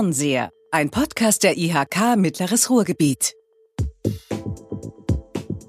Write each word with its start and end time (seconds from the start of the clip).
Fernseher, 0.00 0.48
ein 0.70 0.88
Podcast 0.88 1.42
der 1.42 1.58
IHK 1.58 2.16
Mittleres 2.16 2.70
Ruhrgebiet. 2.70 3.34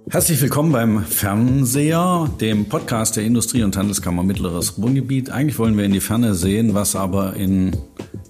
Herzlich 0.10 0.42
willkommen 0.42 0.72
beim 0.72 1.04
Fernseher, 1.04 2.30
dem 2.40 2.70
Podcast 2.70 3.18
der 3.18 3.26
Industrie- 3.26 3.64
und 3.64 3.76
Handelskammer 3.76 4.24
Mittleres 4.24 4.78
Ruhrgebiet. 4.78 5.32
Eigentlich 5.32 5.60
wollen 5.60 5.78
wir 5.78 5.84
in 5.84 5.92
die 5.92 6.00
Ferne 6.00 6.34
sehen, 6.34 6.74
was 6.74 6.96
aber 6.96 7.36
in 7.36 7.76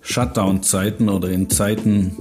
Shutdown-Zeiten 0.02 1.08
oder 1.08 1.30
in 1.30 1.52
Zeiten 1.52 2.18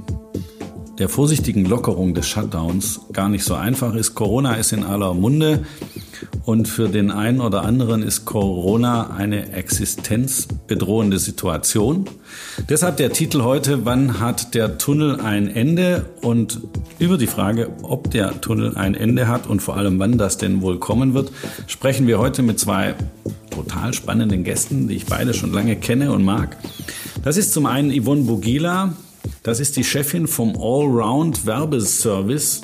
der 1.01 1.09
vorsichtigen 1.09 1.65
Lockerung 1.65 2.13
des 2.13 2.29
Shutdowns 2.29 3.01
gar 3.15 3.31
nicht 3.31 3.43
so 3.43 3.55
einfach 3.55 3.95
ist. 3.95 4.15
Corona 4.15 4.57
ist 4.57 4.73
in 4.75 4.85
aller 4.85 5.15
Munde 5.15 5.65
und 6.45 6.69
für 6.69 6.91
den 6.91 7.11
einen 7.11 7.41
oder 7.41 7.63
anderen 7.63 8.03
ist 8.03 8.27
Corona 8.27 9.09
eine 9.17 9.53
existenzbedrohende 9.55 11.19
Situation. 11.19 12.05
Deshalb 12.69 12.99
der 12.99 13.13
Titel 13.13 13.41
heute, 13.43 13.87
wann 13.87 14.21
hat 14.21 14.55
der 14.55 14.77
Tunnel 14.77 15.21
ein 15.23 15.49
Ende? 15.49 16.05
Und 16.21 16.61
über 16.99 17.17
die 17.17 17.27
Frage, 17.27 17.71
ob 17.83 18.11
der 18.11 18.43
Tunnel 18.43 18.77
ein 18.77 18.95
Ende 18.95 19.27
hat 19.27 19.47
und 19.47 19.61
vor 19.61 19.79
allem 19.79 19.99
wann 19.99 20.19
das 20.19 20.37
denn 20.37 20.61
wohl 20.61 20.79
kommen 20.79 21.15
wird, 21.15 21.33
sprechen 21.67 22.09
wir 22.09 22.19
heute 22.19 22.43
mit 22.43 22.61
zwei 22.61 22.95
total 23.51 23.95
spannenden 23.95 24.45
Gästen, 24.45 24.87
die 24.87 24.97
ich 24.97 25.07
beide 25.07 25.33
schon 25.33 25.51
lange 25.55 25.77
kenne 25.77 26.13
und 26.13 26.25
mag. 26.25 26.59
Das 27.25 27.39
ist 27.39 27.55
zum 27.55 27.65
einen 27.65 27.91
Yvonne 27.91 28.25
Bugila, 28.25 28.93
das 29.43 29.61
ist 29.61 29.77
die 29.77 29.85
Chefin 29.85 30.27
vom 30.27 30.51
Allround 30.57 31.47
Werbeservice. 31.47 32.63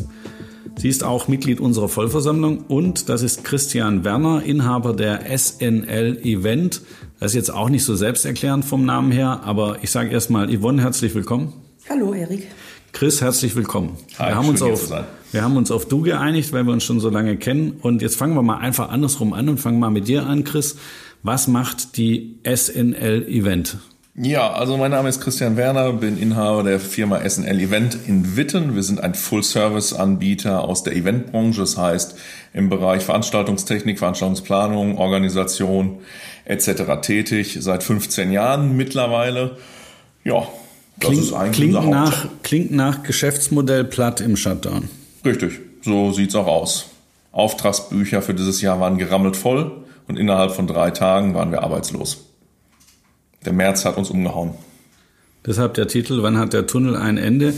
Sie 0.79 0.89
ist 0.89 1.05
auch 1.05 1.27
Mitglied 1.27 1.59
unserer 1.59 1.89
Vollversammlung 1.89 2.65
und 2.69 3.09
das 3.09 3.23
ist 3.23 3.45
Christian 3.45 4.05
Werner, 4.05 4.43
Inhaber 4.43 4.93
der 4.93 5.21
SNL 5.37 6.19
Event. 6.23 6.83
Das 7.19 7.31
ist 7.33 7.37
jetzt 7.37 7.51
auch 7.51 7.71
nicht 7.71 7.85
so 7.85 7.97
selbsterklärend 7.97 8.65
vom 8.65 8.85
Namen 8.85 9.11
her, 9.11 9.41
aber 9.45 9.79
ich 9.81 9.91
sage 9.91 10.11
erstmal 10.11 10.55
Yvonne, 10.55 10.83
herzlich 10.83 11.15
willkommen. 11.15 11.55
Hallo 11.89 12.13
Erik. 12.13 12.47
Chris, 12.93 13.23
herzlich 13.23 13.57
willkommen. 13.57 13.97
Hi, 14.19 14.29
wir, 14.29 14.37
haben 14.37 14.49
uns 14.49 14.61
auf, 14.63 14.91
wir 15.33 15.43
haben 15.43 15.57
uns 15.57 15.71
auf 15.71 15.87
Du 15.87 16.03
geeinigt, 16.03 16.53
weil 16.53 16.65
wir 16.65 16.73
uns 16.73 16.85
schon 16.85 17.01
so 17.01 17.11
lange 17.11 17.37
kennen. 17.37 17.79
Und 17.81 18.03
jetzt 18.03 18.17
fangen 18.17 18.35
wir 18.35 18.43
mal 18.43 18.59
einfach 18.59 18.91
andersrum 18.91 19.33
an 19.33 19.49
und 19.49 19.59
fangen 19.59 19.79
mal 19.79 19.91
mit 19.91 20.09
dir 20.09 20.27
an, 20.27 20.45
Chris. 20.45 20.77
Was 21.23 21.49
macht 21.49 21.97
die 21.97 22.39
SNL 22.45 23.27
Event? 23.29 23.79
Ja, 24.19 24.51
also 24.55 24.79
mein 24.79 24.93
Name 24.93 25.11
ist 25.11 25.21
Christian 25.21 25.59
Werner, 25.59 25.93
bin 25.93 26.17
Inhaber 26.17 26.63
der 26.63 26.81
Firma 26.81 27.21
SNL 27.29 27.61
Event 27.61 27.99
in 28.07 28.35
Witten. 28.35 28.75
Wir 28.75 28.83
sind 28.83 28.99
ein 28.99 29.15
Full-Service-Anbieter 29.15 30.65
aus 30.65 30.83
der 30.83 30.97
Eventbranche, 30.97 31.61
das 31.61 31.77
heißt 31.77 32.15
im 32.55 32.71
Bereich 32.71 33.03
Veranstaltungstechnik, 33.03 33.99
Veranstaltungsplanung, 33.99 34.97
Organisation 34.97 35.99
etc. 36.47 37.03
tätig, 37.03 37.59
seit 37.61 37.83
15 37.83 38.33
Jahren 38.33 38.75
mittlerweile. 38.75 39.59
Ja, 40.25 40.49
das 40.99 41.11
klingt, 41.11 41.23
ist 41.23 41.33
eigentlich 41.35 41.73
klingt 41.73 41.91
nach, 41.91 42.27
klingt 42.43 42.71
nach 42.73 43.03
Geschäftsmodell 43.03 43.85
platt 43.85 44.23
im 44.23 44.39
Shutdown. 44.39 44.89
Richtig, 45.27 45.61
so 45.83 46.13
sieht's 46.13 46.35
auch 46.35 46.47
aus. 46.47 46.87
Auftragsbücher 47.33 48.23
für 48.23 48.33
dieses 48.33 48.63
Jahr 48.63 48.81
waren 48.81 48.97
gerammelt 48.97 49.37
voll 49.37 49.85
und 50.09 50.19
innerhalb 50.19 50.53
von 50.53 50.67
drei 50.67 50.91
Tagen 50.91 51.35
waren 51.35 51.51
wir 51.51 51.63
arbeitslos. 51.63 52.26
Der 53.45 53.53
März 53.53 53.85
hat 53.85 53.97
uns 53.97 54.11
umgehauen. 54.11 54.53
Deshalb 55.45 55.75
der 55.75 55.87
Titel, 55.87 56.23
wann 56.23 56.39
hat 56.39 56.53
der 56.53 56.67
Tunnel 56.67 56.97
ein 56.97 57.19
Ende? 57.19 57.55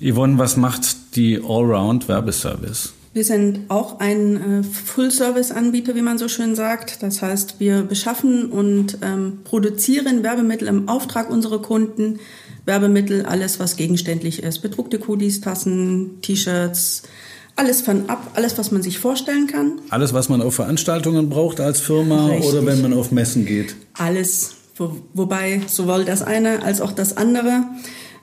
Yvonne, 0.00 0.38
was 0.38 0.56
macht 0.56 1.16
die 1.16 1.38
Allround 1.38 2.08
Werbeservice? 2.08 2.92
Wir 3.16 3.24
sind 3.24 3.70
auch 3.70 3.98
ein 3.98 4.60
äh, 4.60 4.62
Full-Service-Anbieter, 4.62 5.94
wie 5.94 6.02
man 6.02 6.18
so 6.18 6.28
schön 6.28 6.54
sagt. 6.54 7.02
Das 7.02 7.22
heißt, 7.22 7.58
wir 7.58 7.82
beschaffen 7.82 8.50
und 8.50 8.98
ähm, 9.00 9.38
produzieren 9.42 10.22
Werbemittel 10.22 10.68
im 10.68 10.88
Auftrag 10.88 11.30
unserer 11.30 11.62
Kunden. 11.62 12.20
Werbemittel, 12.66 13.24
alles, 13.24 13.58
was 13.58 13.76
gegenständlich 13.76 14.42
ist. 14.42 14.58
Bedruckte 14.58 14.98
Kudis, 14.98 15.40
Tassen, 15.40 16.20
T-Shirts, 16.20 17.04
alles 17.56 17.80
von 17.80 18.10
ab, 18.10 18.32
alles, 18.34 18.58
was 18.58 18.70
man 18.70 18.82
sich 18.82 18.98
vorstellen 18.98 19.46
kann. 19.46 19.80
Alles, 19.88 20.12
was 20.12 20.28
man 20.28 20.42
auf 20.42 20.54
Veranstaltungen 20.54 21.30
braucht 21.30 21.58
als 21.58 21.80
Firma 21.80 22.26
Richtig. 22.26 22.50
oder 22.50 22.66
wenn 22.66 22.82
man 22.82 22.92
auf 22.92 23.12
Messen 23.12 23.46
geht? 23.46 23.76
Alles, 23.94 24.56
wo, 24.76 24.96
wobei 25.14 25.62
sowohl 25.66 26.04
das 26.04 26.22
eine 26.22 26.62
als 26.62 26.80
auch 26.80 26.92
das 26.92 27.16
andere. 27.16 27.64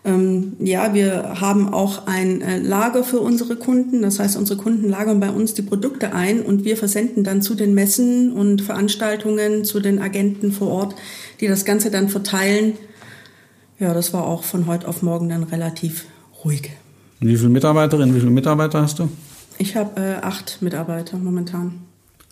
Ähm, 0.05 0.53
ja, 0.59 0.93
wir 0.93 1.39
haben 1.39 1.73
auch 1.73 2.07
ein 2.07 2.41
äh, 2.41 2.59
Lager 2.59 3.03
für 3.03 3.19
unsere 3.19 3.55
Kunden. 3.55 4.01
Das 4.01 4.19
heißt, 4.19 4.35
unsere 4.35 4.61
Kunden 4.61 4.89
lagern 4.89 5.19
bei 5.19 5.29
uns 5.29 5.53
die 5.53 5.61
Produkte 5.61 6.13
ein 6.13 6.41
und 6.41 6.65
wir 6.65 6.75
versenden 6.75 7.23
dann 7.23 7.41
zu 7.41 7.55
den 7.55 7.73
Messen 7.73 8.33
und 8.33 8.61
Veranstaltungen, 8.61 9.63
zu 9.63 9.79
den 9.79 10.01
Agenten 10.01 10.51
vor 10.51 10.67
Ort, 10.67 10.95
die 11.39 11.47
das 11.47 11.63
Ganze 11.63 11.89
dann 11.89 12.09
verteilen. 12.09 12.73
Ja, 13.79 13.93
das 13.93 14.13
war 14.13 14.27
auch 14.27 14.43
von 14.43 14.67
heute 14.67 14.87
auf 14.87 15.01
morgen 15.01 15.29
dann 15.29 15.43
relativ 15.43 16.05
ruhig. 16.43 16.71
Wie 17.21 17.37
viele 17.37 17.49
Mitarbeiterinnen, 17.49 18.13
wie 18.13 18.19
viele 18.19 18.31
Mitarbeiter 18.31 18.81
hast 18.81 18.99
du? 18.99 19.09
Ich 19.57 19.77
habe 19.77 20.01
äh, 20.01 20.15
acht 20.15 20.61
Mitarbeiter 20.61 21.17
momentan. 21.17 21.79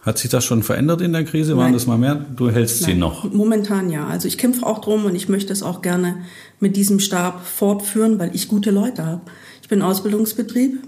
Hat 0.01 0.17
sich 0.17 0.31
das 0.31 0.43
schon 0.43 0.63
verändert 0.63 0.99
in 1.01 1.13
der 1.13 1.23
Krise? 1.25 1.55
Waren 1.55 1.65
Nein. 1.65 1.73
das 1.73 1.85
mal 1.85 1.97
mehr? 1.97 2.15
Du 2.15 2.49
hältst 2.49 2.81
Nein. 2.81 2.91
sie 2.91 2.97
noch? 2.97 3.31
Momentan 3.31 3.91
ja. 3.91 4.07
Also 4.07 4.27
ich 4.27 4.39
kämpfe 4.39 4.65
auch 4.65 4.79
drum 4.81 5.05
und 5.05 5.15
ich 5.15 5.29
möchte 5.29 5.53
es 5.53 5.61
auch 5.61 5.83
gerne 5.83 6.17
mit 6.59 6.75
diesem 6.75 6.99
Stab 6.99 7.45
fortführen, 7.45 8.17
weil 8.17 8.35
ich 8.35 8.47
gute 8.47 8.71
Leute 8.71 9.05
habe. 9.05 9.21
Ich 9.61 9.69
bin 9.69 9.83
Ausbildungsbetrieb. 9.83 10.79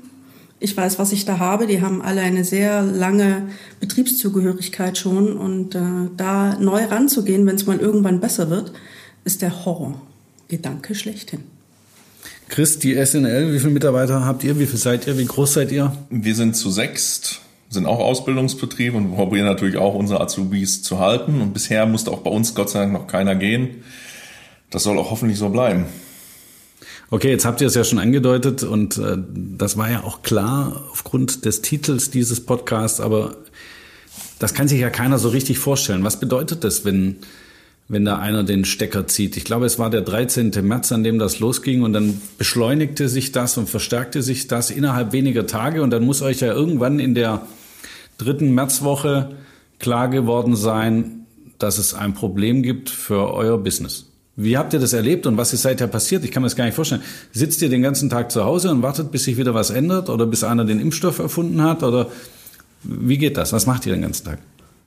Ich 0.59 0.75
weiß, 0.75 0.97
was 0.97 1.11
ich 1.11 1.25
da 1.25 1.37
habe. 1.37 1.67
Die 1.67 1.81
haben 1.81 2.01
alle 2.01 2.21
eine 2.21 2.43
sehr 2.43 2.81
lange 2.81 3.49
Betriebszugehörigkeit 3.79 4.97
schon. 4.97 5.37
Und 5.37 5.75
äh, 5.75 5.79
da 6.17 6.57
neu 6.57 6.83
ranzugehen, 6.85 7.45
wenn 7.45 7.55
es 7.55 7.67
mal 7.67 7.77
irgendwann 7.77 8.19
besser 8.19 8.49
wird, 8.49 8.71
ist 9.25 9.43
der 9.43 9.63
Horror-Gedanke 9.63 10.95
schlechthin. 10.95 11.41
Chris, 12.49 12.79
die 12.79 12.95
SNL, 13.05 13.53
wie 13.53 13.59
viele 13.59 13.73
Mitarbeiter 13.73 14.25
habt 14.25 14.43
ihr? 14.43 14.57
Wie 14.57 14.65
viel 14.65 14.79
seid 14.79 15.05
ihr? 15.05 15.19
Wie 15.19 15.25
groß 15.25 15.53
seid 15.53 15.71
ihr? 15.71 15.95
Wir 16.09 16.33
sind 16.33 16.55
zu 16.55 16.71
sechst 16.71 17.41
sind 17.73 17.85
auch 17.85 17.99
Ausbildungsbetriebe 17.99 18.95
und 18.95 19.15
probieren 19.15 19.45
natürlich 19.45 19.77
auch 19.77 19.95
unsere 19.95 20.21
Azubis 20.21 20.83
zu 20.83 20.99
halten. 20.99 21.41
Und 21.41 21.53
bisher 21.53 21.85
musste 21.85 22.11
auch 22.11 22.19
bei 22.19 22.29
uns 22.29 22.55
Gott 22.55 22.69
sei 22.69 22.79
Dank 22.81 22.93
noch 22.93 23.07
keiner 23.07 23.35
gehen. 23.35 23.83
Das 24.69 24.83
soll 24.83 24.97
auch 24.97 25.11
hoffentlich 25.11 25.37
so 25.37 25.49
bleiben. 25.49 25.85
Okay, 27.09 27.29
jetzt 27.29 27.45
habt 27.45 27.61
ihr 27.61 27.67
es 27.67 27.75
ja 27.75 27.83
schon 27.83 27.99
angedeutet 27.99 28.63
und 28.63 28.97
äh, 28.97 29.17
das 29.35 29.77
war 29.77 29.91
ja 29.91 30.03
auch 30.03 30.23
klar 30.23 30.83
aufgrund 30.91 31.45
des 31.45 31.61
Titels 31.61 32.09
dieses 32.09 32.43
Podcasts, 32.43 32.99
aber 32.99 33.35
das 34.39 34.55
kann 34.55 34.67
sich 34.67 34.79
ja 34.79 34.89
keiner 34.89 35.19
so 35.19 35.29
richtig 35.29 35.59
vorstellen. 35.59 36.03
Was 36.03 36.19
bedeutet 36.19 36.63
das, 36.63 36.85
wenn, 36.85 37.17
wenn 37.87 38.03
da 38.03 38.17
einer 38.17 38.43
den 38.43 38.65
Stecker 38.65 39.05
zieht? 39.05 39.37
Ich 39.37 39.43
glaube, 39.43 39.67
es 39.67 39.77
war 39.77 39.91
der 39.91 40.01
13. 40.01 40.51
März, 40.63 40.91
an 40.91 41.03
dem 41.03 41.19
das 41.19 41.39
losging 41.39 41.83
und 41.83 41.93
dann 41.93 42.19
beschleunigte 42.39 43.07
sich 43.07 43.31
das 43.31 43.59
und 43.59 43.69
verstärkte 43.69 44.23
sich 44.23 44.47
das 44.47 44.71
innerhalb 44.71 45.13
weniger 45.13 45.45
Tage 45.45 45.83
und 45.83 45.91
dann 45.91 46.03
muss 46.03 46.23
euch 46.23 46.39
ja 46.39 46.51
irgendwann 46.51 46.99
in 46.99 47.13
der 47.13 47.45
dritten 48.17 48.53
Märzwoche 48.53 49.31
klar 49.79 50.07
geworden 50.07 50.55
sein, 50.55 51.25
dass 51.59 51.77
es 51.77 51.93
ein 51.93 52.13
Problem 52.13 52.63
gibt 52.63 52.89
für 52.89 53.33
euer 53.33 53.57
Business. 53.57 54.09
Wie 54.35 54.57
habt 54.57 54.73
ihr 54.73 54.79
das 54.79 54.93
erlebt 54.93 55.27
und 55.27 55.37
was 55.37 55.53
ist 55.53 55.61
seither 55.61 55.87
passiert? 55.87 56.25
Ich 56.25 56.31
kann 56.31 56.41
mir 56.41 56.47
das 56.47 56.55
gar 56.55 56.65
nicht 56.65 56.73
vorstellen. 56.73 57.03
Sitzt 57.31 57.61
ihr 57.61 57.69
den 57.69 57.83
ganzen 57.83 58.09
Tag 58.09 58.31
zu 58.31 58.43
Hause 58.43 58.71
und 58.71 58.81
wartet, 58.81 59.11
bis 59.11 59.25
sich 59.25 59.37
wieder 59.37 59.53
was 59.53 59.69
ändert 59.69 60.09
oder 60.09 60.25
bis 60.25 60.43
einer 60.43 60.65
den 60.65 60.79
Impfstoff 60.79 61.19
erfunden 61.19 61.61
hat 61.61 61.83
oder 61.83 62.07
wie 62.83 63.17
geht 63.17 63.37
das? 63.37 63.53
Was 63.53 63.65
macht 63.65 63.85
ihr 63.85 63.93
den 63.93 64.01
ganzen 64.01 64.25
Tag? 64.25 64.39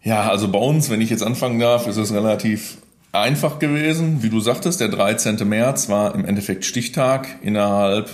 Ja, 0.03 0.29
also 0.29 0.49
bei 0.49 0.59
uns, 0.59 0.91
wenn 0.91 1.01
ich 1.01 1.11
jetzt 1.11 1.23
anfangen 1.23 1.59
darf, 1.59 1.87
ist 1.87 1.97
es 1.97 2.13
relativ 2.13 2.79
einfach 3.13 3.59
gewesen. 3.59 4.23
Wie 4.23 4.31
du 4.31 4.41
sagtest, 4.41 4.81
der 4.81 4.89
13. 4.89 5.49
März 5.49 5.89
war 5.89 6.15
im 6.15 6.25
Endeffekt 6.25 6.65
Stichtag. 6.65 7.29
Innerhalb 7.43 8.11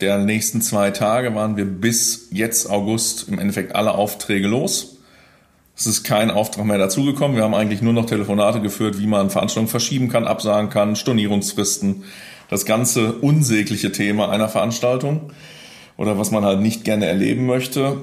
der 0.00 0.18
nächsten 0.18 0.62
zwei 0.62 0.90
Tage 0.90 1.34
waren 1.34 1.56
wir 1.56 1.64
bis 1.64 2.28
jetzt 2.30 2.68
August 2.70 3.28
im 3.28 3.38
Endeffekt 3.38 3.74
alle 3.74 3.92
Aufträge 3.92 4.48
los. 4.48 4.98
Es 5.76 5.86
ist 5.86 6.04
kein 6.04 6.30
Auftrag 6.30 6.64
mehr 6.66 6.78
dazugekommen. 6.78 7.36
Wir 7.36 7.44
haben 7.44 7.54
eigentlich 7.54 7.82
nur 7.82 7.92
noch 7.92 8.06
Telefonate 8.06 8.60
geführt, 8.60 8.98
wie 8.98 9.06
man 9.06 9.30
Veranstaltungen 9.30 9.68
verschieben 9.68 10.08
kann, 10.08 10.26
absagen 10.26 10.70
kann, 10.70 10.96
Stornierungsfristen, 10.96 12.04
das 12.48 12.66
ganze 12.66 13.14
unsägliche 13.14 13.92
Thema 13.92 14.30
einer 14.30 14.48
Veranstaltung 14.48 15.32
oder 15.96 16.18
was 16.18 16.30
man 16.30 16.44
halt 16.44 16.60
nicht 16.60 16.84
gerne 16.84 17.06
erleben 17.06 17.46
möchte 17.46 17.98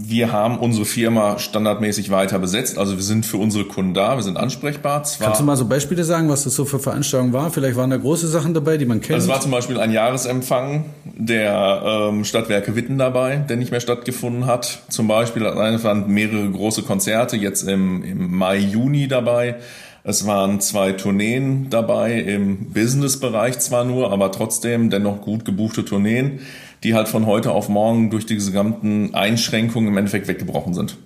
wir 0.00 0.32
haben 0.32 0.58
unsere 0.58 0.84
Firma 0.86 1.38
standardmäßig 1.38 2.10
weiter 2.10 2.38
besetzt. 2.38 2.78
Also 2.78 2.96
wir 2.96 3.02
sind 3.02 3.26
für 3.26 3.36
unsere 3.36 3.64
Kunden 3.64 3.94
da, 3.94 4.14
wir 4.16 4.22
sind 4.22 4.36
ansprechbar. 4.36 5.02
Zwar 5.02 5.26
Kannst 5.26 5.40
du 5.40 5.44
mal 5.44 5.56
so 5.56 5.66
Beispiele 5.66 6.04
sagen, 6.04 6.28
was 6.28 6.44
das 6.44 6.54
so 6.54 6.64
für 6.64 6.78
Veranstaltungen 6.78 7.32
war? 7.32 7.50
Vielleicht 7.50 7.76
waren 7.76 7.90
da 7.90 7.96
große 7.96 8.28
Sachen 8.28 8.54
dabei, 8.54 8.76
die 8.76 8.86
man 8.86 9.00
kennt. 9.00 9.14
Also 9.14 9.26
es 9.26 9.32
war 9.32 9.40
zum 9.40 9.50
Beispiel 9.50 9.80
ein 9.80 9.90
Jahresempfang 9.90 10.84
der 11.04 11.82
ähm, 11.84 12.24
Stadtwerke 12.24 12.76
Witten 12.76 12.96
dabei, 12.96 13.36
der 13.36 13.56
nicht 13.56 13.72
mehr 13.72 13.80
stattgefunden 13.80 14.46
hat. 14.46 14.82
Zum 14.88 15.08
Beispiel 15.08 15.42
waren 15.42 16.06
mehrere 16.12 16.48
große 16.48 16.82
Konzerte 16.82 17.36
jetzt 17.36 17.64
im, 17.64 18.04
im 18.04 18.36
Mai, 18.36 18.58
Juni 18.58 19.08
dabei. 19.08 19.56
Es 20.04 20.26
waren 20.26 20.60
zwei 20.60 20.92
Tourneen 20.92 21.70
dabei, 21.70 22.20
im 22.20 22.72
Business-Bereich 22.72 23.58
zwar 23.58 23.84
nur, 23.84 24.12
aber 24.12 24.30
trotzdem 24.32 24.90
dennoch 24.90 25.20
gut 25.20 25.44
gebuchte 25.44 25.84
Tourneen 25.84 26.40
die 26.84 26.94
halt 26.94 27.08
von 27.08 27.26
heute 27.26 27.52
auf 27.52 27.68
morgen 27.68 28.10
durch 28.10 28.26
die 28.26 28.34
gesamten 28.34 29.14
Einschränkungen 29.14 29.88
im 29.88 29.96
Endeffekt 29.96 30.28
weggebrochen 30.28 30.74
sind. 30.74 30.96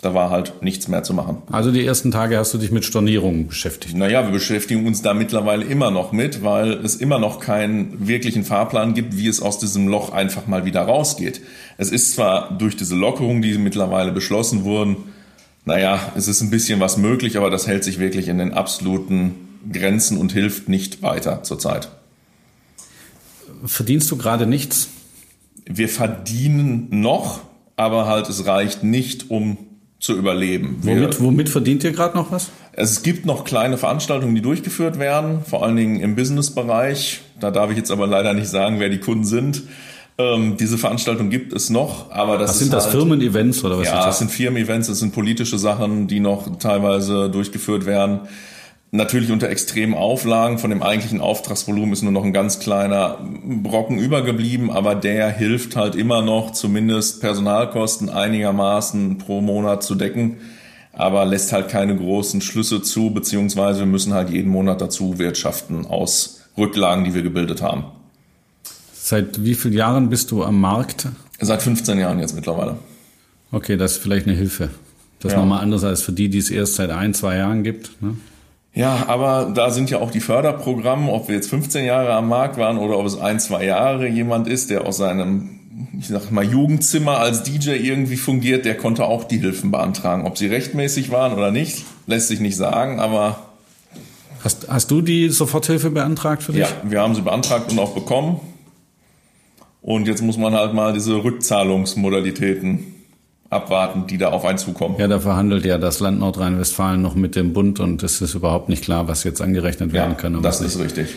da 0.00 0.14
war 0.14 0.30
halt 0.30 0.62
nichts 0.62 0.88
mehr 0.88 1.04
zu 1.04 1.14
machen. 1.14 1.38
Also 1.52 1.70
die 1.70 1.86
ersten 1.86 2.10
Tage 2.10 2.36
hast 2.36 2.52
du 2.52 2.58
dich 2.58 2.72
mit 2.72 2.84
Stornierungen 2.84 3.46
beschäftigt? 3.46 3.96
Naja, 3.96 4.24
wir 4.24 4.32
beschäftigen 4.32 4.84
uns 4.84 5.00
da 5.00 5.14
mittlerweile 5.14 5.64
immer 5.64 5.92
noch 5.92 6.10
mit, 6.10 6.42
weil 6.42 6.72
es 6.72 6.96
immer 6.96 7.20
noch 7.20 7.38
keinen 7.38 8.08
wirklichen 8.08 8.44
Fahrplan 8.44 8.94
gibt, 8.94 9.16
wie 9.16 9.28
es 9.28 9.40
aus 9.40 9.60
diesem 9.60 9.86
Loch 9.86 10.10
einfach 10.12 10.48
mal 10.48 10.64
wieder 10.64 10.82
rausgeht. 10.82 11.40
Es 11.78 11.92
ist 11.92 12.14
zwar 12.14 12.50
durch 12.58 12.76
diese 12.76 12.96
Lockerungen, 12.96 13.42
die 13.42 13.56
mittlerweile 13.58 14.10
beschlossen 14.10 14.64
wurden, 14.64 14.96
naja, 15.64 16.12
es 16.16 16.26
ist 16.26 16.40
ein 16.40 16.50
bisschen 16.50 16.80
was 16.80 16.96
möglich, 16.96 17.36
aber 17.36 17.50
das 17.50 17.66
hält 17.66 17.84
sich 17.84 18.00
wirklich 18.00 18.28
in 18.28 18.38
den 18.38 18.52
absoluten 18.52 19.36
Grenzen 19.72 20.18
und 20.18 20.32
hilft 20.32 20.68
nicht 20.68 21.02
weiter 21.02 21.44
zurzeit. 21.44 21.88
Verdienst 23.64 24.10
du 24.10 24.16
gerade 24.16 24.46
nichts? 24.46 24.88
Wir 25.76 25.88
verdienen 25.88 26.88
noch, 26.90 27.40
aber 27.76 28.06
halt 28.06 28.28
es 28.28 28.46
reicht 28.46 28.82
nicht, 28.82 29.30
um 29.30 29.56
zu 29.98 30.16
überleben. 30.16 30.78
Womit, 30.82 31.20
wir, 31.20 31.26
womit 31.26 31.48
verdient 31.48 31.84
ihr 31.84 31.92
gerade 31.92 32.16
noch 32.16 32.32
was? 32.32 32.50
Es 32.72 33.02
gibt 33.02 33.24
noch 33.24 33.44
kleine 33.44 33.78
Veranstaltungen, 33.78 34.34
die 34.34 34.42
durchgeführt 34.42 34.98
werden, 34.98 35.44
vor 35.44 35.62
allen 35.62 35.76
Dingen 35.76 36.00
im 36.00 36.16
Businessbereich. 36.16 37.20
Da 37.38 37.50
darf 37.50 37.70
ich 37.70 37.76
jetzt 37.76 37.90
aber 37.90 38.06
leider 38.06 38.34
nicht 38.34 38.48
sagen, 38.48 38.80
wer 38.80 38.88
die 38.88 38.98
Kunden 38.98 39.24
sind. 39.24 39.62
Ähm, 40.18 40.56
diese 40.58 40.76
Veranstaltung 40.76 41.30
gibt 41.30 41.52
es 41.52 41.70
noch, 41.70 42.10
aber 42.10 42.36
das 42.36 42.50
was 42.50 42.58
sind 42.58 42.72
das 42.72 42.84
halt, 42.84 42.96
Firmen-Events 42.96 43.64
oder 43.64 43.78
was? 43.78 43.86
Ja, 43.86 44.10
es 44.10 44.18
sind 44.18 44.30
Firmen-Events, 44.30 44.88
es 44.88 44.98
sind 44.98 45.14
politische 45.14 45.58
Sachen, 45.58 46.06
die 46.06 46.20
noch 46.20 46.58
teilweise 46.58 47.30
durchgeführt 47.30 47.86
werden. 47.86 48.20
Natürlich 48.94 49.32
unter 49.32 49.48
extremen 49.48 49.94
Auflagen. 49.94 50.58
Von 50.58 50.68
dem 50.68 50.82
eigentlichen 50.82 51.22
Auftragsvolumen 51.22 51.94
ist 51.94 52.02
nur 52.02 52.12
noch 52.12 52.24
ein 52.24 52.34
ganz 52.34 52.60
kleiner 52.60 53.26
Brocken 53.42 53.98
übergeblieben, 53.98 54.70
aber 54.70 54.94
der 54.94 55.30
hilft 55.30 55.76
halt 55.76 55.94
immer 55.94 56.20
noch, 56.20 56.50
zumindest 56.50 57.22
Personalkosten 57.22 58.10
einigermaßen 58.10 59.16
pro 59.16 59.40
Monat 59.40 59.82
zu 59.82 59.94
decken, 59.94 60.36
aber 60.92 61.24
lässt 61.24 61.54
halt 61.54 61.70
keine 61.70 61.96
großen 61.96 62.42
Schlüsse 62.42 62.82
zu, 62.82 63.08
beziehungsweise 63.14 63.80
wir 63.80 63.86
müssen 63.86 64.12
halt 64.12 64.28
jeden 64.28 64.50
Monat 64.50 64.82
dazu 64.82 65.18
wirtschaften 65.18 65.86
aus 65.86 66.42
Rücklagen, 66.58 67.04
die 67.04 67.14
wir 67.14 67.22
gebildet 67.22 67.62
haben. 67.62 67.84
Seit 68.92 69.42
wie 69.42 69.54
vielen 69.54 69.72
Jahren 69.72 70.10
bist 70.10 70.30
du 70.30 70.44
am 70.44 70.60
Markt? 70.60 71.08
Seit 71.40 71.62
15 71.62 71.98
Jahren 71.98 72.18
jetzt 72.20 72.34
mittlerweile. 72.34 72.76
Okay, 73.52 73.78
das 73.78 73.92
ist 73.92 74.02
vielleicht 74.02 74.26
eine 74.26 74.36
Hilfe. 74.36 74.68
Das 75.20 75.32
ja. 75.32 75.38
nochmal 75.38 75.62
anders 75.62 75.82
als 75.82 76.02
für 76.02 76.12
die, 76.12 76.28
die 76.28 76.38
es 76.38 76.50
erst 76.50 76.74
seit 76.74 76.90
ein, 76.90 77.14
zwei 77.14 77.38
Jahren 77.38 77.62
gibt. 77.62 78.02
Ne? 78.02 78.18
Ja, 78.74 79.04
aber 79.06 79.52
da 79.54 79.70
sind 79.70 79.90
ja 79.90 79.98
auch 79.98 80.10
die 80.10 80.20
Förderprogramme, 80.20 81.12
ob 81.12 81.28
wir 81.28 81.34
jetzt 81.34 81.50
15 81.50 81.84
Jahre 81.84 82.14
am 82.14 82.28
Markt 82.28 82.56
waren 82.56 82.78
oder 82.78 82.98
ob 82.98 83.04
es 83.04 83.18
ein, 83.18 83.38
zwei 83.38 83.64
Jahre 83.66 84.08
jemand 84.08 84.48
ist, 84.48 84.70
der 84.70 84.86
aus 84.86 84.96
seinem, 84.96 85.60
ich 85.98 86.08
sag 86.08 86.30
mal, 86.30 86.44
Jugendzimmer 86.44 87.18
als 87.18 87.42
DJ 87.42 87.72
irgendwie 87.72 88.16
fungiert, 88.16 88.64
der 88.64 88.76
konnte 88.76 89.04
auch 89.04 89.24
die 89.24 89.38
Hilfen 89.38 89.70
beantragen. 89.70 90.26
Ob 90.26 90.38
sie 90.38 90.46
rechtmäßig 90.46 91.10
waren 91.10 91.34
oder 91.34 91.50
nicht, 91.50 91.84
lässt 92.06 92.28
sich 92.28 92.40
nicht 92.40 92.56
sagen, 92.56 92.98
aber. 92.98 93.40
Hast, 94.42 94.68
hast 94.68 94.90
du 94.90 95.02
die 95.02 95.28
Soforthilfe 95.28 95.90
beantragt 95.90 96.42
für 96.42 96.52
dich? 96.52 96.62
Ja, 96.62 96.68
wir 96.82 97.00
haben 97.00 97.14
sie 97.14 97.20
beantragt 97.20 97.70
und 97.70 97.78
auch 97.78 97.92
bekommen. 97.94 98.40
Und 99.82 100.08
jetzt 100.08 100.22
muss 100.22 100.38
man 100.38 100.54
halt 100.54 100.72
mal 100.72 100.94
diese 100.94 101.22
Rückzahlungsmodalitäten 101.22 103.01
abwarten, 103.52 104.06
die 104.06 104.18
da 104.18 104.30
auf 104.30 104.44
einen 104.44 104.58
zukommen. 104.58 104.96
Ja, 104.98 105.08
da 105.08 105.20
verhandelt 105.20 105.64
ja 105.64 105.78
das 105.78 106.00
Land 106.00 106.20
Nordrhein-Westfalen 106.20 107.02
noch 107.02 107.14
mit 107.14 107.36
dem 107.36 107.52
Bund 107.52 107.80
und 107.80 108.02
es 108.02 108.20
ist 108.20 108.34
überhaupt 108.34 108.68
nicht 108.68 108.84
klar, 108.84 109.08
was 109.08 109.24
jetzt 109.24 109.40
angerechnet 109.40 109.92
werden 109.92 110.12
ja, 110.12 110.16
kann. 110.16 110.42
das 110.42 110.60
ist 110.60 110.78
richtig. 110.78 111.08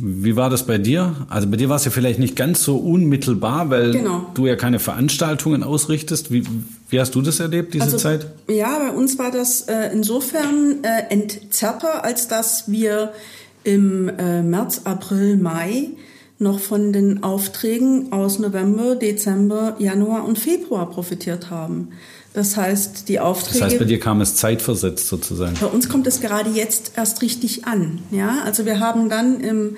Wie 0.00 0.36
war 0.36 0.48
das 0.48 0.64
bei 0.64 0.78
dir? 0.78 1.26
Also 1.28 1.48
bei 1.48 1.56
dir 1.56 1.68
war 1.68 1.74
es 1.74 1.84
ja 1.84 1.90
vielleicht 1.90 2.20
nicht 2.20 2.36
ganz 2.36 2.62
so 2.62 2.76
unmittelbar, 2.76 3.68
weil 3.68 3.90
genau. 3.90 4.26
du 4.34 4.46
ja 4.46 4.54
keine 4.54 4.78
Veranstaltungen 4.78 5.64
ausrichtest. 5.64 6.30
Wie, 6.30 6.44
wie 6.88 7.00
hast 7.00 7.16
du 7.16 7.20
das 7.20 7.40
erlebt, 7.40 7.74
diese 7.74 7.84
also, 7.84 7.96
Zeit? 7.96 8.28
Ja, 8.48 8.78
bei 8.78 8.90
uns 8.90 9.18
war 9.18 9.32
das 9.32 9.62
äh, 9.62 9.90
insofern 9.92 10.84
äh, 10.84 11.12
entzerrter, 11.12 12.04
als 12.04 12.28
dass 12.28 12.70
wir 12.70 13.12
im 13.64 14.08
äh, 14.08 14.42
März, 14.42 14.82
April, 14.84 15.36
Mai 15.36 15.88
noch 16.38 16.60
von 16.60 16.92
den 16.92 17.22
Aufträgen 17.22 18.12
aus 18.12 18.38
November, 18.38 18.94
Dezember, 18.94 19.76
Januar 19.78 20.24
und 20.24 20.38
Februar 20.38 20.88
profitiert 20.88 21.50
haben. 21.50 21.88
Das 22.32 22.56
heißt, 22.56 23.08
die 23.08 23.18
Aufträge. 23.18 23.58
Das 23.58 23.70
heißt, 23.70 23.78
bei 23.78 23.84
dir 23.84 23.98
kam 23.98 24.20
es 24.20 24.36
zeitversetzt 24.36 25.08
sozusagen. 25.08 25.56
Bei 25.60 25.66
uns 25.66 25.88
kommt 25.88 26.06
es 26.06 26.20
gerade 26.20 26.50
jetzt 26.50 26.92
erst 26.96 27.22
richtig 27.22 27.64
an. 27.64 27.98
Ja, 28.12 28.42
also 28.44 28.64
wir 28.66 28.78
haben 28.78 29.08
dann 29.08 29.40
im 29.40 29.76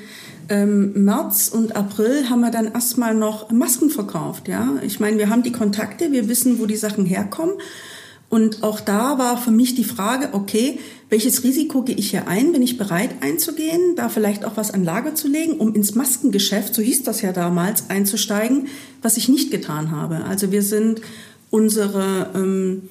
ähm, 0.51 1.05
März 1.05 1.49
und 1.49 1.77
April 1.77 2.29
haben 2.29 2.41
wir 2.41 2.51
dann 2.51 2.73
erstmal 2.73 3.15
noch 3.15 3.51
Masken 3.51 3.89
verkauft. 3.89 4.49
Ja, 4.49 4.75
ich 4.83 5.01
meine, 5.01 5.17
wir 5.17 5.31
haben 5.31 5.43
die 5.43 5.53
Kontakte, 5.53 6.13
wir 6.13 6.29
wissen, 6.29 6.59
wo 6.59 6.67
die 6.67 6.77
Sachen 6.77 7.07
herkommen. 7.07 7.55
Und 8.29 8.63
auch 8.63 8.81
da 8.81 9.19
war 9.19 9.39
für 9.39 9.51
mich 9.51 9.75
die 9.75 9.85
Frage, 9.85 10.29
okay, 10.33 10.79
welches 11.11 11.43
Risiko 11.43 11.83
gehe 11.83 11.97
ich 11.97 12.11
hier 12.11 12.29
ein? 12.29 12.53
Bin 12.53 12.63
ich 12.63 12.79
bereit 12.79 13.11
einzugehen, 13.21 13.97
da 13.97 14.09
vielleicht 14.09 14.45
auch 14.45 14.57
was 14.57 14.71
an 14.71 14.85
Lager 14.85 15.15
zu 15.17 15.29
legen, 15.29 15.55
um 15.55 15.75
ins 15.75 15.97
Maskengeschäft, 15.97 16.75
so 16.75 16.83
hieß 16.83 17.03
das 17.03 17.21
ja 17.21 17.33
damals, 17.33 17.91
einzusteigen, 17.91 18.69
was 19.03 19.17
ich 19.17 19.29
nicht 19.29 19.51
getan 19.51 19.91
habe. 19.91 20.25
Also 20.25 20.53
wir 20.53 20.63
sind 20.63 21.01
unsere 21.51 22.31
ähm, 22.35 22.83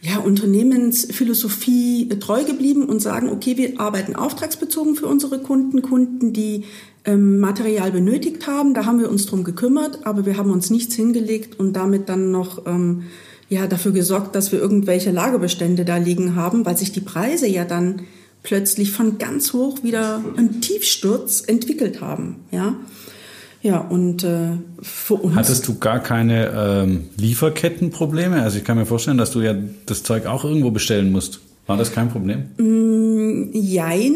ja, 0.00 0.18
Unternehmensphilosophie 0.18 2.08
treu 2.18 2.44
geblieben 2.44 2.86
und 2.86 3.00
sagen, 3.00 3.28
okay, 3.28 3.58
wir 3.58 3.78
arbeiten 3.78 4.16
auftragsbezogen 4.16 4.94
für 4.94 5.06
unsere 5.06 5.40
Kunden, 5.40 5.82
Kunden, 5.82 6.32
die 6.32 6.64
ähm, 7.04 7.40
Material 7.40 7.92
benötigt 7.92 8.46
haben. 8.46 8.72
Da 8.72 8.86
haben 8.86 9.00
wir 9.00 9.10
uns 9.10 9.26
drum 9.26 9.44
gekümmert, 9.44 10.06
aber 10.06 10.24
wir 10.24 10.38
haben 10.38 10.50
uns 10.50 10.70
nichts 10.70 10.94
hingelegt 10.94 11.60
und 11.60 11.74
damit 11.74 12.08
dann 12.08 12.30
noch 12.30 12.66
ähm, 12.66 13.04
ja 13.50 13.66
dafür 13.66 13.92
gesorgt, 13.92 14.34
dass 14.34 14.52
wir 14.52 14.60
irgendwelche 14.60 15.10
Lagerbestände 15.10 15.84
da 15.84 15.98
liegen 15.98 16.36
haben, 16.36 16.64
weil 16.64 16.78
sich 16.78 16.92
die 16.92 17.00
Preise 17.00 17.46
ja 17.46 17.64
dann 17.64 18.02
plötzlich 18.42 18.92
von 18.92 19.18
ganz 19.18 19.52
hoch 19.52 19.82
wieder 19.82 20.22
im 20.36 20.62
Tiefsturz 20.62 21.42
entwickelt 21.46 22.00
haben. 22.00 22.36
Ja, 22.52 22.76
ja 23.60 23.78
und 23.78 24.24
äh, 24.24 24.52
für 24.80 25.14
uns. 25.14 25.34
Hattest 25.34 25.68
du 25.68 25.78
gar 25.78 26.00
keine 26.00 26.52
ähm, 26.54 27.08
Lieferkettenprobleme? 27.16 28.40
Also 28.40 28.58
ich 28.58 28.64
kann 28.64 28.78
mir 28.78 28.86
vorstellen, 28.86 29.18
dass 29.18 29.32
du 29.32 29.40
ja 29.40 29.54
das 29.84 30.04
Zeug 30.04 30.26
auch 30.26 30.44
irgendwo 30.44 30.70
bestellen 30.70 31.10
musst. 31.10 31.40
War 31.66 31.76
das 31.76 31.92
kein 31.92 32.08
Problem? 32.08 32.44
Mm, 32.56 33.50
jein. 33.52 34.14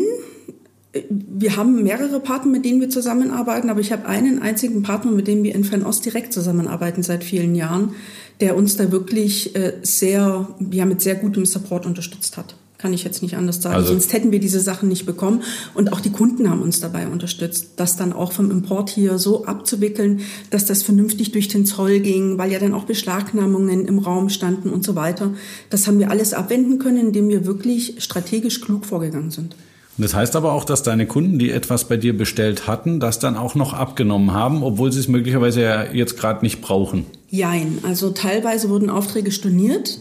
Wir 1.10 1.56
haben 1.56 1.82
mehrere 1.82 2.20
Partner, 2.20 2.52
mit 2.52 2.64
denen 2.64 2.80
wir 2.80 2.88
zusammenarbeiten, 2.88 3.68
aber 3.68 3.80
ich 3.80 3.90
habe 3.90 4.06
einen 4.06 4.40
einzigen 4.40 4.84
Partner, 4.84 5.10
mit 5.10 5.26
dem 5.26 5.42
wir 5.42 5.52
in 5.52 5.64
Fernost 5.64 6.04
direkt 6.04 6.32
zusammenarbeiten 6.32 7.02
seit 7.02 7.24
vielen 7.24 7.56
Jahren 7.56 7.94
der 8.40 8.56
uns 8.56 8.76
da 8.76 8.90
wirklich 8.90 9.54
äh, 9.56 9.74
sehr, 9.82 10.48
ja, 10.70 10.84
mit 10.86 11.00
sehr 11.00 11.14
gutem 11.14 11.46
Support 11.46 11.86
unterstützt 11.86 12.36
hat. 12.36 12.54
Kann 12.76 12.92
ich 12.92 13.04
jetzt 13.04 13.22
nicht 13.22 13.36
anders 13.36 13.62
sagen. 13.62 13.76
Also, 13.76 13.92
Sonst 13.92 14.12
hätten 14.12 14.30
wir 14.30 14.40
diese 14.40 14.60
Sachen 14.60 14.90
nicht 14.90 15.06
bekommen. 15.06 15.42
Und 15.72 15.92
auch 15.92 16.00
die 16.00 16.10
Kunden 16.10 16.50
haben 16.50 16.60
uns 16.60 16.80
dabei 16.80 17.06
unterstützt, 17.06 17.68
das 17.76 17.96
dann 17.96 18.12
auch 18.12 18.32
vom 18.32 18.50
Import 18.50 18.90
hier 18.90 19.18
so 19.18 19.46
abzuwickeln, 19.46 20.20
dass 20.50 20.66
das 20.66 20.82
vernünftig 20.82 21.32
durch 21.32 21.48
den 21.48 21.64
Zoll 21.64 22.00
ging, 22.00 22.36
weil 22.36 22.52
ja 22.52 22.58
dann 22.58 22.74
auch 22.74 22.84
Beschlagnahmungen 22.84 23.86
im 23.86 24.00
Raum 24.00 24.28
standen 24.28 24.68
und 24.68 24.84
so 24.84 24.96
weiter. 24.96 25.32
Das 25.70 25.86
haben 25.86 25.98
wir 25.98 26.10
alles 26.10 26.34
abwenden 26.34 26.78
können, 26.78 26.98
indem 27.06 27.30
wir 27.30 27.46
wirklich 27.46 27.94
strategisch 28.00 28.60
klug 28.60 28.84
vorgegangen 28.84 29.30
sind. 29.30 29.54
Und 29.96 30.02
das 30.02 30.14
heißt 30.14 30.34
aber 30.34 30.52
auch, 30.52 30.64
dass 30.64 30.82
deine 30.82 31.06
Kunden, 31.06 31.38
die 31.38 31.50
etwas 31.50 31.84
bei 31.84 31.96
dir 31.96 32.16
bestellt 32.16 32.66
hatten, 32.66 32.98
das 32.98 33.20
dann 33.20 33.36
auch 33.36 33.54
noch 33.54 33.72
abgenommen 33.72 34.32
haben, 34.32 34.64
obwohl 34.64 34.90
sie 34.92 34.98
es 34.98 35.06
möglicherweise 35.06 35.62
ja 35.62 35.84
jetzt 35.92 36.18
gerade 36.18 36.44
nicht 36.44 36.60
brauchen. 36.60 37.06
Jein, 37.34 37.80
also 37.82 38.10
teilweise 38.10 38.70
wurden 38.70 38.90
Aufträge 38.90 39.32
storniert. 39.32 39.98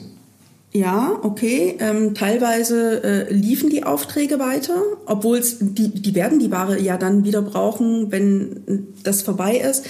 Ja, 0.72 1.20
okay. 1.24 1.78
Ähm, 1.80 2.14
teilweise 2.14 3.04
äh, 3.04 3.34
liefen 3.34 3.72
die 3.72 3.84
Aufträge 3.84 4.38
weiter, 4.38 4.80
obwohl 5.08 5.42
die, 5.60 5.90
die 5.90 6.14
werden 6.14 6.38
die 6.38 6.52
Ware 6.52 6.80
ja 6.80 6.96
dann 6.98 7.26
wieder 7.26 7.42
brauchen, 7.42 8.12
wenn 8.12 8.88
das 9.04 9.24
vorbei 9.24 9.58
ist. 9.58 9.88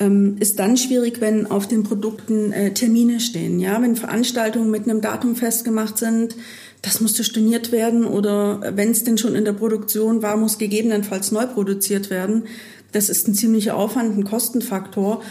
Ähm, 0.00 0.38
ist 0.40 0.58
dann 0.58 0.76
schwierig, 0.76 1.20
wenn 1.20 1.46
auf 1.46 1.68
den 1.68 1.84
Produkten 1.84 2.50
äh, 2.50 2.74
Termine 2.74 3.20
stehen. 3.20 3.60
Ja, 3.60 3.80
wenn 3.80 3.94
Veranstaltungen 3.94 4.72
mit 4.72 4.82
einem 4.88 5.00
Datum 5.00 5.36
festgemacht 5.36 5.98
sind, 5.98 6.34
das 6.82 7.00
musste 7.00 7.22
storniert 7.22 7.70
werden 7.70 8.04
oder 8.04 8.72
wenn 8.74 8.90
es 8.90 9.04
denn 9.04 9.18
schon 9.18 9.36
in 9.36 9.44
der 9.44 9.52
Produktion 9.52 10.20
war, 10.20 10.36
muss 10.36 10.58
gegebenenfalls 10.58 11.30
neu 11.30 11.46
produziert 11.46 12.10
werden. 12.10 12.42
Das 12.90 13.08
ist 13.08 13.28
ein 13.28 13.34
ziemlicher 13.34 13.76
Aufwand, 13.76 14.18
ein 14.18 14.24
Kostenfaktor. 14.24 15.22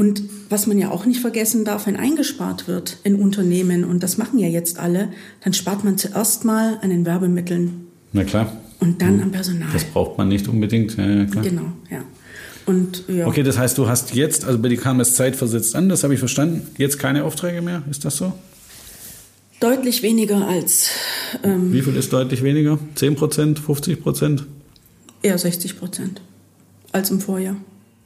Und 0.00 0.22
was 0.48 0.66
man 0.66 0.78
ja 0.78 0.90
auch 0.90 1.04
nicht 1.04 1.20
vergessen 1.20 1.66
darf, 1.66 1.86
wenn 1.86 1.96
eingespart 1.96 2.66
wird 2.66 2.96
in 3.04 3.16
Unternehmen, 3.16 3.84
und 3.84 4.02
das 4.02 4.16
machen 4.16 4.38
ja 4.38 4.48
jetzt 4.48 4.78
alle, 4.78 5.10
dann 5.44 5.52
spart 5.52 5.84
man 5.84 5.98
zuerst 5.98 6.46
mal 6.46 6.78
an 6.80 6.88
den 6.88 7.04
Werbemitteln. 7.04 7.86
Na 8.14 8.24
klar. 8.24 8.50
Und 8.78 9.02
dann 9.02 9.18
mhm. 9.18 9.24
am 9.24 9.30
Personal. 9.30 9.68
Das 9.74 9.84
braucht 9.84 10.16
man 10.16 10.28
nicht 10.28 10.48
unbedingt. 10.48 10.96
Ja, 10.96 11.26
klar. 11.26 11.44
Genau, 11.44 11.72
ja. 11.90 12.02
Und, 12.64 13.04
ja. 13.08 13.26
Okay, 13.26 13.42
das 13.42 13.58
heißt, 13.58 13.76
du 13.76 13.88
hast 13.88 14.14
jetzt, 14.14 14.46
also 14.46 14.58
bei 14.58 14.70
dir 14.70 14.78
kam 14.78 15.00
es 15.00 15.16
zeitversetzt 15.16 15.76
an, 15.76 15.90
das 15.90 16.02
habe 16.02 16.14
ich 16.14 16.18
verstanden, 16.18 16.66
jetzt 16.78 16.98
keine 16.98 17.24
Aufträge 17.24 17.60
mehr, 17.60 17.82
ist 17.90 18.06
das 18.06 18.16
so? 18.16 18.32
Deutlich 19.60 20.02
weniger 20.02 20.48
als. 20.48 20.88
Ähm, 21.42 21.74
Wie 21.74 21.82
viel 21.82 21.94
ist 21.94 22.10
deutlich 22.10 22.42
weniger? 22.42 22.78
10 22.94 23.16
Prozent, 23.16 23.58
50 23.58 24.02
Prozent? 24.02 24.46
Eher 25.20 25.36
60 25.36 25.78
Prozent 25.78 26.22
als 26.90 27.10
im 27.10 27.20
Vorjahr. 27.20 27.56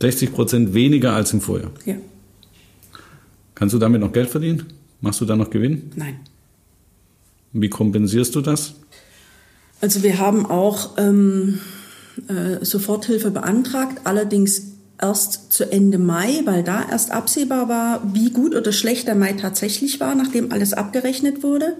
60 0.04 0.34
Prozent 0.34 0.74
weniger 0.74 1.14
als 1.14 1.32
im 1.32 1.40
Vorjahr? 1.40 1.70
Ja. 1.86 1.94
Kannst 3.54 3.74
du 3.74 3.78
damit 3.78 4.02
noch 4.02 4.12
Geld 4.12 4.28
verdienen? 4.28 4.64
Machst 5.00 5.22
du 5.22 5.24
da 5.24 5.34
noch 5.34 5.48
Gewinn? 5.48 5.92
Nein. 5.96 6.20
Wie 7.54 7.70
kompensierst 7.70 8.34
du 8.34 8.42
das? 8.42 8.74
Also 9.80 10.02
wir 10.02 10.18
haben 10.18 10.44
auch 10.44 10.98
ähm, 10.98 11.58
äh, 12.28 12.62
Soforthilfe 12.62 13.30
beantragt, 13.30 14.02
allerdings 14.04 14.74
erst 15.00 15.50
zu 15.54 15.72
Ende 15.72 15.96
Mai, 15.96 16.42
weil 16.44 16.62
da 16.62 16.86
erst 16.86 17.10
absehbar 17.10 17.70
war, 17.70 18.02
wie 18.12 18.30
gut 18.30 18.54
oder 18.54 18.72
schlecht 18.72 19.06
der 19.06 19.14
Mai 19.14 19.32
tatsächlich 19.32 20.00
war, 20.00 20.14
nachdem 20.14 20.52
alles 20.52 20.74
abgerechnet 20.74 21.42
wurde. 21.42 21.76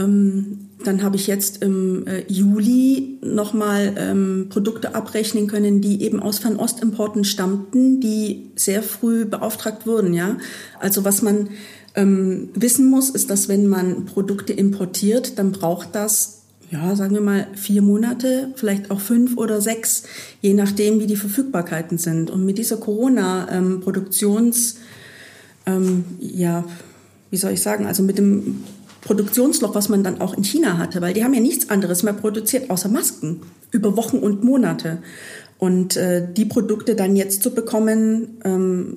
Ähm, 0.00 0.70
dann 0.82 1.02
habe 1.02 1.16
ich 1.16 1.26
jetzt 1.26 1.62
im 1.62 2.06
äh, 2.06 2.24
Juli 2.26 3.18
nochmal 3.22 3.94
ähm, 3.98 4.46
Produkte 4.48 4.94
abrechnen 4.94 5.46
können, 5.46 5.82
die 5.82 6.02
eben 6.02 6.20
aus 6.20 6.38
Fernostimporten 6.38 7.24
stammten, 7.24 8.00
die 8.00 8.50
sehr 8.56 8.82
früh 8.82 9.26
beauftragt 9.26 9.86
wurden. 9.86 10.14
Ja, 10.14 10.38
also 10.78 11.04
was 11.04 11.20
man 11.20 11.50
ähm, 11.94 12.48
wissen 12.54 12.88
muss, 12.88 13.10
ist, 13.10 13.28
dass 13.28 13.48
wenn 13.48 13.66
man 13.66 14.06
Produkte 14.06 14.54
importiert, 14.54 15.38
dann 15.38 15.52
braucht 15.52 15.94
das 15.94 16.38
ja, 16.70 16.94
sagen 16.94 17.14
wir 17.14 17.20
mal 17.20 17.48
vier 17.54 17.82
Monate, 17.82 18.52
vielleicht 18.54 18.92
auch 18.92 19.00
fünf 19.00 19.36
oder 19.36 19.60
sechs, 19.60 20.04
je 20.40 20.54
nachdem, 20.54 21.00
wie 21.00 21.08
die 21.08 21.16
Verfügbarkeiten 21.16 21.98
sind. 21.98 22.30
Und 22.30 22.44
mit 22.44 22.58
dieser 22.58 22.76
Corona-Produktions, 22.76 24.76
ähm, 25.66 26.04
ja, 26.20 26.64
wie 27.30 27.36
soll 27.36 27.50
ich 27.52 27.60
sagen, 27.60 27.86
also 27.86 28.04
mit 28.04 28.18
dem 28.18 28.62
Produktionsloch, 29.02 29.74
was 29.74 29.88
man 29.88 30.04
dann 30.04 30.20
auch 30.20 30.36
in 30.36 30.44
China 30.44 30.78
hatte, 30.78 31.00
weil 31.00 31.14
die 31.14 31.24
haben 31.24 31.34
ja 31.34 31.40
nichts 31.40 31.70
anderes 31.70 32.02
mehr 32.02 32.12
produziert 32.12 32.70
außer 32.70 32.88
Masken 32.88 33.42
über 33.70 33.96
Wochen 33.96 34.18
und 34.18 34.44
Monate. 34.44 34.98
Und 35.58 35.96
äh, 35.96 36.26
die 36.32 36.46
Produkte 36.46 36.94
dann 36.94 37.16
jetzt 37.16 37.42
zu 37.42 37.54
bekommen, 37.54 38.40
ähm, 38.44 38.96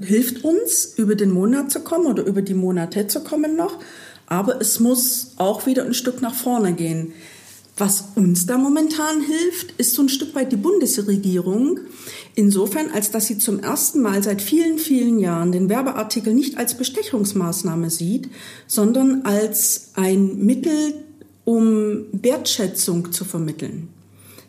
hilft 0.00 0.44
uns, 0.44 0.94
über 0.96 1.16
den 1.16 1.30
Monat 1.30 1.72
zu 1.72 1.80
kommen 1.80 2.06
oder 2.06 2.24
über 2.24 2.40
die 2.40 2.54
Monate 2.54 3.08
zu 3.08 3.20
kommen 3.20 3.56
noch. 3.56 3.80
Aber 4.26 4.60
es 4.60 4.78
muss 4.78 5.32
auch 5.36 5.66
wieder 5.66 5.84
ein 5.84 5.94
Stück 5.94 6.22
nach 6.22 6.34
vorne 6.34 6.72
gehen. 6.72 7.12
Was 7.76 8.04
uns 8.14 8.46
da 8.46 8.56
momentan 8.56 9.20
hilft, 9.22 9.72
ist 9.78 9.94
so 9.94 10.02
ein 10.02 10.08
Stück 10.08 10.34
weit 10.36 10.52
die 10.52 10.56
Bundesregierung. 10.56 11.80
Insofern, 12.36 12.90
als 12.90 13.12
dass 13.12 13.26
sie 13.26 13.38
zum 13.38 13.60
ersten 13.60 14.02
Mal 14.02 14.22
seit 14.22 14.42
vielen, 14.42 14.78
vielen 14.78 15.20
Jahren 15.20 15.52
den 15.52 15.68
Werbeartikel 15.68 16.34
nicht 16.34 16.58
als 16.58 16.76
Bestechungsmaßnahme 16.76 17.90
sieht, 17.90 18.28
sondern 18.66 19.22
als 19.22 19.90
ein 19.94 20.44
Mittel, 20.44 20.94
um 21.44 22.06
Wertschätzung 22.12 23.12
zu 23.12 23.24
vermitteln. 23.24 23.88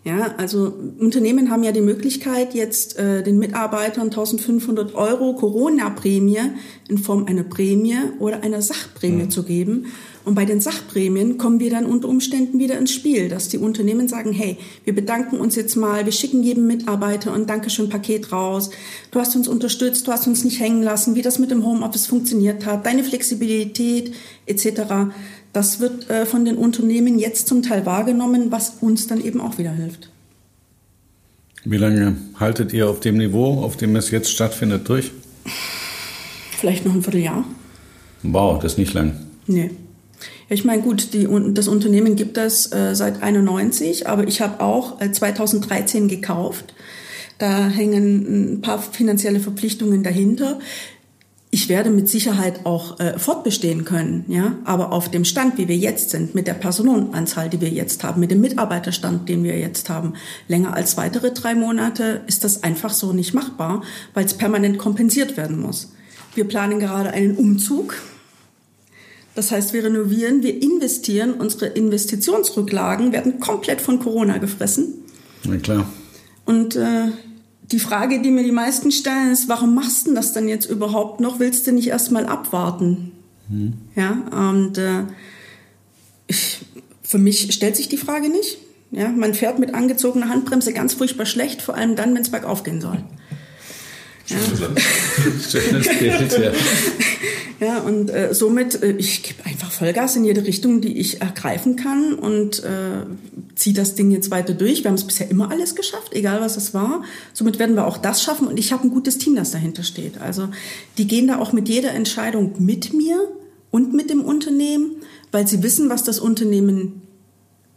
Ja, 0.04 0.36
also 0.38 0.72
Unternehmen 1.00 1.50
haben 1.50 1.64
ja 1.64 1.72
die 1.72 1.82
Möglichkeit, 1.82 2.54
jetzt 2.54 2.96
äh, 2.98 3.24
den 3.24 3.40
Mitarbeitern 3.40 4.06
1500 4.06 4.94
Euro 4.94 5.34
Corona-Prämie 5.34 6.52
in 6.88 7.00
Form 7.00 7.26
einer 7.26 7.44
Prämie 7.44 7.98
oder 8.20 8.44
einer 8.44 8.62
Sachprämie 8.62 9.24
mhm. 9.24 9.30
zu 9.32 9.42
geben. 9.44 9.88
Und 10.26 10.34
bei 10.34 10.46
den 10.46 10.60
Sachprämien 10.60 11.38
kommen 11.38 11.60
wir 11.60 11.70
dann 11.70 11.86
unter 11.86 12.10
Umständen 12.10 12.58
wieder 12.58 12.80
ins 12.80 12.92
Spiel, 12.92 13.30
dass 13.30 13.48
die 13.48 13.60
Unternehmen 13.60 14.08
sagen, 14.08 14.34
hey, 14.34 14.58
wir 14.84 14.96
bedanken 14.96 15.38
uns 15.38 15.56
jetzt 15.56 15.76
mal, 15.76 16.06
wir 16.06 16.12
schicken 16.12 16.42
jedem 16.42 16.66
Mitarbeiter 16.66 17.32
ein 17.32 17.46
Dankeschön-Paket 17.46 18.32
raus. 18.32 18.72
Du 19.12 19.20
hast 19.20 19.36
uns 19.36 19.48
unterstützt, 19.48 20.08
du 20.08 20.12
hast 20.12 20.26
uns 20.26 20.44
nicht 20.44 20.60
hängen 20.60 20.82
lassen, 20.82 21.14
wie 21.14 21.22
das 21.22 21.38
mit 21.38 21.52
dem 21.52 21.64
Homeoffice 21.64 22.08
funktioniert 22.08 22.66
hat, 22.66 22.88
deine 22.88 23.04
Flexibilität 23.04 24.16
etc. 24.48 25.12
Das 25.54 25.80
wird 25.80 26.10
äh, 26.10 26.26
von 26.26 26.44
den 26.44 26.58
Unternehmen 26.58 27.20
jetzt 27.20 27.48
zum 27.48 27.62
Teil 27.62 27.86
wahrgenommen, 27.86 28.52
was 28.52 28.78
uns 28.82 29.06
dann 29.06 29.24
eben 29.24 29.40
auch 29.40 29.60
wieder 29.60 29.72
hilft. 29.72 30.10
Wie 31.66 31.78
lange 31.78 32.16
haltet 32.40 32.74
ihr 32.74 32.90
auf 32.90 33.00
dem 33.00 33.18
Niveau, 33.18 33.62
auf 33.62 33.78
dem 33.78 33.96
es 33.96 34.10
jetzt 34.10 34.32
stattfindet, 34.32 34.90
durch? 34.90 35.12
Vielleicht 36.58 36.86
noch 36.86 36.96
ein 36.96 37.04
Vierteljahr. 37.04 37.44
Wow, 38.24 38.60
das 38.60 38.74
ist 38.74 38.78
nicht 38.80 38.94
lang. 38.94 39.14
Nee. 39.46 39.70
Ich 40.50 40.64
meine, 40.64 40.82
gut, 40.82 41.14
die, 41.14 41.28
das 41.54 41.68
Unternehmen 41.68 42.16
gibt 42.16 42.38
es 42.38 42.72
äh, 42.72 42.96
seit 42.96 43.24
91, 43.24 44.08
aber 44.08 44.28
ich 44.28 44.42
habe 44.42 44.62
auch 44.64 45.02
äh, 45.02 45.12
2013 45.12 46.08
gekauft. 46.08 46.74
Da 47.38 47.68
hängen 47.68 48.54
ein 48.54 48.62
paar 48.62 48.80
finanzielle 48.80 49.40
Verpflichtungen 49.40 50.04
dahinter 50.04 50.60
ich 51.56 51.70
werde 51.70 51.90
mit 51.90 52.10
Sicherheit 52.10 52.66
auch 52.66 53.00
äh, 53.00 53.18
fortbestehen 53.18 53.86
können, 53.86 54.26
ja, 54.28 54.58
aber 54.66 54.92
auf 54.92 55.10
dem 55.10 55.24
Stand, 55.24 55.58
wie 55.58 55.70
wir 55.70 55.78
jetzt 55.78 56.10
sind, 56.10 56.36
mit 56.36 56.48
der 56.48 56.54
Personenanzahl, 56.54 57.50
die 57.50 57.62
wir 57.62 57.70
jetzt 57.70 58.04
haben, 58.04 58.20
mit 58.20 58.30
dem 58.30 58.42
Mitarbeiterstand, 58.42 59.30
den 59.30 59.46
wir 59.46 59.58
jetzt 59.58 59.90
haben, 59.90 60.16
länger 60.50 60.74
als 60.74 60.98
weitere 60.98 61.32
drei 61.32 61.56
Monate 61.56 62.24
ist 62.28 62.44
das 62.44 62.64
einfach 62.64 62.90
so 62.90 63.14
nicht 63.14 63.34
machbar, 63.34 63.84
weil 64.14 64.26
es 64.26 64.34
permanent 64.34 64.78
kompensiert 64.78 65.38
werden 65.38 65.58
muss. 65.62 65.94
Wir 66.34 66.44
planen 66.44 66.82
gerade 66.82 67.12
einen 67.12 67.38
Umzug. 67.38 67.96
Das 69.36 69.52
heißt, 69.52 69.74
wir 69.74 69.84
renovieren, 69.84 70.44
wir 70.44 70.62
investieren, 70.62 71.34
unsere 71.34 71.68
Investitionsrücklagen 71.68 73.12
werden 73.12 73.40
komplett 73.42 73.82
von 73.82 74.00
Corona 74.00 74.38
gefressen. 74.38 74.94
Na 75.44 75.58
klar. 75.58 75.86
Und 76.46 76.78
äh, 76.78 77.10
die 77.72 77.80
Frage, 77.80 78.22
die 78.22 78.32
mir 78.32 78.44
die 78.44 78.52
meisten 78.52 78.92
stellen, 78.92 79.32
ist, 79.32 79.50
warum 79.50 79.76
machst 79.76 80.08
du 80.08 80.14
das 80.14 80.34
denn 80.34 80.48
jetzt 80.48 80.70
überhaupt 80.70 81.20
noch? 81.20 81.40
Willst 81.40 81.68
du 81.68 81.74
nicht 81.74 81.88
erstmal 81.88 82.26
abwarten? 82.26 83.12
Hm. 83.50 83.74
Ja, 83.96 84.50
und 84.50 84.78
äh, 84.78 85.04
ich, 86.28 86.60
für 87.04 87.18
mich 87.18 87.54
stellt 87.54 87.76
sich 87.76 87.90
die 87.90 87.98
Frage 87.98 88.30
nicht. 88.30 88.58
Ja, 88.92 89.10
man 89.10 89.34
fährt 89.34 89.60
mit 89.60 89.74
angezogener 89.74 90.30
Handbremse 90.30 90.72
ganz 90.72 90.94
furchtbar 90.94 91.26
schlecht, 91.26 91.62
vor 91.62 91.76
allem 91.76 91.96
dann, 91.96 92.14
wenn 92.16 92.22
es 92.22 92.30
bergauf 92.30 92.64
gehen 92.64 92.80
soll. 92.80 93.04
Ja. 94.28 94.38
Schönes 95.50 95.88
Bild, 96.00 96.40
ja. 96.40 96.52
Ja, 97.60 97.80
und 97.80 98.10
äh, 98.10 98.34
somit, 98.34 98.82
äh, 98.84 98.92
ich 98.98 99.24
gebe 99.24 99.46
einfach 99.46 99.72
Vollgas 99.72 100.16
in 100.16 100.26
jede 100.26 100.44
Richtung, 100.44 100.82
die 100.82 100.98
ich 100.98 101.22
ergreifen 101.22 101.78
kann 101.78 102.14
und 102.14 102.62
äh, 102.64 103.06
ziehe 103.56 103.76
das 103.76 103.96
Ding 103.96 104.12
jetzt 104.12 104.30
weiter 104.30 104.54
durch. 104.54 104.84
Wir 104.84 104.90
haben 104.90 104.96
es 104.96 105.06
bisher 105.06 105.32
immer 105.32 105.52
alles 105.52 105.76
geschafft, 105.76 106.14
egal 106.14 106.42
was 106.42 106.58
es 106.58 106.74
war. 106.74 107.04
Somit 107.34 107.58
werden 107.58 107.76
wir 107.76 107.88
auch 107.88 107.98
das 107.98 108.22
schaffen 108.24 108.48
und 108.48 108.58
ich 108.58 108.74
habe 108.74 108.84
ein 108.84 108.90
gutes 108.90 109.18
Team, 109.18 109.36
das 109.36 109.52
dahinter 109.52 109.84
steht. 109.84 110.20
Also 110.20 110.50
die 110.98 111.08
gehen 111.08 111.28
da 111.28 111.40
auch 111.40 111.54
mit 111.54 111.70
jeder 111.70 111.92
Entscheidung 111.92 112.56
mit 112.60 112.94
mir 112.94 113.26
und 113.72 113.94
mit 113.94 114.10
dem 114.10 114.22
Unternehmen, 114.22 114.98
weil 115.32 115.48
sie 115.48 115.64
wissen, 115.64 115.90
was 115.90 116.04
das 116.04 116.20
Unternehmen 116.20 117.04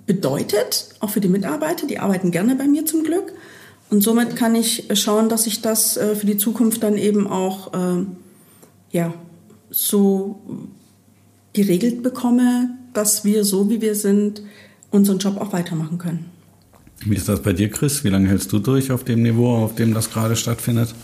bedeutet, 0.07 0.88
auch 0.99 1.11
für 1.11 1.21
die 1.21 1.28
Mitarbeiter. 1.28 1.87
Die 1.87 2.00
arbeiten 2.00 2.33
gerne 2.33 2.57
bei 2.57 2.67
mir 2.67 2.85
zum 2.85 3.05
Glück. 3.05 3.33
Und 3.90 4.02
somit 4.02 4.37
kann 4.37 4.54
ich 4.54 4.88
schauen, 4.95 5.28
dass 5.28 5.47
ich 5.47 5.62
das 5.62 5.97
äh, 5.97 6.14
für 6.14 6.26
die 6.26 6.37
Zukunft 6.37 6.83
dann 6.83 6.99
eben 6.99 7.26
auch 7.26 7.73
äh, 7.73 8.04
ja, 8.90 9.14
so 9.71 10.40
geregelt 11.52 12.02
bekomme, 12.02 12.71
dass 12.92 13.25
wir 13.25 13.45
so 13.45 13.71
wie 13.71 13.80
wir 13.80 13.95
sind 13.95 14.42
unseren 14.90 15.18
Job 15.18 15.40
auch 15.40 15.52
weitermachen 15.52 15.99
können. 15.99 16.26
Wie 17.04 17.14
ist 17.14 17.28
das 17.28 17.42
bei 17.42 17.52
dir, 17.52 17.71
Chris? 17.71 18.04
Wie 18.04 18.09
lange 18.09 18.28
hältst 18.28 18.52
du 18.52 18.59
durch 18.59 18.90
auf 18.90 19.04
dem 19.04 19.23
Niveau, 19.23 19.54
auf 19.57 19.75
dem 19.75 19.95
das 19.95 20.11
gerade 20.11 20.37
stattfindet? 20.37 20.95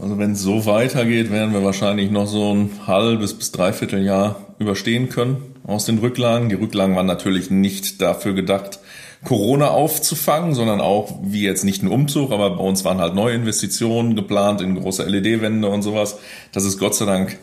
Also 0.00 0.18
wenn 0.18 0.32
es 0.32 0.40
so 0.40 0.64
weitergeht, 0.64 1.30
werden 1.30 1.52
wir 1.52 1.62
wahrscheinlich 1.62 2.10
noch 2.10 2.26
so 2.26 2.54
ein 2.54 2.70
halbes 2.86 3.34
bis 3.34 3.52
dreiviertel 3.52 4.02
Jahr 4.02 4.54
überstehen 4.58 5.10
können 5.10 5.36
aus 5.64 5.84
den 5.84 5.98
Rücklagen. 5.98 6.48
Die 6.48 6.54
Rücklagen 6.54 6.96
waren 6.96 7.06
natürlich 7.06 7.50
nicht 7.50 8.00
dafür 8.00 8.32
gedacht, 8.32 8.80
Corona 9.24 9.68
aufzufangen, 9.68 10.54
sondern 10.54 10.80
auch, 10.80 11.18
wie 11.22 11.42
jetzt 11.42 11.64
nicht 11.64 11.82
ein 11.82 11.88
Umzug, 11.88 12.32
aber 12.32 12.56
bei 12.56 12.64
uns 12.64 12.84
waren 12.84 12.98
halt 12.98 13.14
neue 13.14 13.34
Investitionen 13.34 14.16
geplant 14.16 14.60
in 14.60 14.80
große 14.80 15.04
LED-Wände 15.04 15.68
und 15.68 15.82
sowas. 15.82 16.18
Das 16.52 16.64
ist 16.64 16.78
Gott 16.78 16.94
sei 16.94 17.04
Dank 17.04 17.38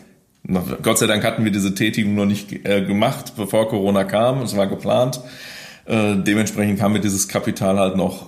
Gott 0.81 0.97
sei 0.97 1.07
Dank 1.07 1.25
hatten 1.25 1.43
wir 1.43 1.51
diese 1.51 1.75
Tätigung 1.75 2.15
noch 2.15 2.25
nicht 2.25 2.65
äh, 2.65 2.81
gemacht, 2.81 3.33
bevor 3.35 3.67
Corona 3.67 4.05
kam. 4.05 4.41
Es 4.41 4.55
war 4.55 4.67
geplant. 4.67 5.19
Äh, 5.85 6.15
dementsprechend 6.15 6.81
haben 6.81 6.93
wir 6.93 7.01
dieses 7.01 7.27
Kapital 7.27 7.77
halt 7.77 7.97
noch 7.97 8.27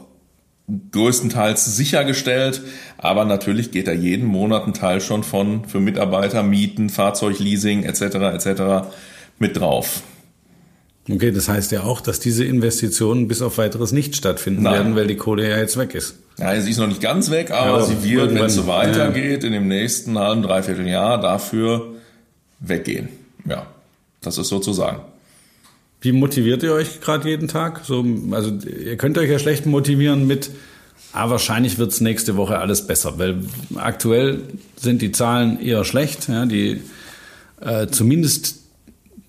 größtenteils 0.91 1.77
sichergestellt. 1.77 2.62
Aber 2.98 3.24
natürlich 3.24 3.72
geht 3.72 3.88
da 3.88 3.94
jeden 3.94 4.27
Monat 4.27 4.68
ein 4.68 4.74
Teil 4.74 5.00
schon 5.00 5.24
von 5.24 5.63
für 5.65 5.79
Mitarbeiter, 5.79 6.44
Mieten, 6.44 6.89
Fahrzeugleasing 6.89 7.84
etc. 7.84 8.01
etc. 8.01 8.91
mit 9.38 9.58
drauf. 9.58 10.01
Okay, 11.11 11.31
das 11.31 11.49
heißt 11.49 11.71
ja 11.71 11.83
auch, 11.83 12.01
dass 12.01 12.19
diese 12.19 12.45
Investitionen 12.45 13.27
bis 13.27 13.41
auf 13.41 13.57
weiteres 13.57 13.91
nicht 13.91 14.15
stattfinden 14.15 14.63
Nein. 14.63 14.73
werden, 14.73 14.95
weil 14.95 15.07
die 15.07 15.15
Kohle 15.15 15.49
ja 15.49 15.57
jetzt 15.57 15.77
weg 15.77 15.95
ist. 15.95 16.15
Ja, 16.37 16.59
sie 16.61 16.69
ist 16.69 16.77
noch 16.77 16.87
nicht 16.87 17.01
ganz 17.01 17.31
weg, 17.31 17.51
aber 17.51 17.79
ja, 17.79 17.85
sie 17.85 18.03
wird, 18.03 18.33
wenn 18.33 18.45
es 18.45 18.55
so 18.55 18.67
weitergeht, 18.67 19.41
ja. 19.41 19.47
in 19.47 19.53
dem 19.53 19.67
nächsten 19.67 20.17
halben, 20.19 20.43
dreiviertel 20.43 20.87
Jahr 20.87 21.19
dafür 21.19 21.95
weggehen. 22.59 23.09
Ja, 23.45 23.65
das 24.21 24.37
ist 24.37 24.49
sozusagen. 24.49 25.01
Wie 26.01 26.11
motiviert 26.11 26.63
ihr 26.63 26.73
euch 26.73 27.01
gerade 27.01 27.27
jeden 27.27 27.47
Tag? 27.47 27.81
So, 27.83 28.05
also 28.31 28.51
ihr 28.51 28.95
könnt 28.95 29.17
euch 29.17 29.29
ja 29.29 29.39
schlecht 29.39 29.65
motivieren 29.65 30.27
mit, 30.27 30.51
ah, 31.11 31.29
wahrscheinlich 31.29 31.77
wird's 31.77 32.01
nächste 32.01 32.37
Woche 32.37 32.59
alles 32.59 32.85
besser, 32.85 33.17
weil 33.17 33.39
aktuell 33.75 34.43
sind 34.79 35.01
die 35.01 35.11
Zahlen 35.11 35.59
eher 35.59 35.83
schlecht. 35.83 36.29
Ja, 36.29 36.45
die 36.45 36.81
äh, 37.61 37.87
zumindest 37.87 38.59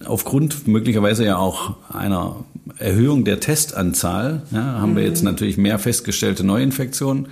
aufgrund 0.04 0.66
möglicherweise 0.66 1.24
ja 1.24 1.36
auch 1.36 1.74
einer 1.92 2.44
Erhöhung 2.78 3.24
der 3.24 3.40
Testanzahl 3.40 4.42
ja, 4.50 4.80
haben 4.80 4.92
mhm. 4.92 4.96
wir 4.96 5.04
jetzt 5.04 5.22
natürlich 5.22 5.56
mehr 5.56 5.78
festgestellte 5.78 6.44
Neuinfektionen, 6.44 7.28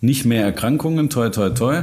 nicht 0.00 0.24
mehr 0.24 0.44
Erkrankungen, 0.44 1.10
toi 1.10 1.30
toi 1.30 1.50
toi. 1.50 1.82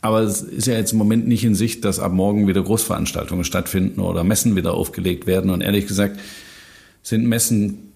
Aber 0.00 0.20
es 0.20 0.42
ist 0.42 0.66
ja 0.66 0.74
jetzt 0.74 0.92
im 0.92 0.98
Moment 0.98 1.26
nicht 1.26 1.44
in 1.44 1.54
Sicht, 1.54 1.84
dass 1.84 1.98
ab 1.98 2.12
morgen 2.12 2.46
wieder 2.46 2.62
Großveranstaltungen 2.62 3.44
stattfinden 3.44 4.00
oder 4.00 4.22
Messen 4.22 4.54
wieder 4.54 4.74
aufgelegt 4.74 5.26
werden. 5.26 5.50
Und 5.50 5.62
ehrlich 5.62 5.86
gesagt 5.86 6.20
sind 7.02 7.26
Messen 7.26 7.93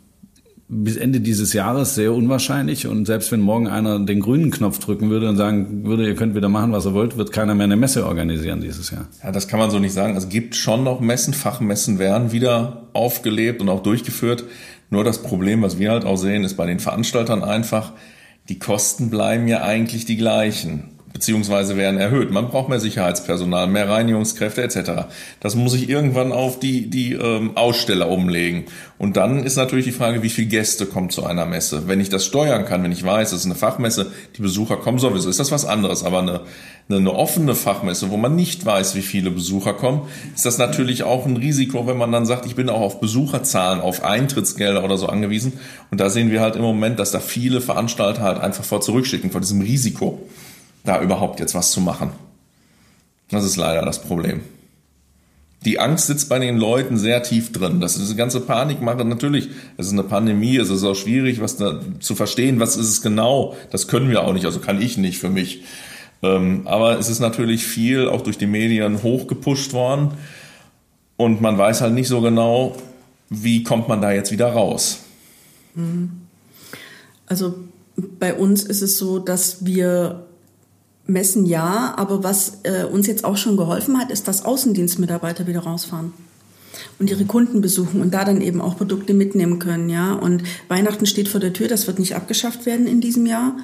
bis 0.70 0.96
Ende 0.96 1.20
dieses 1.20 1.54
Jahres 1.54 1.94
sehr 1.94 2.12
unwahrscheinlich. 2.12 2.86
Und 2.86 3.06
selbst 3.06 3.32
wenn 3.32 3.40
morgen 3.40 3.68
einer 3.68 3.98
den 4.00 4.20
grünen 4.20 4.50
Knopf 4.50 4.78
drücken 4.78 5.08
würde 5.08 5.28
und 5.28 5.36
sagen 5.36 5.84
würde, 5.84 6.06
ihr 6.06 6.14
könnt 6.14 6.34
wieder 6.34 6.50
machen, 6.50 6.72
was 6.72 6.84
ihr 6.84 6.92
wollt, 6.92 7.16
wird 7.16 7.32
keiner 7.32 7.54
mehr 7.54 7.64
eine 7.64 7.76
Messe 7.76 8.06
organisieren 8.06 8.60
dieses 8.60 8.90
Jahr. 8.90 9.08
Ja, 9.22 9.32
das 9.32 9.48
kann 9.48 9.58
man 9.58 9.70
so 9.70 9.78
nicht 9.78 9.94
sagen. 9.94 10.14
Es 10.14 10.28
gibt 10.28 10.54
schon 10.54 10.84
noch 10.84 11.00
Messen, 11.00 11.32
Fachmessen 11.32 11.98
werden 11.98 12.32
wieder 12.32 12.88
aufgelebt 12.92 13.62
und 13.62 13.70
auch 13.70 13.82
durchgeführt. 13.82 14.44
Nur 14.90 15.04
das 15.04 15.22
Problem, 15.22 15.62
was 15.62 15.78
wir 15.78 15.90
halt 15.90 16.04
auch 16.04 16.16
sehen, 16.16 16.44
ist 16.44 16.54
bei 16.54 16.66
den 16.66 16.80
Veranstaltern 16.80 17.42
einfach, 17.42 17.92
die 18.50 18.58
Kosten 18.58 19.10
bleiben 19.10 19.48
ja 19.48 19.62
eigentlich 19.62 20.04
die 20.04 20.16
gleichen 20.16 20.97
beziehungsweise 21.18 21.76
werden 21.76 21.98
erhöht. 21.98 22.30
Man 22.30 22.48
braucht 22.48 22.68
mehr 22.68 22.78
Sicherheitspersonal, 22.78 23.66
mehr 23.66 23.88
Reinigungskräfte 23.88 24.62
etc. 24.62 25.08
Das 25.40 25.56
muss 25.56 25.74
ich 25.74 25.88
irgendwann 25.88 26.30
auf 26.30 26.60
die, 26.60 26.88
die 26.88 27.14
ähm, 27.14 27.56
Aussteller 27.56 28.08
umlegen. 28.08 28.66
Und 28.98 29.16
dann 29.16 29.42
ist 29.42 29.56
natürlich 29.56 29.84
die 29.84 29.92
Frage, 29.92 30.22
wie 30.22 30.28
viele 30.28 30.46
Gäste 30.46 30.86
kommen 30.86 31.10
zu 31.10 31.26
einer 31.26 31.44
Messe. 31.44 31.88
Wenn 31.88 32.00
ich 32.00 32.08
das 32.08 32.24
steuern 32.24 32.66
kann, 32.66 32.84
wenn 32.84 32.92
ich 32.92 33.04
weiß, 33.04 33.32
es 33.32 33.40
ist 33.40 33.46
eine 33.46 33.56
Fachmesse, 33.56 34.12
die 34.36 34.42
Besucher 34.42 34.76
kommen 34.76 35.00
sowieso, 35.00 35.28
ist 35.28 35.40
das 35.40 35.50
was 35.50 35.64
anderes. 35.64 36.04
Aber 36.04 36.20
eine, 36.20 36.40
eine, 36.88 36.98
eine 36.98 37.12
offene 37.12 37.56
Fachmesse, 37.56 38.10
wo 38.10 38.16
man 38.16 38.36
nicht 38.36 38.64
weiß, 38.64 38.94
wie 38.94 39.02
viele 39.02 39.32
Besucher 39.32 39.74
kommen, 39.74 40.02
ist 40.36 40.46
das 40.46 40.58
natürlich 40.58 41.02
auch 41.02 41.26
ein 41.26 41.36
Risiko, 41.36 41.88
wenn 41.88 41.98
man 41.98 42.12
dann 42.12 42.26
sagt, 42.26 42.46
ich 42.46 42.54
bin 42.54 42.68
auch 42.68 42.80
auf 42.80 43.00
Besucherzahlen, 43.00 43.80
auf 43.80 44.04
Eintrittsgelder 44.04 44.84
oder 44.84 44.96
so 44.96 45.08
angewiesen. 45.08 45.54
Und 45.90 46.00
da 46.00 46.10
sehen 46.10 46.30
wir 46.30 46.40
halt 46.40 46.54
im 46.54 46.62
Moment, 46.62 47.00
dass 47.00 47.10
da 47.10 47.18
viele 47.18 47.60
Veranstalter 47.60 48.22
halt 48.22 48.38
einfach 48.38 48.62
vor 48.62 48.80
zurückschicken, 48.80 49.32
vor 49.32 49.40
diesem 49.40 49.62
Risiko 49.62 50.20
da 50.84 51.00
überhaupt 51.02 51.40
jetzt 51.40 51.54
was 51.54 51.70
zu 51.70 51.80
machen. 51.80 52.10
Das 53.30 53.44
ist 53.44 53.56
leider 53.56 53.82
das 53.82 54.00
Problem. 54.02 54.40
Die 55.64 55.80
Angst 55.80 56.06
sitzt 56.06 56.28
bei 56.28 56.38
den 56.38 56.56
Leuten 56.56 56.96
sehr 56.96 57.22
tief 57.22 57.50
drin. 57.50 57.80
Das 57.80 57.92
ist 57.92 58.02
diese 58.02 58.16
ganze 58.16 58.40
Panikmache. 58.40 59.04
Natürlich, 59.04 59.48
es 59.76 59.86
ist 59.86 59.92
eine 59.92 60.04
Pandemie, 60.04 60.56
es 60.56 60.70
ist 60.70 60.84
auch 60.84 60.94
schwierig, 60.94 61.40
was 61.40 61.56
da 61.56 61.80
zu 61.98 62.14
verstehen, 62.14 62.60
was 62.60 62.76
ist 62.76 62.88
es 62.88 63.02
genau. 63.02 63.56
Das 63.70 63.88
können 63.88 64.08
wir 64.08 64.22
auch 64.22 64.32
nicht, 64.32 64.44
also 64.44 64.60
kann 64.60 64.80
ich 64.80 64.96
nicht 64.98 65.18
für 65.18 65.30
mich. 65.30 65.64
Ähm, 66.22 66.62
aber 66.66 66.98
es 66.98 67.08
ist 67.08 67.18
natürlich 67.18 67.66
viel 67.66 68.08
auch 68.08 68.20
durch 68.20 68.38
die 68.38 68.46
Medien 68.46 69.02
hochgepusht 69.02 69.72
worden. 69.72 70.12
Und 71.16 71.40
man 71.40 71.58
weiß 71.58 71.80
halt 71.80 71.94
nicht 71.94 72.08
so 72.08 72.20
genau, 72.20 72.76
wie 73.28 73.64
kommt 73.64 73.88
man 73.88 74.00
da 74.00 74.12
jetzt 74.12 74.30
wieder 74.30 74.52
raus. 74.52 75.00
Mhm. 75.74 76.10
Also 77.26 77.56
bei 77.96 78.32
uns 78.32 78.62
ist 78.62 78.82
es 78.82 78.96
so, 78.96 79.18
dass 79.18 79.64
wir 79.66 80.27
Messen 81.08 81.46
ja, 81.46 81.94
aber 81.96 82.22
was 82.22 82.58
äh, 82.62 82.84
uns 82.84 83.06
jetzt 83.06 83.24
auch 83.24 83.36
schon 83.36 83.56
geholfen 83.56 83.98
hat, 83.98 84.10
ist, 84.10 84.28
dass 84.28 84.44
Außendienstmitarbeiter 84.44 85.46
wieder 85.46 85.60
rausfahren 85.60 86.12
und 86.98 87.10
ihre 87.10 87.24
Kunden 87.24 87.60
besuchen 87.60 88.00
und 88.02 88.12
da 88.12 88.24
dann 88.24 88.42
eben 88.42 88.60
auch 88.60 88.76
Produkte 88.76 89.14
mitnehmen 89.14 89.58
können, 89.58 89.88
ja. 89.88 90.12
Und 90.12 90.42
Weihnachten 90.68 91.06
steht 91.06 91.28
vor 91.28 91.40
der 91.40 91.54
Tür, 91.54 91.66
das 91.66 91.86
wird 91.86 91.98
nicht 91.98 92.14
abgeschafft 92.14 92.66
werden 92.66 92.86
in 92.86 93.00
diesem 93.00 93.24
Jahr, 93.24 93.56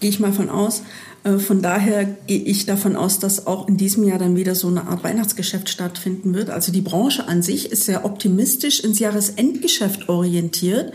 gehe 0.00 0.10
ich 0.10 0.18
mal 0.18 0.32
von 0.32 0.48
aus. 0.48 0.82
Äh, 1.24 1.38
von 1.38 1.60
daher 1.60 2.04
gehe 2.04 2.42
ich 2.42 2.64
davon 2.64 2.96
aus, 2.96 3.18
dass 3.18 3.46
auch 3.46 3.68
in 3.68 3.76
diesem 3.76 4.04
Jahr 4.04 4.18
dann 4.18 4.36
wieder 4.36 4.54
so 4.54 4.68
eine 4.68 4.86
Art 4.86 5.04
Weihnachtsgeschäft 5.04 5.68
stattfinden 5.68 6.34
wird. 6.34 6.48
Also 6.48 6.72
die 6.72 6.80
Branche 6.80 7.28
an 7.28 7.42
sich 7.42 7.70
ist 7.70 7.84
sehr 7.84 8.06
optimistisch 8.06 8.80
ins 8.80 8.98
Jahresendgeschäft 8.98 10.08
orientiert. 10.08 10.94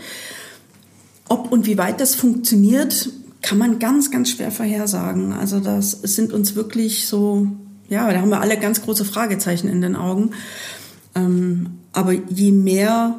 Ob 1.28 1.52
und 1.52 1.66
wie 1.66 1.78
weit 1.78 2.00
das 2.00 2.14
funktioniert, 2.14 3.10
kann 3.42 3.58
man 3.58 3.78
ganz, 3.78 4.10
ganz 4.10 4.30
schwer 4.30 4.50
vorhersagen. 4.50 5.32
Also 5.32 5.60
das 5.60 5.92
sind 5.92 6.32
uns 6.32 6.54
wirklich 6.54 7.06
so, 7.06 7.46
ja, 7.88 8.12
da 8.12 8.20
haben 8.20 8.30
wir 8.30 8.40
alle 8.40 8.58
ganz 8.58 8.82
große 8.82 9.04
Fragezeichen 9.04 9.68
in 9.68 9.80
den 9.80 9.96
Augen. 9.96 10.32
Ähm, 11.14 11.70
aber 11.92 12.12
je 12.12 12.52
mehr 12.52 13.16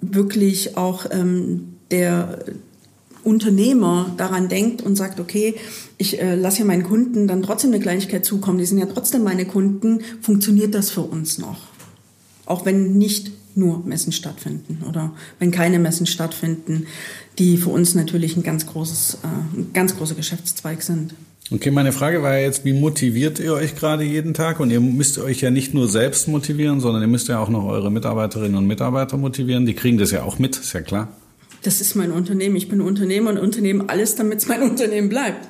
wirklich 0.00 0.76
auch 0.76 1.06
ähm, 1.10 1.76
der 1.90 2.44
Unternehmer 3.24 4.14
daran 4.16 4.48
denkt 4.48 4.82
und 4.82 4.96
sagt, 4.96 5.20
okay, 5.20 5.56
ich 5.96 6.20
äh, 6.20 6.34
lasse 6.34 6.60
ja 6.60 6.64
meinen 6.64 6.84
Kunden 6.84 7.26
dann 7.26 7.42
trotzdem 7.42 7.72
eine 7.72 7.80
Kleinigkeit 7.80 8.24
zukommen, 8.24 8.58
die 8.58 8.66
sind 8.66 8.78
ja 8.78 8.86
trotzdem 8.86 9.24
meine 9.24 9.44
Kunden, 9.44 10.00
funktioniert 10.20 10.74
das 10.74 10.90
für 10.90 11.02
uns 11.02 11.38
noch. 11.38 11.66
Auch 12.46 12.64
wenn 12.64 12.96
nicht 12.96 13.32
nur 13.58 13.84
Messen 13.84 14.12
stattfinden 14.12 14.82
oder 14.88 15.12
wenn 15.38 15.50
keine 15.50 15.78
Messen 15.78 16.06
stattfinden, 16.06 16.86
die 17.38 17.56
für 17.56 17.70
uns 17.70 17.94
natürlich 17.94 18.36
ein 18.36 18.42
ganz 18.42 18.66
großes, 18.66 19.18
äh, 19.22 19.58
ein 19.58 19.70
ganz 19.74 19.96
großer 19.96 20.14
Geschäftszweig 20.14 20.82
sind. 20.82 21.14
Okay, 21.50 21.70
meine 21.70 21.92
Frage 21.92 22.22
war 22.22 22.36
jetzt, 22.36 22.66
wie 22.66 22.74
motiviert 22.74 23.38
ihr 23.38 23.54
euch 23.54 23.74
gerade 23.74 24.04
jeden 24.04 24.34
Tag? 24.34 24.60
Und 24.60 24.70
ihr 24.70 24.80
müsst 24.80 25.18
euch 25.18 25.40
ja 25.40 25.50
nicht 25.50 25.72
nur 25.72 25.88
selbst 25.88 26.28
motivieren, 26.28 26.80
sondern 26.80 27.00
ihr 27.00 27.08
müsst 27.08 27.28
ja 27.28 27.38
auch 27.38 27.48
noch 27.48 27.64
eure 27.64 27.90
Mitarbeiterinnen 27.90 28.54
und 28.54 28.66
Mitarbeiter 28.66 29.16
motivieren. 29.16 29.64
Die 29.64 29.72
kriegen 29.72 29.96
das 29.96 30.10
ja 30.10 30.24
auch 30.24 30.38
mit, 30.38 30.56
ist 30.56 30.74
ja 30.74 30.82
klar. 30.82 31.08
Das 31.62 31.80
ist 31.80 31.94
mein 31.94 32.12
Unternehmen. 32.12 32.54
Ich 32.56 32.68
bin 32.68 32.82
Unternehmer 32.82 33.30
und 33.30 33.38
Unternehmen 33.38 33.88
alles, 33.88 34.14
damit 34.14 34.38
es 34.38 34.48
mein 34.48 34.62
Unternehmen 34.70 35.08
bleibt. 35.08 35.48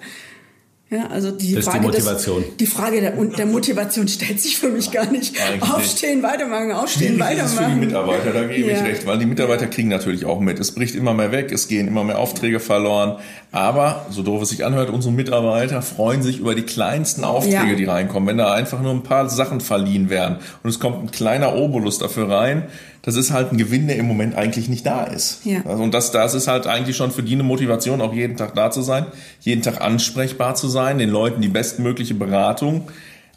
Ja, 0.90 1.08
also 1.08 1.30
die 1.30 1.54
das 1.54 1.66
Frage, 1.66 1.80
die, 1.80 1.86
Motivation. 1.86 2.42
Des, 2.42 2.56
die 2.56 2.66
Frage 2.66 3.00
der, 3.02 3.10
der 3.10 3.44
Motivation 3.44 4.08
stellt 4.08 4.40
sich 4.40 4.56
für 4.56 4.70
mich 4.70 4.90
gar 4.90 5.10
nicht. 5.10 5.38
Eigentlich 5.38 5.70
aufstehen, 5.70 6.22
weitermachen, 6.22 6.72
aufstehen, 6.72 7.16
Schwierig 7.16 7.20
weitermachen. 7.20 7.44
Ist 7.44 7.58
für 7.58 7.70
die 7.70 7.86
Mitarbeiter, 7.86 8.32
da 8.32 8.44
gebe 8.44 8.70
ja. 8.70 8.76
ich 8.78 8.82
recht, 8.84 9.06
weil 9.06 9.18
die 9.18 9.26
Mitarbeiter 9.26 9.66
kriegen 9.66 9.88
natürlich 9.88 10.24
auch 10.24 10.40
mit. 10.40 10.58
Es 10.58 10.72
bricht 10.72 10.94
immer 10.94 11.12
mehr 11.12 11.30
weg, 11.30 11.52
es 11.52 11.68
gehen 11.68 11.88
immer 11.88 12.04
mehr 12.04 12.18
Aufträge 12.18 12.58
verloren. 12.58 13.18
Aber, 13.52 14.06
so 14.08 14.22
doof 14.22 14.40
es 14.40 14.48
sich 14.48 14.64
anhört, 14.64 14.88
unsere 14.88 15.12
Mitarbeiter 15.12 15.82
freuen 15.82 16.22
sich 16.22 16.38
über 16.38 16.54
die 16.54 16.62
kleinsten 16.62 17.22
Aufträge, 17.22 17.54
ja. 17.70 17.74
die 17.74 17.84
reinkommen. 17.84 18.26
Wenn 18.26 18.38
da 18.38 18.54
einfach 18.54 18.80
nur 18.80 18.92
ein 18.92 19.02
paar 19.02 19.28
Sachen 19.28 19.60
verliehen 19.60 20.08
werden 20.08 20.38
und 20.62 20.70
es 20.70 20.80
kommt 20.80 21.02
ein 21.02 21.10
kleiner 21.10 21.54
Obolus 21.54 21.98
dafür 21.98 22.30
rein, 22.30 22.64
das 23.02 23.16
ist 23.16 23.30
halt 23.30 23.52
ein 23.52 23.58
Gewinn, 23.58 23.86
der 23.86 23.96
im 23.96 24.06
Moment 24.06 24.34
eigentlich 24.34 24.68
nicht 24.68 24.84
da 24.84 25.04
ist. 25.04 25.44
Ja. 25.44 25.64
Also, 25.64 25.82
und 25.82 25.94
das, 25.94 26.10
das 26.10 26.34
ist 26.34 26.48
halt 26.48 26.66
eigentlich 26.66 26.96
schon 26.96 27.10
für 27.10 27.22
die 27.22 27.34
eine 27.34 27.42
Motivation, 27.42 28.00
auch 28.00 28.12
jeden 28.12 28.36
Tag 28.36 28.54
da 28.54 28.70
zu 28.70 28.82
sein, 28.82 29.06
jeden 29.40 29.62
Tag 29.62 29.80
ansprechbar 29.80 30.54
zu 30.54 30.68
sein, 30.68 30.98
den 30.98 31.10
Leuten 31.10 31.40
die 31.40 31.48
bestmögliche 31.48 32.14
Beratung 32.14 32.88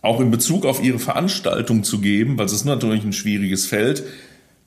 auch 0.02 0.20
in 0.20 0.32
Bezug 0.32 0.66
auf 0.66 0.84
ihre 0.84 1.00
Veranstaltung 1.00 1.84
zu 1.84 2.02
geben, 2.02 2.38
weil 2.38 2.48
es 2.48 2.54
ist 2.54 2.66
natürlich 2.66 3.04
ein 3.04 3.14
schwieriges 3.14 3.68
Feld 3.68 4.04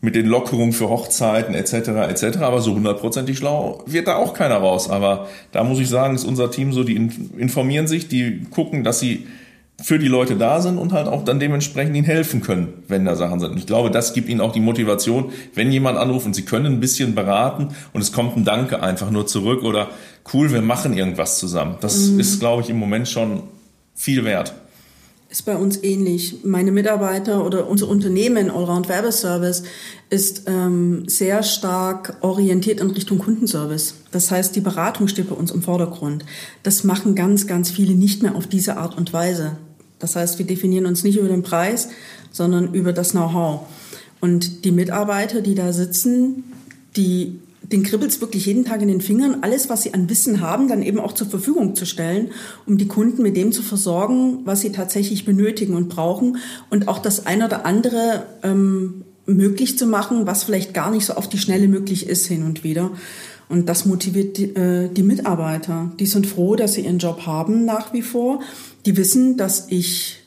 mit 0.01 0.15
den 0.15 0.27
Lockerungen 0.27 0.73
für 0.73 0.89
Hochzeiten 0.89 1.55
etc. 1.55 1.73
etc. 2.09 2.39
Aber 2.39 2.61
so 2.61 2.75
hundertprozentig 2.75 3.39
schlau 3.39 3.83
wird 3.87 4.07
da 4.07 4.17
auch 4.17 4.35
keiner 4.35 4.57
raus. 4.57 4.89
Aber 4.89 5.29
da 5.51 5.65
muss 5.65 5.81
ich 5.81 5.89
sagen, 5.89 6.15
ist 6.15 6.25
unser 6.25 6.51
Team 6.51 6.73
so, 6.73 6.85
die 6.85 6.95
informieren 7.37 7.89
sich, 7.89 8.07
die 8.07 8.43
gucken, 8.51 8.85
dass 8.85 9.01
sie 9.01 9.27
für 9.83 9.99
die 9.99 10.09
Leute 10.09 10.37
da 10.37 10.61
sind 10.61 10.79
und 10.79 10.93
halt 10.93 11.09
auch 11.09 11.25
dann 11.25 11.41
dementsprechend 11.41 11.97
ihnen 11.97 12.07
helfen 12.07 12.41
können, 12.41 12.85
wenn 12.87 13.05
da 13.05 13.17
Sachen 13.17 13.41
sind. 13.41 13.53
Und 13.53 13.59
ich 13.59 13.67
glaube, 13.67 13.91
das 13.91 14.13
gibt 14.13 14.29
ihnen 14.29 14.41
auch 14.41 14.53
die 14.53 14.61
Motivation, 14.61 15.33
wenn 15.55 15.73
jemand 15.73 15.99
anruft 15.99 16.27
und 16.27 16.35
sie 16.35 16.45
können 16.45 16.67
ein 16.67 16.81
bisschen 16.81 17.15
beraten 17.15 17.69
und 17.93 18.01
es 18.01 18.13
kommt 18.13 18.37
ein 18.37 18.45
Danke 18.45 18.83
einfach 18.83 19.11
nur 19.11 19.27
zurück 19.27 19.65
oder 19.65 19.89
cool, 20.33 20.53
wir 20.53 20.63
machen 20.63 20.97
irgendwas 20.97 21.39
zusammen. 21.39 21.77
Das 21.81 22.09
mhm. 22.09 22.21
ist, 22.21 22.39
glaube 22.39 22.63
ich, 22.63 22.71
im 22.71 22.79
Moment 22.79 23.09
schon 23.09 23.43
viel 23.95 24.25
wert. 24.25 24.55
Ist 25.35 25.47
bei 25.47 25.57
uns 25.57 25.83
ähnlich. 25.83 26.45
Meine 26.45 26.71
Mitarbeiter 26.71 27.45
oder 27.45 27.69
unser 27.69 27.89
Unternehmen 27.89 28.53
Allround 28.53 28.89
Werbeservice 28.89 29.65
ist 30.09 30.45
ähm, 30.47 31.09
sehr 31.09 31.43
stark 31.43 32.19
orientiert 32.21 32.79
in 32.79 32.93
Richtung 32.93 33.19
Kundenservice. 33.19 33.95
Das 34.13 34.31
heißt, 34.31 34.55
die 34.55 34.61
Beratung 34.61 35.09
steht 35.09 35.31
bei 35.31 35.35
uns 35.35 35.51
im 35.51 35.61
Vordergrund. 35.61 36.25
Das 36.63 36.85
machen 36.85 37.17
ganz, 37.17 37.49
ganz 37.49 37.69
viele 37.69 37.97
nicht 37.97 38.23
mehr 38.23 38.37
auf 38.37 38.47
diese 38.47 38.77
Art 38.77 38.97
und 38.97 39.13
Weise. 39.13 39.57
Das 39.99 40.15
heißt, 40.15 40.39
wir 40.39 40.47
definieren 40.47 40.87
uns 40.87 41.03
nicht 41.03 41.19
über 41.19 41.27
den 41.27 41.43
Preis, 41.43 41.89
sondern 42.31 42.73
über 42.73 42.93
das 42.93 43.11
Know-how. 43.11 43.63
Und 44.21 44.65
die 44.65 44.71
Mitarbeiter, 44.71 45.41
die 45.41 45.57
da 45.57 45.73
sitzen, 45.73 46.45
die 46.97 47.41
den 47.73 47.83
kribbelt's 47.83 48.21
wirklich 48.21 48.47
jeden 48.47 48.65
Tag 48.65 48.83
in 48.83 48.89
den 48.89 49.01
Fingern, 49.01 49.39
alles, 49.43 49.69
was 49.69 49.83
sie 49.83 49.95
an 49.95 50.09
Wissen 50.11 50.41
haben, 50.41 50.69
dann 50.69 50.83
eben 50.83 50.99
auch 50.99 51.13
zur 51.13 51.27
Verfügung 51.27 51.75
zu 51.75 51.87
stellen, 51.87 52.31
um 52.67 52.77
die 52.77 52.89
Kunden 52.89 53.23
mit 53.23 53.37
dem 53.37 53.53
zu 53.53 53.63
versorgen, 53.63 54.41
was 54.45 54.61
sie 54.61 54.73
tatsächlich 54.73 55.25
benötigen 55.25 55.75
und 55.75 55.89
brauchen 55.89 56.39
und 56.71 56.89
auch 56.89 56.99
das 56.99 57.27
eine 57.27 57.47
oder 57.47 57.65
andere 57.65 58.27
ähm, 58.43 59.05
möglich 59.27 59.79
zu 59.79 59.87
machen, 59.87 60.27
was 60.27 60.45
vielleicht 60.45 60.75
gar 60.75 60.91
nicht 60.91 61.07
so 61.07 61.15
auf 61.15 61.29
die 61.29 61.39
Schnelle 61.39 61.69
möglich 61.69 62.09
ist 62.09 62.27
hin 62.27 62.45
und 62.45 62.65
wieder. 62.65 62.91
Und 63.49 63.69
das 63.69 63.87
motiviert 63.87 64.39
die, 64.39 64.55
äh, 64.55 64.89
die 64.89 65.03
Mitarbeiter. 65.03 65.93
Die 65.99 66.07
sind 66.07 66.27
froh, 66.27 66.57
dass 66.57 66.75
sie 66.75 66.83
ihren 66.83 66.99
Job 66.99 67.27
haben 67.27 67.65
nach 67.65 67.93
wie 67.93 68.03
vor. 68.03 68.41
Die 68.87 68.97
wissen, 68.97 69.37
dass 69.37 69.67
ich 69.71 70.21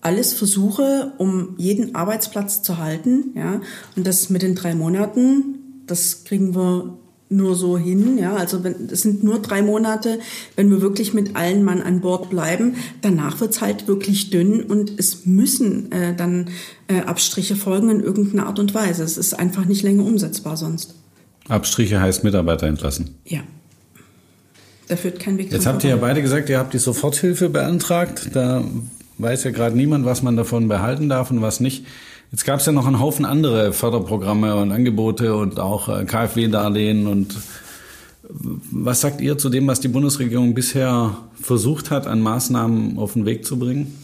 alles 0.00 0.34
versuche, 0.34 1.12
um 1.18 1.54
jeden 1.58 1.94
Arbeitsplatz 1.94 2.62
zu 2.62 2.78
halten, 2.78 3.32
ja. 3.34 3.60
Und 3.96 4.06
das 4.06 4.30
mit 4.30 4.42
den 4.42 4.54
drei 4.54 4.74
Monaten 4.74 5.65
das 5.86 6.24
kriegen 6.24 6.54
wir 6.54 6.98
nur 7.28 7.56
so 7.56 7.76
hin. 7.76 8.18
Ja, 8.18 8.36
also 8.36 8.62
wenn, 8.62 8.88
es 8.90 9.02
sind 9.02 9.24
nur 9.24 9.40
drei 9.40 9.62
Monate, 9.62 10.20
wenn 10.54 10.70
wir 10.70 10.80
wirklich 10.80 11.12
mit 11.12 11.34
allen 11.34 11.64
Mann 11.64 11.82
an 11.82 12.00
Bord 12.00 12.30
bleiben. 12.30 12.76
Danach 13.02 13.40
wird's 13.40 13.60
halt 13.60 13.88
wirklich 13.88 14.30
dünn 14.30 14.62
und 14.62 14.98
es 14.98 15.26
müssen 15.26 15.90
äh, 15.92 16.14
dann 16.14 16.50
äh, 16.88 17.00
Abstriche 17.00 17.56
folgen 17.56 17.90
in 17.90 18.00
irgendeiner 18.00 18.46
Art 18.46 18.58
und 18.58 18.74
Weise. 18.74 19.02
Es 19.02 19.16
ist 19.16 19.34
einfach 19.34 19.64
nicht 19.64 19.82
länger 19.82 20.04
umsetzbar 20.04 20.56
sonst. 20.56 20.94
Abstriche 21.48 22.00
heißt 22.00 22.24
Mitarbeiter 22.24 22.66
entlassen. 22.66 23.16
Ja. 23.24 23.40
Da 24.88 24.94
führt 24.94 25.18
kein 25.18 25.36
Weg 25.36 25.50
Jetzt 25.50 25.66
habt 25.66 25.82
ihr 25.82 25.90
ja 25.90 25.96
beide 25.96 26.22
gesagt, 26.22 26.48
ihr 26.48 26.58
habt 26.58 26.72
die 26.72 26.78
Soforthilfe 26.78 27.48
beantragt. 27.48 28.30
Da 28.34 28.62
weiß 29.18 29.44
ja 29.44 29.50
gerade 29.50 29.76
niemand, 29.76 30.04
was 30.04 30.22
man 30.22 30.36
davon 30.36 30.68
behalten 30.68 31.08
darf 31.08 31.30
und 31.32 31.42
was 31.42 31.58
nicht. 31.58 31.86
Jetzt 32.32 32.44
gab 32.44 32.60
es 32.60 32.66
ja 32.66 32.72
noch 32.72 32.86
einen 32.86 32.98
Haufen 32.98 33.24
andere 33.24 33.72
Förderprogramme 33.72 34.56
und 34.56 34.72
Angebote 34.72 35.36
und 35.36 35.60
auch 35.60 35.88
äh, 35.88 36.04
KfW-Darlehen 36.04 37.06
und 37.06 37.36
was 38.28 39.00
sagt 39.00 39.20
ihr 39.20 39.38
zu 39.38 39.48
dem, 39.48 39.66
was 39.68 39.80
die 39.80 39.88
Bundesregierung 39.88 40.54
bisher 40.54 41.16
versucht 41.40 41.90
hat, 41.90 42.06
an 42.06 42.20
Maßnahmen 42.20 42.98
auf 42.98 43.12
den 43.12 43.24
Weg 43.24 43.44
zu 43.44 43.58
bringen? 43.58 43.96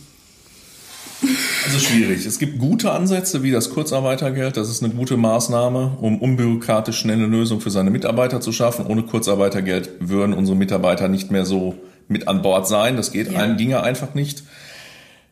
Also 1.65 1.79
schwierig. 1.79 2.27
Es 2.27 2.39
gibt 2.39 2.59
gute 2.59 2.93
Ansätze 2.93 3.43
wie 3.43 3.53
das 3.53 3.71
Kurzarbeitergeld. 3.71 4.57
Das 4.57 4.69
ist 4.69 4.83
eine 4.83 4.93
gute 4.93 5.17
Maßnahme, 5.17 5.97
um 6.01 6.21
unbürokratisch 6.21 6.99
schnelle 6.99 7.27
Lösungen 7.27 7.61
für 7.61 7.71
seine 7.71 7.91
Mitarbeiter 7.91 8.41
zu 8.41 8.53
schaffen. 8.53 8.87
Ohne 8.87 9.05
Kurzarbeitergeld 9.05 9.91
würden 10.01 10.35
unsere 10.35 10.57
Mitarbeiter 10.57 11.09
nicht 11.09 11.31
mehr 11.31 11.45
so 11.45 11.77
mit 12.09 12.27
an 12.27 12.43
Bord 12.43 12.67
sein. 12.67 12.97
Das 12.97 13.13
geht, 13.13 13.31
ja. 13.31 13.47
ginge 13.55 13.83
einfach 13.83 14.15
nicht. 14.15 14.43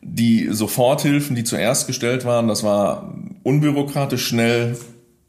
Die 0.01 0.47
Soforthilfen, 0.51 1.35
die 1.35 1.43
zuerst 1.43 1.87
gestellt 1.87 2.25
waren, 2.25 2.47
das 2.47 2.63
war 2.63 3.13
unbürokratisch 3.43 4.25
schnell, 4.25 4.77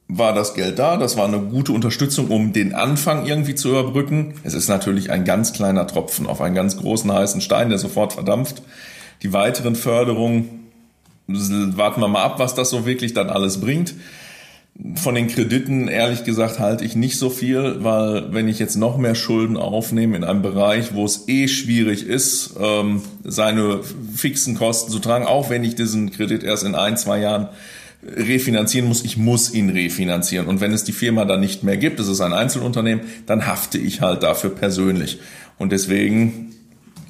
war 0.08 0.34
das 0.34 0.54
Geld 0.54 0.78
da. 0.78 0.96
Das 0.96 1.16
war 1.16 1.26
eine 1.26 1.40
gute 1.40 1.72
Unterstützung, 1.72 2.28
um 2.28 2.52
den 2.52 2.74
Anfang 2.74 3.26
irgendwie 3.26 3.54
zu 3.54 3.70
überbrücken. 3.70 4.34
Es 4.44 4.54
ist 4.54 4.68
natürlich 4.68 5.10
ein 5.10 5.24
ganz 5.24 5.52
kleiner 5.52 5.86
Tropfen 5.86 6.26
auf 6.26 6.40
einen 6.40 6.54
ganz 6.54 6.76
großen 6.76 7.12
heißen 7.12 7.40
Stein, 7.40 7.68
der 7.68 7.78
sofort 7.78 8.12
verdampft. 8.12 8.62
Die 9.22 9.32
weiteren 9.32 9.76
Förderungen, 9.76 10.70
warten 11.26 12.00
wir 12.00 12.08
mal 12.08 12.24
ab, 12.24 12.38
was 12.38 12.54
das 12.54 12.70
so 12.70 12.84
wirklich 12.84 13.14
dann 13.14 13.30
alles 13.30 13.60
bringt. 13.60 13.94
Von 14.96 15.14
den 15.14 15.28
Krediten, 15.28 15.86
ehrlich 15.86 16.24
gesagt, 16.24 16.58
halte 16.58 16.84
ich 16.84 16.96
nicht 16.96 17.18
so 17.18 17.28
viel, 17.28 17.84
weil 17.84 18.32
wenn 18.32 18.48
ich 18.48 18.58
jetzt 18.58 18.76
noch 18.76 18.96
mehr 18.96 19.14
Schulden 19.14 19.56
aufnehme 19.56 20.16
in 20.16 20.24
einem 20.24 20.42
Bereich, 20.42 20.94
wo 20.94 21.04
es 21.04 21.28
eh 21.28 21.46
schwierig 21.46 22.06
ist, 22.06 22.54
ähm, 22.58 23.02
seine 23.22 23.80
fixen 24.14 24.56
Kosten 24.56 24.90
zu 24.90 24.98
tragen, 24.98 25.26
auch 25.26 25.50
wenn 25.50 25.62
ich 25.62 25.74
diesen 25.74 26.10
Kredit 26.10 26.42
erst 26.42 26.64
in 26.64 26.74
ein, 26.74 26.96
zwei 26.96 27.20
Jahren 27.20 27.48
refinanzieren 28.04 28.88
muss, 28.88 29.04
ich 29.04 29.16
muss 29.16 29.52
ihn 29.54 29.70
refinanzieren. 29.70 30.46
Und 30.46 30.60
wenn 30.60 30.72
es 30.72 30.84
die 30.84 30.92
Firma 30.92 31.24
dann 31.24 31.40
nicht 31.40 31.62
mehr 31.62 31.76
gibt, 31.76 32.00
es 32.00 32.08
ist 32.08 32.20
ein 32.20 32.32
Einzelunternehmen, 32.32 33.04
dann 33.26 33.46
hafte 33.46 33.78
ich 33.78 34.00
halt 34.00 34.22
dafür 34.22 34.50
persönlich. 34.50 35.20
Und 35.58 35.70
deswegen 35.70 36.54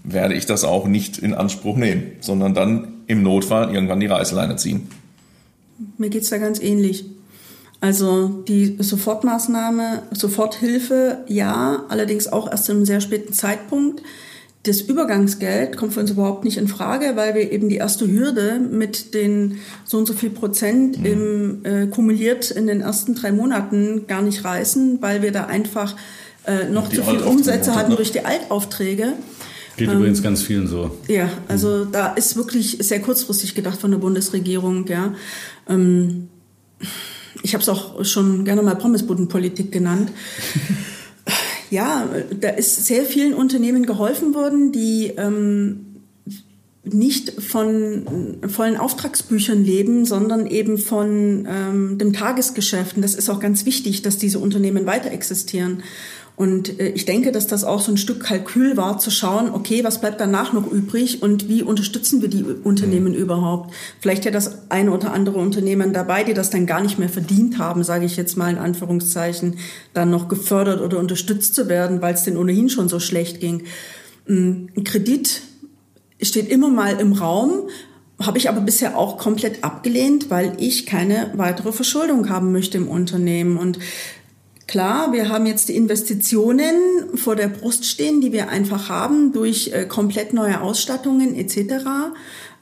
werde 0.04 0.34
ich 0.34 0.46
das 0.46 0.64
auch 0.64 0.86
nicht 0.86 1.18
in 1.18 1.32
Anspruch 1.32 1.76
nehmen, 1.76 2.12
sondern 2.20 2.54
dann 2.54 2.88
im 3.06 3.22
Notfall 3.22 3.72
irgendwann 3.72 4.00
die 4.00 4.06
Reißleine 4.06 4.56
ziehen. 4.56 4.88
Mir 5.96 6.10
geht's 6.10 6.30
da 6.30 6.38
ganz 6.38 6.60
ähnlich. 6.60 7.04
Also 7.82 8.44
die 8.46 8.76
Sofortmaßnahme, 8.78 10.04
Soforthilfe, 10.12 11.18
ja, 11.26 11.84
allerdings 11.88 12.28
auch 12.28 12.48
erst 12.48 12.66
zu 12.66 12.72
einem 12.72 12.84
sehr 12.84 13.00
späten 13.00 13.32
Zeitpunkt. 13.32 14.02
Das 14.62 14.82
Übergangsgeld 14.82 15.76
kommt 15.76 15.92
für 15.92 15.98
uns 15.98 16.12
überhaupt 16.12 16.44
nicht 16.44 16.58
in 16.58 16.68
Frage, 16.68 17.16
weil 17.16 17.34
wir 17.34 17.50
eben 17.50 17.68
die 17.68 17.78
erste 17.78 18.06
Hürde 18.06 18.60
mit 18.60 19.14
den 19.14 19.58
so 19.84 19.98
und 19.98 20.06
so 20.06 20.12
viel 20.12 20.30
Prozent 20.30 21.00
mhm. 21.00 21.06
im, 21.06 21.64
äh, 21.64 21.86
kumuliert 21.88 22.52
in 22.52 22.68
den 22.68 22.82
ersten 22.82 23.16
drei 23.16 23.32
Monaten 23.32 24.06
gar 24.06 24.22
nicht 24.22 24.44
reißen, 24.44 25.02
weil 25.02 25.22
wir 25.22 25.32
da 25.32 25.46
einfach 25.46 25.96
äh, 26.46 26.68
noch 26.70 26.88
zu 26.88 27.02
viel 27.02 27.18
Umsätze 27.18 27.74
hatten 27.74 27.90
ne? 27.90 27.96
durch 27.96 28.12
die 28.12 28.24
Altaufträge. 28.24 29.14
Geht 29.76 29.88
ähm, 29.88 29.96
übrigens 29.96 30.22
ganz 30.22 30.40
vielen 30.42 30.68
so. 30.68 30.96
Ja, 31.08 31.28
also 31.48 31.86
mhm. 31.86 31.88
da 31.90 32.12
ist 32.12 32.36
wirklich 32.36 32.78
sehr 32.78 33.00
kurzfristig 33.00 33.56
gedacht 33.56 33.80
von 33.80 33.90
der 33.90 33.98
Bundesregierung. 33.98 34.86
Ja. 34.86 35.16
Ähm, 35.68 36.28
ich 37.42 37.54
habe 37.54 37.62
es 37.62 37.68
auch 37.68 38.04
schon 38.04 38.44
gerne 38.44 38.62
mal 38.62 38.76
Pommesbudenpolitik 38.76 39.72
genannt. 39.72 40.12
ja, 41.70 42.08
da 42.40 42.48
ist 42.50 42.84
sehr 42.86 43.04
vielen 43.04 43.34
Unternehmen 43.34 43.86
geholfen 43.86 44.34
worden, 44.34 44.72
die 44.72 45.12
ähm, 45.16 45.86
nicht 46.84 47.40
von 47.42 48.38
vollen 48.48 48.76
Auftragsbüchern 48.76 49.64
leben, 49.64 50.04
sondern 50.04 50.46
eben 50.46 50.78
von 50.78 51.46
ähm, 51.48 51.98
dem 51.98 52.12
Tagesgeschäft. 52.12 52.96
Und 52.96 53.02
das 53.02 53.14
ist 53.14 53.30
auch 53.30 53.38
ganz 53.38 53.64
wichtig, 53.66 54.02
dass 54.02 54.18
diese 54.18 54.40
Unternehmen 54.40 54.84
weiter 54.84 55.12
existieren. 55.12 55.82
Und 56.34 56.80
äh, 56.80 56.88
ich 56.88 57.04
denke, 57.04 57.30
dass 57.30 57.46
das 57.46 57.64
auch 57.64 57.80
so 57.80 57.92
ein 57.92 57.96
Stück 57.96 58.20
Kalkül 58.20 58.76
war, 58.76 58.98
zu 58.98 59.10
schauen, 59.10 59.50
okay, 59.50 59.84
was 59.84 60.00
bleibt 60.00 60.20
danach 60.20 60.52
noch 60.52 60.70
übrig 60.70 61.22
und 61.22 61.48
wie 61.48 61.62
unterstützen 61.62 62.22
wir 62.22 62.28
die 62.28 62.42
Unternehmen 62.42 63.12
mhm. 63.12 63.18
überhaupt? 63.18 63.74
Vielleicht 64.00 64.24
ja 64.24 64.30
das 64.30 64.70
eine 64.70 64.92
oder 64.92 65.12
andere 65.12 65.38
Unternehmen 65.38 65.92
dabei, 65.92 66.24
die 66.24 66.34
das 66.34 66.50
dann 66.50 66.66
gar 66.66 66.80
nicht 66.80 66.98
mehr 66.98 67.10
verdient 67.10 67.58
haben, 67.58 67.84
sage 67.84 68.06
ich 68.06 68.16
jetzt 68.16 68.36
mal 68.36 68.50
in 68.50 68.58
Anführungszeichen, 68.58 69.58
dann 69.92 70.10
noch 70.10 70.28
gefördert 70.28 70.80
oder 70.80 70.98
unterstützt 70.98 71.54
zu 71.54 71.68
werden, 71.68 72.00
weil 72.00 72.14
es 72.14 72.24
denen 72.24 72.38
ohnehin 72.38 72.70
schon 72.70 72.88
so 72.88 72.98
schlecht 72.98 73.40
ging. 73.40 73.64
Mm, 74.26 74.66
ein 74.76 74.84
Kredit 74.84 75.42
steht 76.20 76.48
immer 76.48 76.70
mal 76.70 76.98
im 76.98 77.12
Raum, 77.12 77.68
habe 78.20 78.38
ich 78.38 78.48
aber 78.48 78.60
bisher 78.60 78.96
auch 78.96 79.18
komplett 79.18 79.64
abgelehnt, 79.64 80.30
weil 80.30 80.54
ich 80.58 80.86
keine 80.86 81.32
weitere 81.34 81.72
Verschuldung 81.72 82.28
haben 82.28 82.52
möchte 82.52 82.78
im 82.78 82.88
Unternehmen. 82.88 83.56
Und 83.56 83.78
Klar, 84.72 85.12
wir 85.12 85.28
haben 85.28 85.44
jetzt 85.44 85.68
die 85.68 85.76
Investitionen 85.76 86.74
vor 87.16 87.36
der 87.36 87.48
Brust 87.48 87.84
stehen, 87.84 88.22
die 88.22 88.32
wir 88.32 88.48
einfach 88.48 88.88
haben 88.88 89.30
durch 89.30 89.70
äh, 89.70 89.84
komplett 89.84 90.32
neue 90.32 90.62
Ausstattungen 90.62 91.34
etc. 91.34 91.84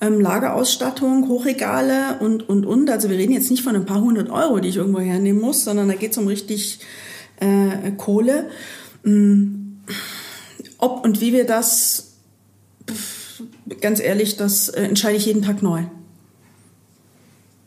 Ähm, 0.01 0.21
Lagerausstattung, 0.21 1.29
Hochregale 1.29 2.19
und, 2.19 2.49
und, 2.49 2.67
und. 2.67 2.91
Also 2.91 3.11
wir 3.11 3.17
reden 3.17 3.31
jetzt 3.31 3.49
nicht 3.49 3.63
von 3.63 3.77
ein 3.77 3.87
paar 3.87 4.01
hundert 4.01 4.29
Euro, 4.29 4.59
die 4.59 4.71
ich 4.71 4.77
irgendwo 4.79 4.99
hernehmen 4.99 5.41
muss, 5.41 5.63
sondern 5.63 5.87
da 5.87 5.95
geht 5.95 6.11
es 6.11 6.19
um 6.19 6.27
richtig 6.27 6.81
äh, 7.39 7.93
Kohle. 7.97 8.51
Ähm, 9.07 9.83
ob 10.79 11.05
und 11.05 11.21
wie 11.21 11.33
wir 11.33 11.47
das, 11.47 12.15
ganz 13.81 14.01
ehrlich, 14.01 14.37
das 14.37 14.69
äh, 14.69 14.83
entscheide 14.83 15.17
ich 15.17 15.27
jeden 15.27 15.43
Tag 15.43 15.63
neu 15.63 15.85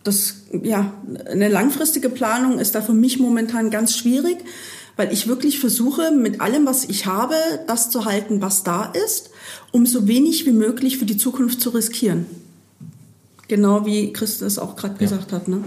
das, 0.03 0.42
ja, 0.61 0.93
eine 1.25 1.49
langfristige 1.49 2.09
Planung 2.09 2.59
ist 2.59 2.75
da 2.75 2.81
für 2.81 2.93
mich 2.93 3.19
momentan 3.19 3.69
ganz 3.69 3.97
schwierig, 3.97 4.37
weil 4.95 5.11
ich 5.11 5.27
wirklich 5.27 5.59
versuche, 5.59 6.11
mit 6.11 6.41
allem, 6.41 6.65
was 6.65 6.85
ich 6.85 7.05
habe, 7.07 7.35
das 7.67 7.89
zu 7.89 8.05
halten, 8.05 8.41
was 8.41 8.63
da 8.63 8.85
ist, 8.85 9.31
um 9.71 9.85
so 9.85 10.07
wenig 10.07 10.45
wie 10.45 10.51
möglich 10.51 10.97
für 10.97 11.05
die 11.05 11.17
Zukunft 11.17 11.61
zu 11.61 11.71
riskieren. 11.71 12.25
Genau 13.47 13.85
wie 13.85 14.13
Christus 14.13 14.59
auch 14.59 14.75
gerade 14.75 14.95
ja. 14.95 14.99
gesagt 14.99 15.31
hat, 15.31 15.47
ne? 15.47 15.63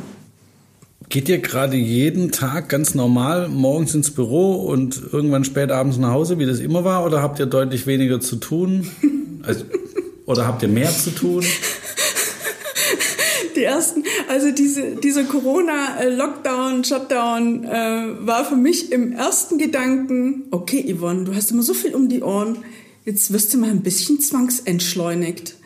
Geht 1.08 1.28
ihr 1.28 1.38
gerade 1.38 1.76
jeden 1.76 2.32
Tag 2.32 2.68
ganz 2.68 2.94
normal 2.94 3.48
morgens 3.48 3.94
ins 3.94 4.10
Büro 4.10 4.54
und 4.54 5.00
irgendwann 5.12 5.44
spät 5.44 5.70
abends 5.70 5.98
nach 5.98 6.10
Hause, 6.10 6.38
wie 6.38 6.46
das 6.46 6.58
immer 6.58 6.82
war, 6.84 7.04
oder 7.04 7.22
habt 7.22 7.38
ihr 7.38 7.46
deutlich 7.46 7.86
weniger 7.86 8.20
zu 8.20 8.36
tun? 8.36 8.88
Also, 9.42 9.64
oder 10.24 10.46
habt 10.46 10.62
ihr 10.62 10.68
mehr 10.68 10.90
zu 10.90 11.10
tun? 11.10 11.44
die 13.56 13.64
ersten, 13.64 14.04
also 14.28 14.50
diese, 14.50 14.96
dieser 14.96 15.24
Corona-Lockdown, 15.24 16.84
Shutdown 16.84 17.64
äh, 17.64 18.26
war 18.26 18.44
für 18.44 18.56
mich 18.56 18.92
im 18.92 19.12
ersten 19.12 19.58
Gedanken, 19.58 20.44
okay 20.50 20.94
Yvonne, 20.94 21.24
du 21.24 21.34
hast 21.34 21.50
immer 21.50 21.62
so 21.62 21.74
viel 21.74 21.94
um 21.94 22.08
die 22.08 22.22
Ohren, 22.22 22.58
jetzt 23.04 23.32
wirst 23.32 23.54
du 23.54 23.58
mal 23.58 23.70
ein 23.70 23.82
bisschen 23.82 24.20
zwangsentschleunigt. 24.20 25.56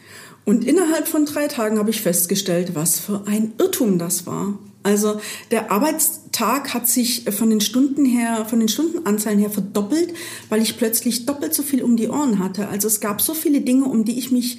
Und 0.45 0.65
innerhalb 0.65 1.07
von 1.07 1.27
drei 1.27 1.49
Tagen 1.49 1.79
habe 1.79 1.91
ich 1.91 2.01
festgestellt, 2.01 2.75
was 2.75 2.99
für 2.99 3.25
ein 3.27 3.53
Irrtum 3.59 3.99
das 3.99 4.27
war. 4.27 4.59
Also 4.83 5.21
der 5.51 5.71
Arbeitstag 5.71 6.73
hat 6.73 6.89
sich 6.89 7.25
von 7.31 7.51
den 7.51 7.61
Stunden 7.61 8.07
her, 8.07 8.47
von 8.49 8.61
den 8.61 8.69
Stundenanzahlen 8.69 9.39
her 9.39 9.51
verdoppelt, 9.51 10.15
weil 10.49 10.63
ich 10.63 10.79
plötzlich 10.79 11.27
doppelt 11.27 11.53
so 11.53 11.63
viel 11.63 11.83
um 11.83 11.97
die 11.97 12.09
Ohren 12.09 12.39
hatte. 12.39 12.69
Also 12.69 12.89
es 12.89 13.01
gab 13.01 13.21
so 13.21 13.35
viele 13.35 13.61
Dinge, 13.61 13.85
um 13.85 14.07
die 14.07 14.19
ich 14.19 14.31
mich 14.31 14.59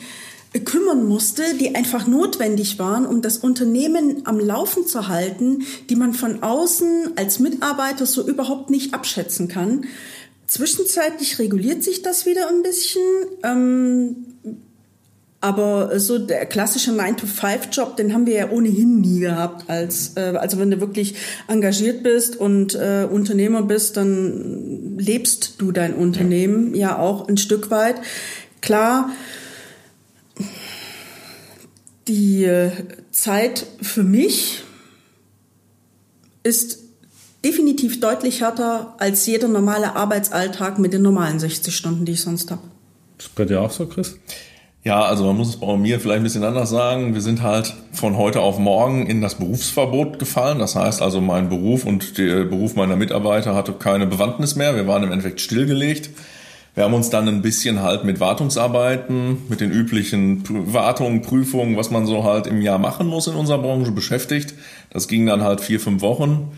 kümmern 0.59 1.05
musste, 1.05 1.55
die 1.55 1.75
einfach 1.75 2.07
notwendig 2.07 2.77
waren, 2.77 3.05
um 3.05 3.21
das 3.21 3.37
Unternehmen 3.37 4.23
am 4.25 4.37
Laufen 4.39 4.85
zu 4.85 5.07
halten, 5.07 5.63
die 5.89 5.95
man 5.95 6.13
von 6.13 6.43
außen 6.43 7.13
als 7.15 7.39
Mitarbeiter 7.39 8.05
so 8.05 8.27
überhaupt 8.27 8.69
nicht 8.69 8.93
abschätzen 8.93 9.47
kann. 9.47 9.85
Zwischenzeitlich 10.47 11.39
reguliert 11.39 11.83
sich 11.83 12.01
das 12.01 12.25
wieder 12.25 12.49
ein 12.49 12.63
bisschen. 12.63 13.01
Ähm, 13.43 14.25
aber 15.39 15.99
so 15.99 16.19
der 16.19 16.45
klassische 16.45 16.91
9-to-5-Job, 16.91 17.97
den 17.97 18.13
haben 18.13 18.27
wir 18.27 18.35
ja 18.35 18.51
ohnehin 18.51 19.01
nie 19.01 19.21
gehabt. 19.21 19.67
Als, 19.69 20.15
äh, 20.15 20.35
also 20.37 20.59
wenn 20.59 20.69
du 20.69 20.79
wirklich 20.79 21.15
engagiert 21.47 22.03
bist 22.03 22.35
und 22.35 22.75
äh, 22.75 23.07
Unternehmer 23.09 23.63
bist, 23.63 23.97
dann 23.97 24.99
lebst 24.99 25.55
du 25.57 25.71
dein 25.71 25.95
Unternehmen 25.95 26.75
ja, 26.75 26.89
ja 26.89 26.99
auch 26.99 27.27
ein 27.27 27.37
Stück 27.37 27.71
weit. 27.71 27.95
Klar, 28.61 29.09
die 32.07 32.49
Zeit 33.11 33.65
für 33.81 34.03
mich 34.03 34.63
ist 36.43 36.79
definitiv 37.43 37.99
deutlich 37.99 38.41
härter 38.41 38.95
als 38.99 39.25
jeder 39.25 39.47
normale 39.47 39.95
Arbeitsalltag 39.95 40.79
mit 40.79 40.93
den 40.93 41.01
normalen 41.01 41.39
60 41.39 41.75
Stunden, 41.75 42.05
die 42.05 42.13
ich 42.13 42.21
sonst 42.21 42.51
habe. 42.51 42.61
Das 43.17 43.29
bei 43.29 43.45
dir 43.45 43.61
auch 43.61 43.71
so, 43.71 43.85
Chris? 43.85 44.17
Ja, 44.83 45.03
also 45.03 45.25
man 45.25 45.37
muss 45.37 45.49
es 45.49 45.57
bei 45.57 45.77
mir 45.77 45.99
vielleicht 45.99 46.21
ein 46.21 46.23
bisschen 46.23 46.43
anders 46.43 46.71
sagen. 46.71 47.13
Wir 47.13 47.21
sind 47.21 47.43
halt 47.43 47.75
von 47.91 48.17
heute 48.17 48.41
auf 48.41 48.57
morgen 48.57 49.05
in 49.05 49.21
das 49.21 49.35
Berufsverbot 49.35 50.17
gefallen. 50.17 50.57
Das 50.57 50.75
heißt 50.75 51.03
also, 51.03 51.21
mein 51.21 51.49
Beruf 51.49 51.85
und 51.85 52.17
der 52.17 52.45
Beruf 52.45 52.75
meiner 52.75 52.95
Mitarbeiter 52.95 53.53
hatte 53.53 53.73
keine 53.73 54.07
Bewandtnis 54.07 54.55
mehr. 54.55 54.75
Wir 54.75 54.87
waren 54.87 55.03
im 55.03 55.11
Endeffekt 55.11 55.39
stillgelegt. 55.39 56.09
Wir 56.73 56.85
haben 56.85 56.93
uns 56.93 57.09
dann 57.09 57.27
ein 57.27 57.41
bisschen 57.41 57.81
halt 57.81 58.05
mit 58.05 58.21
Wartungsarbeiten, 58.21 59.43
mit 59.49 59.59
den 59.59 59.71
üblichen 59.71 60.43
Wartungen, 60.73 61.21
Prüfungen, 61.21 61.75
was 61.75 61.91
man 61.91 62.05
so 62.05 62.23
halt 62.23 62.47
im 62.47 62.61
Jahr 62.61 62.77
machen 62.77 63.07
muss 63.07 63.27
in 63.27 63.35
unserer 63.35 63.57
Branche 63.57 63.91
beschäftigt. 63.91 64.53
Das 64.89 65.09
ging 65.09 65.25
dann 65.25 65.43
halt 65.43 65.59
vier, 65.59 65.81
fünf 65.81 66.01
Wochen. 66.01 66.51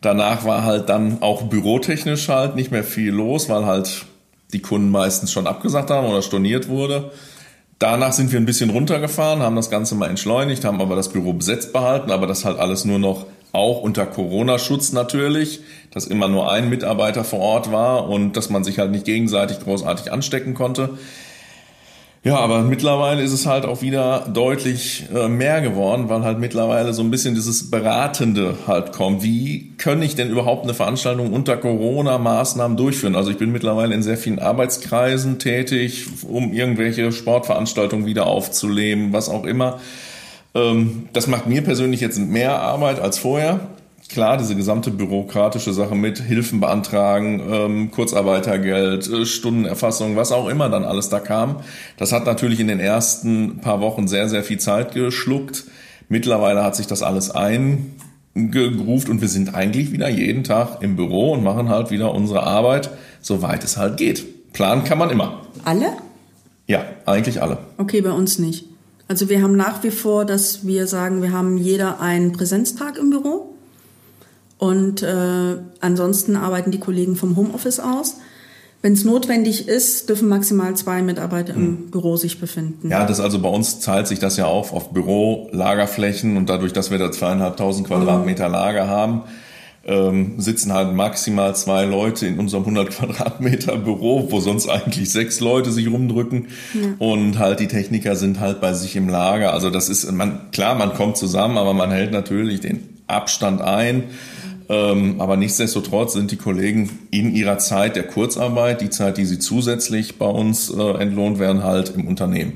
Danach 0.00 0.44
war 0.44 0.62
halt 0.62 0.88
dann 0.88 1.20
auch 1.20 1.42
bürotechnisch 1.42 2.28
halt 2.28 2.54
nicht 2.54 2.70
mehr 2.70 2.84
viel 2.84 3.10
los, 3.10 3.48
weil 3.48 3.66
halt 3.66 4.06
die 4.52 4.62
Kunden 4.62 4.90
meistens 4.90 5.32
schon 5.32 5.48
abgesagt 5.48 5.90
haben 5.90 6.06
oder 6.06 6.22
storniert 6.22 6.68
wurde. 6.68 7.10
Danach 7.80 8.12
sind 8.12 8.30
wir 8.32 8.38
ein 8.38 8.46
bisschen 8.46 8.70
runtergefahren, 8.70 9.42
haben 9.42 9.56
das 9.56 9.68
Ganze 9.68 9.96
mal 9.96 10.08
entschleunigt, 10.08 10.64
haben 10.64 10.80
aber 10.80 10.94
das 10.94 11.12
Büro 11.12 11.32
besetzt 11.32 11.72
behalten, 11.72 12.10
aber 12.12 12.26
das 12.28 12.44
halt 12.44 12.58
alles 12.58 12.84
nur 12.84 12.98
noch 12.98 13.26
auch 13.52 13.80
unter 13.82 14.06
Corona-Schutz 14.06 14.92
natürlich, 14.92 15.60
dass 15.90 16.06
immer 16.06 16.28
nur 16.28 16.50
ein 16.52 16.68
Mitarbeiter 16.68 17.24
vor 17.24 17.40
Ort 17.40 17.72
war 17.72 18.08
und 18.08 18.36
dass 18.36 18.50
man 18.50 18.64
sich 18.64 18.78
halt 18.78 18.90
nicht 18.90 19.04
gegenseitig 19.04 19.60
großartig 19.60 20.12
anstecken 20.12 20.54
konnte. 20.54 20.90
Ja, 22.26 22.38
aber 22.38 22.62
mittlerweile 22.62 23.22
ist 23.22 23.30
es 23.30 23.46
halt 23.46 23.64
auch 23.64 23.82
wieder 23.82 24.26
deutlich 24.34 25.04
äh, 25.14 25.28
mehr 25.28 25.60
geworden, 25.60 26.08
weil 26.08 26.24
halt 26.24 26.40
mittlerweile 26.40 26.92
so 26.92 27.00
ein 27.02 27.10
bisschen 27.12 27.36
dieses 27.36 27.70
Beratende 27.70 28.56
halt 28.66 28.90
kommt. 28.90 29.22
Wie 29.22 29.74
kann 29.78 30.02
ich 30.02 30.16
denn 30.16 30.28
überhaupt 30.28 30.64
eine 30.64 30.74
Veranstaltung 30.74 31.32
unter 31.32 31.56
Corona-Maßnahmen 31.56 32.76
durchführen? 32.76 33.14
Also 33.14 33.30
ich 33.30 33.38
bin 33.38 33.52
mittlerweile 33.52 33.94
in 33.94 34.02
sehr 34.02 34.16
vielen 34.16 34.40
Arbeitskreisen 34.40 35.38
tätig, 35.38 36.08
um 36.28 36.52
irgendwelche 36.52 37.12
Sportveranstaltungen 37.12 38.06
wieder 38.06 38.26
aufzuleben, 38.26 39.12
was 39.12 39.28
auch 39.28 39.44
immer. 39.44 39.78
Ähm, 40.56 41.08
das 41.12 41.26
macht 41.26 41.46
mir 41.46 41.62
persönlich 41.62 42.00
jetzt 42.00 42.18
mehr 42.18 42.60
Arbeit 42.60 42.98
als 42.98 43.18
vorher. 43.18 43.60
Klar, 44.08 44.36
diese 44.36 44.54
gesamte 44.54 44.90
bürokratische 44.90 45.72
Sache 45.72 45.96
mit 45.96 46.18
Hilfen 46.18 46.60
beantragen, 46.60 47.42
ähm, 47.50 47.90
Kurzarbeitergeld, 47.90 49.08
äh, 49.10 49.26
Stundenerfassung, 49.26 50.16
was 50.16 50.32
auch 50.32 50.48
immer 50.48 50.68
dann 50.68 50.84
alles 50.84 51.08
da 51.08 51.18
kam, 51.18 51.56
das 51.96 52.12
hat 52.12 52.24
natürlich 52.24 52.60
in 52.60 52.68
den 52.68 52.78
ersten 52.78 53.58
paar 53.58 53.80
Wochen 53.80 54.06
sehr, 54.06 54.28
sehr 54.28 54.44
viel 54.44 54.58
Zeit 54.58 54.94
geschluckt. 54.94 55.64
Mittlerweile 56.08 56.62
hat 56.62 56.76
sich 56.76 56.86
das 56.86 57.02
alles 57.02 57.32
eingegruft 57.32 59.08
und 59.08 59.20
wir 59.20 59.28
sind 59.28 59.56
eigentlich 59.56 59.90
wieder 59.90 60.08
jeden 60.08 60.44
Tag 60.44 60.82
im 60.82 60.94
Büro 60.94 61.32
und 61.32 61.42
machen 61.42 61.68
halt 61.68 61.90
wieder 61.90 62.14
unsere 62.14 62.44
Arbeit, 62.44 62.90
soweit 63.20 63.64
es 63.64 63.76
halt 63.76 63.96
geht. 63.96 64.52
Planen 64.52 64.84
kann 64.84 64.98
man 64.98 65.10
immer. 65.10 65.42
Alle? 65.64 65.88
Ja, 66.68 66.84
eigentlich 67.06 67.42
alle. 67.42 67.58
Okay, 67.76 68.00
bei 68.02 68.12
uns 68.12 68.38
nicht. 68.38 68.66
Also 69.08 69.28
wir 69.28 69.42
haben 69.42 69.56
nach 69.56 69.82
wie 69.82 69.90
vor, 69.90 70.24
dass 70.24 70.66
wir 70.66 70.86
sagen, 70.86 71.22
wir 71.22 71.32
haben 71.32 71.58
jeder 71.58 72.00
einen 72.00 72.32
Präsenztag 72.32 72.98
im 72.98 73.10
Büro. 73.10 73.54
Und 74.58 75.02
äh, 75.02 75.56
ansonsten 75.80 76.34
arbeiten 76.34 76.70
die 76.70 76.80
Kollegen 76.80 77.14
vom 77.14 77.36
Homeoffice 77.36 77.78
aus. 77.78 78.16
Wenn 78.82 78.92
es 78.92 79.04
notwendig 79.04 79.68
ist, 79.68 80.08
dürfen 80.08 80.28
maximal 80.28 80.74
zwei 80.76 81.02
Mitarbeiter 81.02 81.54
im 81.54 81.62
hm. 81.62 81.90
Büro 81.90 82.16
sich 82.16 82.40
befinden. 82.40 82.90
Ja, 82.90 83.04
das 83.04 83.20
also 83.20 83.40
bei 83.40 83.48
uns 83.48 83.80
zahlt 83.80 84.06
sich 84.06 84.18
das 84.18 84.36
ja 84.36 84.46
auf 84.46 84.72
auf 84.72 84.92
Büro, 84.92 85.48
Lagerflächen 85.50 86.36
und 86.36 86.48
dadurch, 86.48 86.72
dass 86.72 86.90
wir 86.90 86.98
da 86.98 87.10
zweieinhalbtausend 87.10 87.86
Quadratmeter 87.86 88.48
Lager 88.48 88.86
haben, 88.86 89.22
ähm, 89.86 90.34
sitzen 90.38 90.72
halt 90.72 90.94
maximal 90.94 91.54
zwei 91.54 91.84
Leute 91.84 92.26
in 92.26 92.38
unserem 92.38 92.64
100 92.64 92.90
Quadratmeter 92.90 93.76
Büro, 93.76 94.30
wo 94.30 94.40
sonst 94.40 94.68
eigentlich 94.68 95.10
sechs 95.10 95.40
Leute 95.40 95.70
sich 95.70 95.88
rumdrücken. 95.88 96.48
Ja. 96.74 96.80
Und 96.98 97.38
halt 97.38 97.60
die 97.60 97.68
Techniker 97.68 98.16
sind 98.16 98.40
halt 98.40 98.60
bei 98.60 98.72
sich 98.72 98.96
im 98.96 99.08
Lager. 99.08 99.52
Also 99.52 99.70
das 99.70 99.88
ist, 99.88 100.10
man, 100.10 100.50
klar, 100.50 100.74
man 100.74 100.94
kommt 100.94 101.16
zusammen, 101.16 101.56
aber 101.56 101.72
man 101.72 101.90
hält 101.90 102.10
natürlich 102.10 102.60
den 102.60 102.88
Abstand 103.06 103.60
ein. 103.62 104.04
Ähm, 104.68 105.20
aber 105.20 105.36
nichtsdestotrotz 105.36 106.14
sind 106.14 106.32
die 106.32 106.36
Kollegen 106.36 106.90
in 107.12 107.32
ihrer 107.32 107.58
Zeit 107.58 107.94
der 107.94 108.02
Kurzarbeit, 108.02 108.80
die 108.80 108.90
Zeit, 108.90 109.16
die 109.16 109.24
sie 109.24 109.38
zusätzlich 109.38 110.18
bei 110.18 110.26
uns 110.26 110.68
äh, 110.70 110.82
entlohnt 110.98 111.38
werden, 111.38 111.62
halt 111.62 111.92
im 111.94 112.08
Unternehmen. 112.08 112.54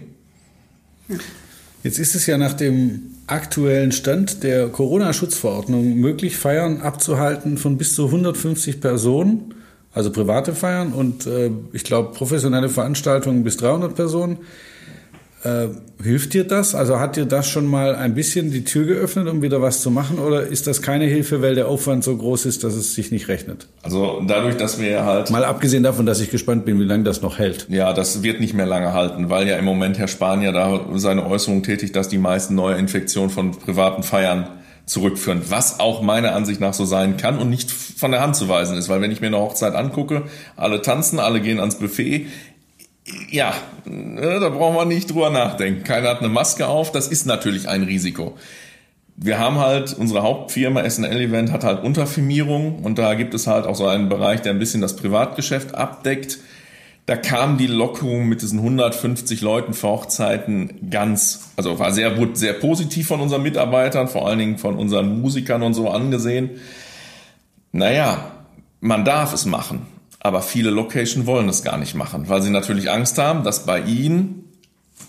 Jetzt 1.85 1.99
ist 2.01 2.17
es 2.17 2.27
ja 2.27 2.37
nach 2.37 2.55
dem 2.55 3.15
aktuellen 3.27 3.93
Stand 3.93 4.43
der 4.43 4.69
Corona-Schutzverordnung 4.69 5.95
möglich, 5.95 6.37
Feiern 6.37 6.81
abzuhalten 6.81 7.59
von 7.59 7.79
bis 7.79 7.95
zu 7.95 8.07
150 8.07 8.81
Personen, 8.81 9.55
also 9.93 10.11
private 10.11 10.55
Feiern 10.55 10.93
und 10.93 11.27
äh, 11.27 11.51
ich 11.73 11.85
glaube 11.85 12.13
professionelle 12.13 12.69
Veranstaltungen 12.69 13.45
bis 13.45 13.57
300 13.57 13.95
Personen. 13.95 14.39
Äh, 15.43 15.69
hilft 16.03 16.35
dir 16.35 16.45
das? 16.45 16.75
Also 16.75 17.01
hat 17.01 17.17
dir 17.17 17.25
das 17.25 17.49
schon 17.49 17.67
mal 17.67 17.95
ein 17.95 18.15
bisschen 18.15 18.51
die 18.51 18.65
Tür 18.65 18.85
geöffnet, 18.85 19.27
um 19.27 19.41
wieder 19.41 19.63
was 19.63 19.81
zu 19.81 19.91
machen? 19.91 20.19
Oder 20.19 20.47
ist 20.47 20.67
das 20.67 20.83
keine 20.83 21.07
Hilfe, 21.07 21.41
weil 21.41 21.55
der 21.55 21.69
Aufwand 21.69 22.05
so 22.05 22.15
groß 22.15 22.45
ist, 22.45 22.63
dass 22.63 22.75
es 22.75 22.95
sich 22.95 23.11
nicht 23.11 23.29
rechnet? 23.29 23.67
Also 23.83 24.23
dadurch, 24.27 24.57
dass 24.57 24.79
wir 24.79 25.05
halt... 25.05 25.31
Mal 25.31 25.45
abgesehen 25.45 25.83
davon, 25.83 26.05
dass 26.05 26.21
ich 26.21 26.31
gespannt 26.31 26.67
bin, 26.67 26.79
wie 26.79 26.85
lange 26.85 27.05
das 27.05 27.23
noch 27.23 27.39
hält. 27.39 27.67
Ja, 27.71 27.95
das 27.95 28.23
wird 28.23 28.41
nicht 28.41 28.53
mehr 28.53 28.67
lange 28.67 28.93
halten, 28.93 29.31
weil 29.31 29.49
ja 29.49 29.57
im 29.57 29.65
Moment 29.65 29.99
Herr 29.99 30.09
Spanier 30.09 30.53
da 30.53 30.81
seine 30.97 31.25
Äußerung 31.27 31.63
tätigt, 31.63 31.97
dass 31.97 32.09
die 32.09 32.19
meisten 32.19 32.55
Neuinfektionen 32.55 33.31
von 33.31 33.53
privaten 33.53 34.03
Feiern 34.03 34.49
zurückführen, 34.91 35.43
was 35.49 35.79
auch 35.79 36.03
meiner 36.03 36.35
Ansicht 36.35 36.61
nach 36.61 36.75
so 36.75 36.85
sein 36.85 37.17
kann 37.17 37.39
und 37.39 37.49
nicht 37.49 37.71
von 37.71 38.11
der 38.11 38.21
Hand 38.21 38.35
zu 38.35 38.49
weisen 38.49 38.77
ist, 38.77 38.89
weil 38.89 39.01
wenn 39.01 39.13
ich 39.13 39.21
mir 39.21 39.29
eine 39.29 39.39
Hochzeit 39.39 39.75
angucke, 39.75 40.25
alle 40.57 40.83
tanzen, 40.83 41.21
alle 41.21 41.41
gehen 41.41 41.61
ans 41.61 41.77
Buffet, 41.77 42.27
ja, 43.31 43.55
ne, 43.85 44.41
da 44.41 44.49
brauchen 44.49 44.77
wir 44.77 44.85
nicht 44.85 45.11
drüber 45.11 45.31
nachdenken. 45.31 45.85
Keiner 45.85 46.09
hat 46.09 46.19
eine 46.21 46.29
Maske 46.29 46.67
auf, 46.67 46.93
das 46.93 47.09
ist 47.09 47.27
natürlich 47.27 47.69
ein 47.69 47.83
Risiko. 47.83 48.37
Wir 49.17 49.39
haben 49.39 49.59
halt, 49.59 49.93
unsere 49.93 50.23
Hauptfirma 50.23 50.89
SNL 50.89 51.21
Event 51.21 51.53
hat 51.53 51.63
halt 51.63 51.83
Unterfirmierung 51.83 52.79
und 52.79 52.99
da 52.99 53.15
gibt 53.15 53.35
es 53.35 53.47
halt 53.47 53.67
auch 53.67 53.77
so 53.77 53.87
einen 53.87 54.09
Bereich, 54.09 54.41
der 54.41 54.53
ein 54.53 54.59
bisschen 54.59 54.81
das 54.81 54.97
Privatgeschäft 54.97 55.75
abdeckt. 55.75 56.39
Da 57.07 57.17
kam 57.17 57.59
die 57.59 57.67
Lockerung 57.67 58.29
mit 58.29 58.41
diesen 58.41 58.61
150 58.61 59.41
Leuten 59.41 59.75
für 59.75 59.89
Hochzeiten 59.89 60.91
ganz, 60.91 61.51
also 61.57 61.79
war 61.79 61.93
sehr, 61.93 62.19
wurde 62.19 62.37
sehr 62.37 62.53
positiv 62.55 63.09
von 63.09 63.21
unseren 63.21 63.43
Mitarbeitern, 63.43 64.09
vor 64.09 64.27
allen 64.27 64.39
Dingen 64.39 64.59
von 64.59 64.77
unseren 64.77 65.21
Musikern 65.21 65.63
und 65.63 65.75
so 65.75 65.91
angesehen. 65.91 66.51
Naja, 67.73 68.33
man 68.81 69.05
darf 69.05 69.35
es 69.35 69.45
machen. 69.45 69.87
Aber 70.21 70.43
viele 70.43 70.71
Location 70.71 71.27
wollen 71.27 71.49
es 71.49 71.65
gar 71.65 71.79
nicht 71.79 71.95
machen, 71.95 72.29
weil 72.29 72.43
sie 72.43 72.51
natürlich 72.51 72.91
Angst 72.91 73.19
haben, 73.19 73.43
dass 73.43 73.65
bei 73.65 73.81
ihnen 73.81 74.45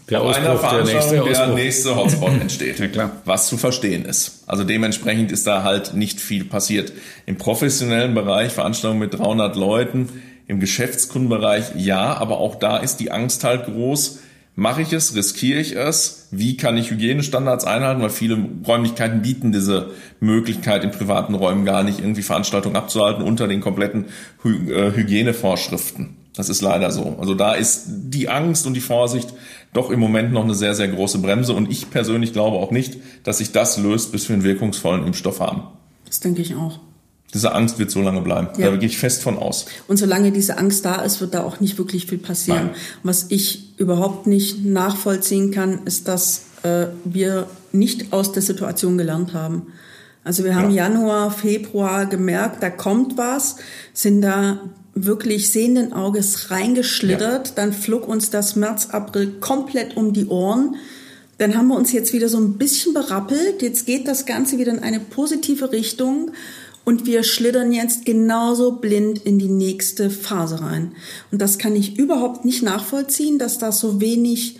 der 0.09 0.21
Ausbruch, 0.21 0.69
der 0.69 0.83
nächste, 0.83 1.21
der 1.21 1.47
nächste 1.47 1.95
Hotspot 1.95 2.31
entsteht. 2.41 2.95
ja. 2.95 3.11
Was 3.25 3.47
zu 3.47 3.57
verstehen 3.57 4.05
ist. 4.05 4.43
Also 4.47 4.63
dementsprechend 4.63 5.31
ist 5.31 5.47
da 5.47 5.63
halt 5.63 5.93
nicht 5.93 6.19
viel 6.19 6.45
passiert. 6.45 6.91
Im 7.25 7.37
professionellen 7.37 8.13
Bereich, 8.13 8.51
Veranstaltungen 8.51 8.99
mit 8.99 9.13
300 9.17 9.55
Leuten, 9.55 10.09
im 10.47 10.59
Geschäftskundenbereich 10.59 11.75
ja, 11.75 12.17
aber 12.17 12.39
auch 12.39 12.55
da 12.55 12.77
ist 12.77 12.97
die 12.97 13.11
Angst 13.11 13.43
halt 13.43 13.65
groß, 13.65 14.19
Mache 14.61 14.83
ich 14.83 14.93
es? 14.93 15.15
Riskiere 15.15 15.59
ich 15.59 15.75
es? 15.75 16.27
Wie 16.29 16.55
kann 16.55 16.77
ich 16.77 16.91
Hygienestandards 16.91 17.65
einhalten? 17.65 18.03
Weil 18.03 18.11
viele 18.11 18.37
Räumlichkeiten 18.67 19.23
bieten 19.23 19.51
diese 19.51 19.89
Möglichkeit, 20.19 20.83
in 20.83 20.91
privaten 20.91 21.33
Räumen 21.33 21.65
gar 21.65 21.81
nicht 21.81 21.97
irgendwie 21.97 22.21
Veranstaltungen 22.21 22.75
abzuhalten 22.75 23.23
unter 23.23 23.47
den 23.47 23.59
kompletten 23.59 24.05
äh, 24.45 24.91
Hygienevorschriften. 24.91 26.15
Das 26.35 26.47
ist 26.47 26.61
leider 26.61 26.91
so. 26.91 27.17
Also 27.19 27.33
da 27.33 27.53
ist 27.55 27.85
die 27.87 28.29
Angst 28.29 28.67
und 28.67 28.75
die 28.75 28.81
Vorsicht 28.81 29.33
doch 29.73 29.89
im 29.89 29.99
Moment 29.99 30.31
noch 30.31 30.43
eine 30.43 30.53
sehr, 30.53 30.75
sehr 30.75 30.89
große 30.89 31.17
Bremse. 31.17 31.53
Und 31.53 31.71
ich 31.71 31.89
persönlich 31.89 32.31
glaube 32.31 32.57
auch 32.57 32.69
nicht, 32.69 32.97
dass 33.23 33.39
sich 33.39 33.53
das 33.53 33.79
löst, 33.79 34.11
bis 34.11 34.29
wir 34.29 34.35
einen 34.35 34.43
wirkungsvollen 34.43 35.07
Impfstoff 35.07 35.39
haben. 35.39 35.63
Das 36.05 36.19
denke 36.19 36.43
ich 36.43 36.53
auch. 36.53 36.79
Diese 37.33 37.55
Angst 37.55 37.79
wird 37.79 37.89
so 37.89 38.01
lange 38.01 38.21
bleiben. 38.21 38.49
Ja. 38.57 38.69
Da 38.69 38.75
gehe 38.75 38.89
ich 38.89 38.97
fest 38.97 39.23
von 39.23 39.37
aus. 39.37 39.65
Und 39.87 39.97
solange 39.97 40.31
diese 40.31 40.57
Angst 40.57 40.83
da 40.85 40.95
ist, 40.95 41.21
wird 41.21 41.33
da 41.33 41.43
auch 41.43 41.59
nicht 41.61 41.77
wirklich 41.77 42.05
viel 42.05 42.17
passieren. 42.17 42.67
Nein. 42.67 42.75
Was 43.03 43.27
ich 43.29 43.70
überhaupt 43.81 44.27
nicht 44.27 44.63
nachvollziehen 44.63 45.51
kann, 45.51 45.79
ist, 45.85 46.07
dass 46.07 46.43
äh, 46.63 46.87
wir 47.03 47.47
nicht 47.71 48.13
aus 48.13 48.31
der 48.31 48.43
Situation 48.43 48.97
gelernt 48.97 49.33
haben. 49.33 49.73
Also 50.23 50.43
wir 50.43 50.55
haben 50.55 50.69
ja. 50.69 50.87
Januar, 50.87 51.31
Februar 51.31 52.05
gemerkt, 52.05 52.61
da 52.61 52.69
kommt 52.69 53.17
was, 53.17 53.55
sind 53.93 54.21
da 54.21 54.59
wirklich 54.93 55.51
sehenden 55.51 55.93
Auges 55.93 56.51
reingeschlittert. 56.51 57.47
Ja. 57.47 57.53
Dann 57.55 57.73
flog 57.73 58.07
uns 58.07 58.29
das 58.29 58.55
März, 58.55 58.89
April 58.91 59.31
komplett 59.39 59.97
um 59.97 60.13
die 60.13 60.27
Ohren. 60.27 60.75
Dann 61.39 61.57
haben 61.57 61.69
wir 61.69 61.75
uns 61.75 61.91
jetzt 61.91 62.13
wieder 62.13 62.29
so 62.29 62.37
ein 62.37 62.59
bisschen 62.59 62.93
berappelt. 62.93 63.63
Jetzt 63.63 63.87
geht 63.87 64.07
das 64.07 64.27
Ganze 64.27 64.59
wieder 64.59 64.73
in 64.73 64.79
eine 64.79 64.99
positive 64.99 65.71
Richtung. 65.71 66.31
Und 66.83 67.05
wir 67.05 67.23
schlittern 67.23 67.71
jetzt 67.71 68.05
genauso 68.05 68.73
blind 68.73 69.19
in 69.19 69.37
die 69.37 69.49
nächste 69.49 70.09
Phase 70.09 70.61
rein. 70.61 70.93
Und 71.31 71.41
das 71.41 71.57
kann 71.57 71.75
ich 71.75 71.97
überhaupt 71.97 72.43
nicht 72.43 72.63
nachvollziehen, 72.63 73.37
dass 73.37 73.57
da 73.59 73.71
so 73.71 74.01
wenig 74.01 74.59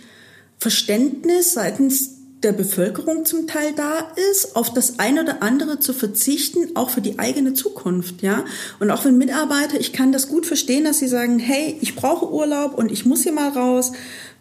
Verständnis 0.58 1.54
seitens 1.54 2.10
der 2.42 2.52
Bevölkerung 2.52 3.24
zum 3.24 3.46
Teil 3.46 3.72
da 3.74 4.12
ist, 4.30 4.56
auf 4.56 4.72
das 4.72 4.98
eine 4.98 5.22
oder 5.22 5.42
andere 5.42 5.78
zu 5.78 5.92
verzichten, 5.92 6.76
auch 6.76 6.90
für 6.90 7.00
die 7.00 7.18
eigene 7.18 7.54
Zukunft, 7.54 8.22
ja. 8.22 8.44
Und 8.80 8.90
auch 8.90 9.04
wenn 9.04 9.16
Mitarbeiter, 9.16 9.78
ich 9.78 9.92
kann 9.92 10.12
das 10.12 10.28
gut 10.28 10.46
verstehen, 10.46 10.84
dass 10.84 10.98
sie 10.98 11.08
sagen, 11.08 11.38
hey, 11.38 11.76
ich 11.80 11.94
brauche 11.94 12.32
Urlaub 12.32 12.76
und 12.76 12.90
ich 12.90 13.06
muss 13.06 13.22
hier 13.22 13.32
mal 13.32 13.50
raus 13.50 13.92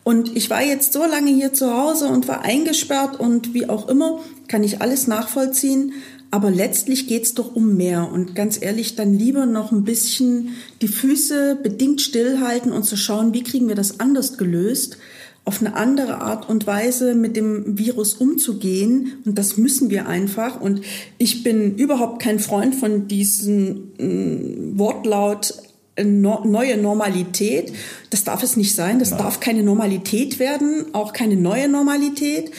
und 0.03 0.35
ich 0.35 0.49
war 0.49 0.63
jetzt 0.63 0.93
so 0.93 1.05
lange 1.05 1.31
hier 1.31 1.53
zu 1.53 1.75
Hause 1.75 2.07
und 2.07 2.27
war 2.27 2.41
eingesperrt 2.41 3.19
und 3.19 3.53
wie 3.53 3.69
auch 3.69 3.87
immer, 3.87 4.19
kann 4.47 4.63
ich 4.63 4.81
alles 4.81 5.07
nachvollziehen. 5.07 5.93
Aber 6.31 6.49
letztlich 6.49 7.07
geht's 7.07 7.33
doch 7.33 7.55
um 7.55 7.75
mehr. 7.75 8.09
Und 8.09 8.35
ganz 8.35 8.59
ehrlich, 8.61 8.95
dann 8.95 9.13
lieber 9.13 9.45
noch 9.45 9.73
ein 9.73 9.83
bisschen 9.83 10.55
die 10.81 10.87
Füße 10.87 11.57
bedingt 11.61 12.01
stillhalten 12.01 12.71
und 12.71 12.83
zu 12.83 12.95
schauen, 12.95 13.33
wie 13.33 13.43
kriegen 13.43 13.67
wir 13.67 13.75
das 13.75 13.99
anders 13.99 14.37
gelöst, 14.37 14.97
auf 15.43 15.59
eine 15.59 15.75
andere 15.75 16.21
Art 16.21 16.47
und 16.49 16.65
Weise 16.67 17.15
mit 17.15 17.35
dem 17.35 17.77
Virus 17.77 18.13
umzugehen. 18.13 19.21
Und 19.25 19.37
das 19.37 19.57
müssen 19.57 19.89
wir 19.89 20.07
einfach. 20.07 20.61
Und 20.61 20.81
ich 21.17 21.43
bin 21.43 21.75
überhaupt 21.75 22.21
kein 22.21 22.39
Freund 22.39 22.75
von 22.75 23.09
diesem 23.09 23.91
äh, 23.97 24.77
Wortlaut 24.77 25.53
äh, 25.95 26.05
no, 26.05 26.45
neue 26.45 26.77
Normalität. 26.77 27.73
Das 28.09 28.23
darf 28.23 28.41
es 28.43 28.55
nicht 28.55 28.73
sein. 28.73 28.99
Das 28.99 29.09
Nein. 29.09 29.19
darf 29.19 29.41
keine 29.41 29.63
Normalität 29.63 30.39
werden, 30.39 30.85
auch 30.93 31.11
keine 31.11 31.35
neue 31.35 31.67
Normalität. 31.67 32.51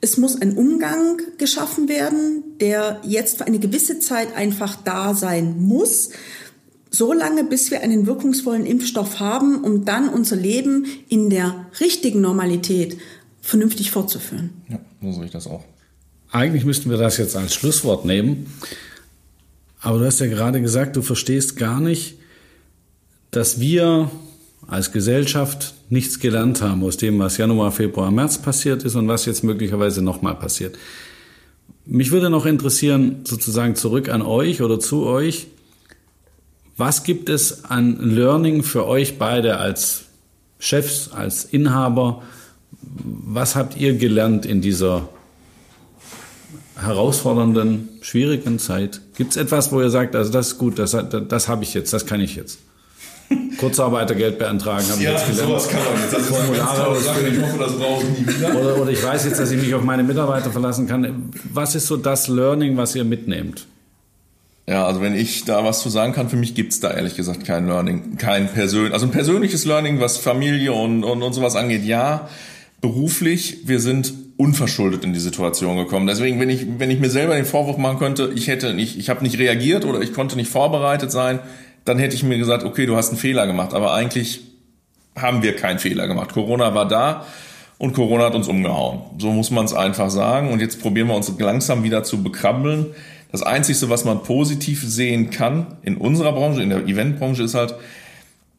Es 0.00 0.16
muss 0.16 0.40
ein 0.40 0.56
Umgang 0.56 1.20
geschaffen 1.38 1.88
werden, 1.88 2.44
der 2.60 3.00
jetzt 3.04 3.38
für 3.38 3.46
eine 3.46 3.58
gewisse 3.58 3.98
Zeit 3.98 4.34
einfach 4.36 4.76
da 4.76 5.14
sein 5.14 5.56
muss. 5.58 6.10
So 6.90 7.12
lange, 7.12 7.44
bis 7.44 7.70
wir 7.70 7.82
einen 7.82 8.06
wirkungsvollen 8.06 8.64
Impfstoff 8.64 9.20
haben, 9.20 9.62
um 9.64 9.84
dann 9.84 10.08
unser 10.08 10.36
Leben 10.36 10.86
in 11.08 11.30
der 11.30 11.66
richtigen 11.80 12.20
Normalität 12.20 12.96
vernünftig 13.40 13.90
fortzuführen. 13.90 14.50
Ja, 14.68 14.78
so 15.02 15.12
sehe 15.12 15.24
ich 15.24 15.30
das 15.30 15.46
auch. 15.46 15.64
Eigentlich 16.30 16.64
müssten 16.64 16.90
wir 16.90 16.98
das 16.98 17.16
jetzt 17.16 17.36
als 17.36 17.54
Schlusswort 17.54 18.04
nehmen. 18.04 18.46
Aber 19.80 19.98
du 19.98 20.06
hast 20.06 20.20
ja 20.20 20.26
gerade 20.26 20.60
gesagt, 20.60 20.96
du 20.96 21.02
verstehst 21.02 21.56
gar 21.56 21.80
nicht, 21.80 22.18
dass 23.30 23.60
wir 23.60 24.10
als 24.68 24.92
Gesellschaft 24.92 25.74
nichts 25.88 26.20
gelernt 26.20 26.60
haben 26.60 26.84
aus 26.84 26.98
dem, 26.98 27.18
was 27.18 27.38
Januar, 27.38 27.72
Februar, 27.72 28.10
März 28.10 28.38
passiert 28.38 28.84
ist 28.84 28.94
und 28.94 29.08
was 29.08 29.24
jetzt 29.24 29.42
möglicherweise 29.42 30.02
nochmal 30.02 30.34
passiert. 30.34 30.76
Mich 31.86 32.10
würde 32.10 32.28
noch 32.28 32.44
interessieren, 32.44 33.22
sozusagen 33.24 33.74
zurück 33.74 34.10
an 34.10 34.20
euch 34.20 34.60
oder 34.60 34.78
zu 34.78 35.06
euch, 35.06 35.46
was 36.76 37.02
gibt 37.02 37.30
es 37.30 37.64
an 37.64 37.98
Learning 37.98 38.62
für 38.62 38.86
euch 38.86 39.18
beide 39.18 39.56
als 39.56 40.04
Chefs, 40.58 41.10
als 41.12 41.44
Inhaber? 41.44 42.22
Was 42.82 43.56
habt 43.56 43.76
ihr 43.78 43.94
gelernt 43.94 44.44
in 44.44 44.60
dieser 44.60 45.08
herausfordernden, 46.76 47.88
schwierigen 48.02 48.58
Zeit? 48.58 49.00
Gibt 49.16 49.30
es 49.30 49.38
etwas, 49.38 49.72
wo 49.72 49.80
ihr 49.80 49.90
sagt, 49.90 50.14
also 50.14 50.30
das 50.30 50.48
ist 50.48 50.58
gut, 50.58 50.78
das, 50.78 50.92
das, 50.92 51.22
das 51.26 51.48
habe 51.48 51.64
ich 51.64 51.74
jetzt, 51.74 51.92
das 51.92 52.06
kann 52.06 52.20
ich 52.20 52.36
jetzt? 52.36 52.58
Kurzarbeitergeld 53.58 54.38
beantragen, 54.38 54.84
habe 54.88 55.02
ja, 55.02 55.10
ich 55.10 55.18
jetzt 55.18 55.30
gelernt. 55.30 55.48
sowas 55.48 55.68
kann 55.68 55.80
man 55.84 56.02
jetzt. 56.02 56.12
Das 56.12 56.20
ist 56.22 56.28
Formulare 56.28 57.00
Sache. 57.00 57.28
Ich 57.28 57.40
hoffe, 57.40 57.58
das 57.58 57.72
brauche 57.72 58.04
ich 58.04 58.18
nie 58.18 58.34
wieder. 58.34 58.54
Oder, 58.54 58.82
oder 58.82 58.90
ich 58.90 59.02
weiß 59.02 59.24
jetzt, 59.24 59.40
dass 59.40 59.50
ich 59.50 59.60
mich 59.60 59.74
auf 59.74 59.82
meine 59.82 60.02
Mitarbeiter 60.02 60.50
verlassen 60.50 60.86
kann. 60.86 61.30
Was 61.52 61.74
ist 61.74 61.86
so 61.86 61.96
das 61.96 62.28
Learning, 62.28 62.76
was 62.76 62.94
ihr 62.94 63.04
mitnehmt? 63.04 63.66
Ja, 64.68 64.86
also 64.86 65.00
wenn 65.00 65.14
ich 65.14 65.44
da 65.44 65.64
was 65.64 65.80
zu 65.80 65.88
sagen 65.88 66.12
kann, 66.12 66.28
für 66.28 66.36
mich 66.36 66.54
gibt's 66.54 66.78
da 66.78 66.90
ehrlich 66.90 67.16
gesagt 67.16 67.44
kein 67.46 67.66
Learning, 67.66 68.18
kein 68.18 68.48
persönliches, 68.48 68.92
also 68.92 69.06
ein 69.06 69.12
persönliches 69.12 69.64
Learning, 69.64 69.98
was 69.98 70.18
Familie 70.18 70.74
und, 70.74 71.04
und, 71.04 71.22
und 71.22 71.32
sowas 71.32 71.56
angeht, 71.56 71.84
ja. 71.84 72.28
Beruflich, 72.80 73.62
wir 73.64 73.80
sind 73.80 74.12
unverschuldet 74.36 75.04
in 75.04 75.12
die 75.12 75.18
Situation 75.18 75.76
gekommen. 75.78 76.06
Deswegen, 76.06 76.38
wenn 76.38 76.48
ich, 76.48 76.66
wenn 76.78 76.90
ich 76.90 77.00
mir 77.00 77.10
selber 77.10 77.34
den 77.34 77.44
Vorwurf 77.44 77.76
machen 77.76 77.98
könnte, 77.98 78.30
ich 78.34 78.46
hätte 78.46 78.72
nicht, 78.74 78.98
ich 78.98 79.08
habe 79.10 79.24
nicht 79.24 79.38
reagiert 79.38 79.84
oder 79.84 80.00
ich 80.00 80.12
konnte 80.12 80.36
nicht 80.36 80.50
vorbereitet 80.50 81.10
sein, 81.10 81.40
dann 81.88 81.98
hätte 81.98 82.14
ich 82.14 82.22
mir 82.22 82.38
gesagt, 82.38 82.64
okay, 82.64 82.86
du 82.86 82.96
hast 82.96 83.08
einen 83.08 83.18
Fehler 83.18 83.46
gemacht. 83.46 83.72
Aber 83.72 83.94
eigentlich 83.94 84.40
haben 85.16 85.42
wir 85.42 85.56
keinen 85.56 85.78
Fehler 85.78 86.06
gemacht. 86.06 86.32
Corona 86.32 86.74
war 86.74 86.86
da 86.86 87.24
und 87.78 87.94
Corona 87.94 88.26
hat 88.26 88.34
uns 88.34 88.48
umgehauen. 88.48 89.00
So 89.18 89.32
muss 89.32 89.50
man 89.50 89.64
es 89.64 89.72
einfach 89.72 90.10
sagen. 90.10 90.50
Und 90.50 90.60
jetzt 90.60 90.80
probieren 90.82 91.08
wir 91.08 91.14
uns 91.14 91.32
langsam 91.38 91.82
wieder 91.82 92.04
zu 92.04 92.22
bekrabbeln. 92.22 92.86
Das 93.32 93.42
Einzige, 93.42 93.88
was 93.90 94.04
man 94.04 94.22
positiv 94.22 94.82
sehen 94.86 95.30
kann 95.30 95.78
in 95.82 95.96
unserer 95.96 96.32
Branche, 96.32 96.62
in 96.62 96.70
der 96.70 96.86
Eventbranche, 96.86 97.42
ist 97.42 97.54
halt, 97.54 97.74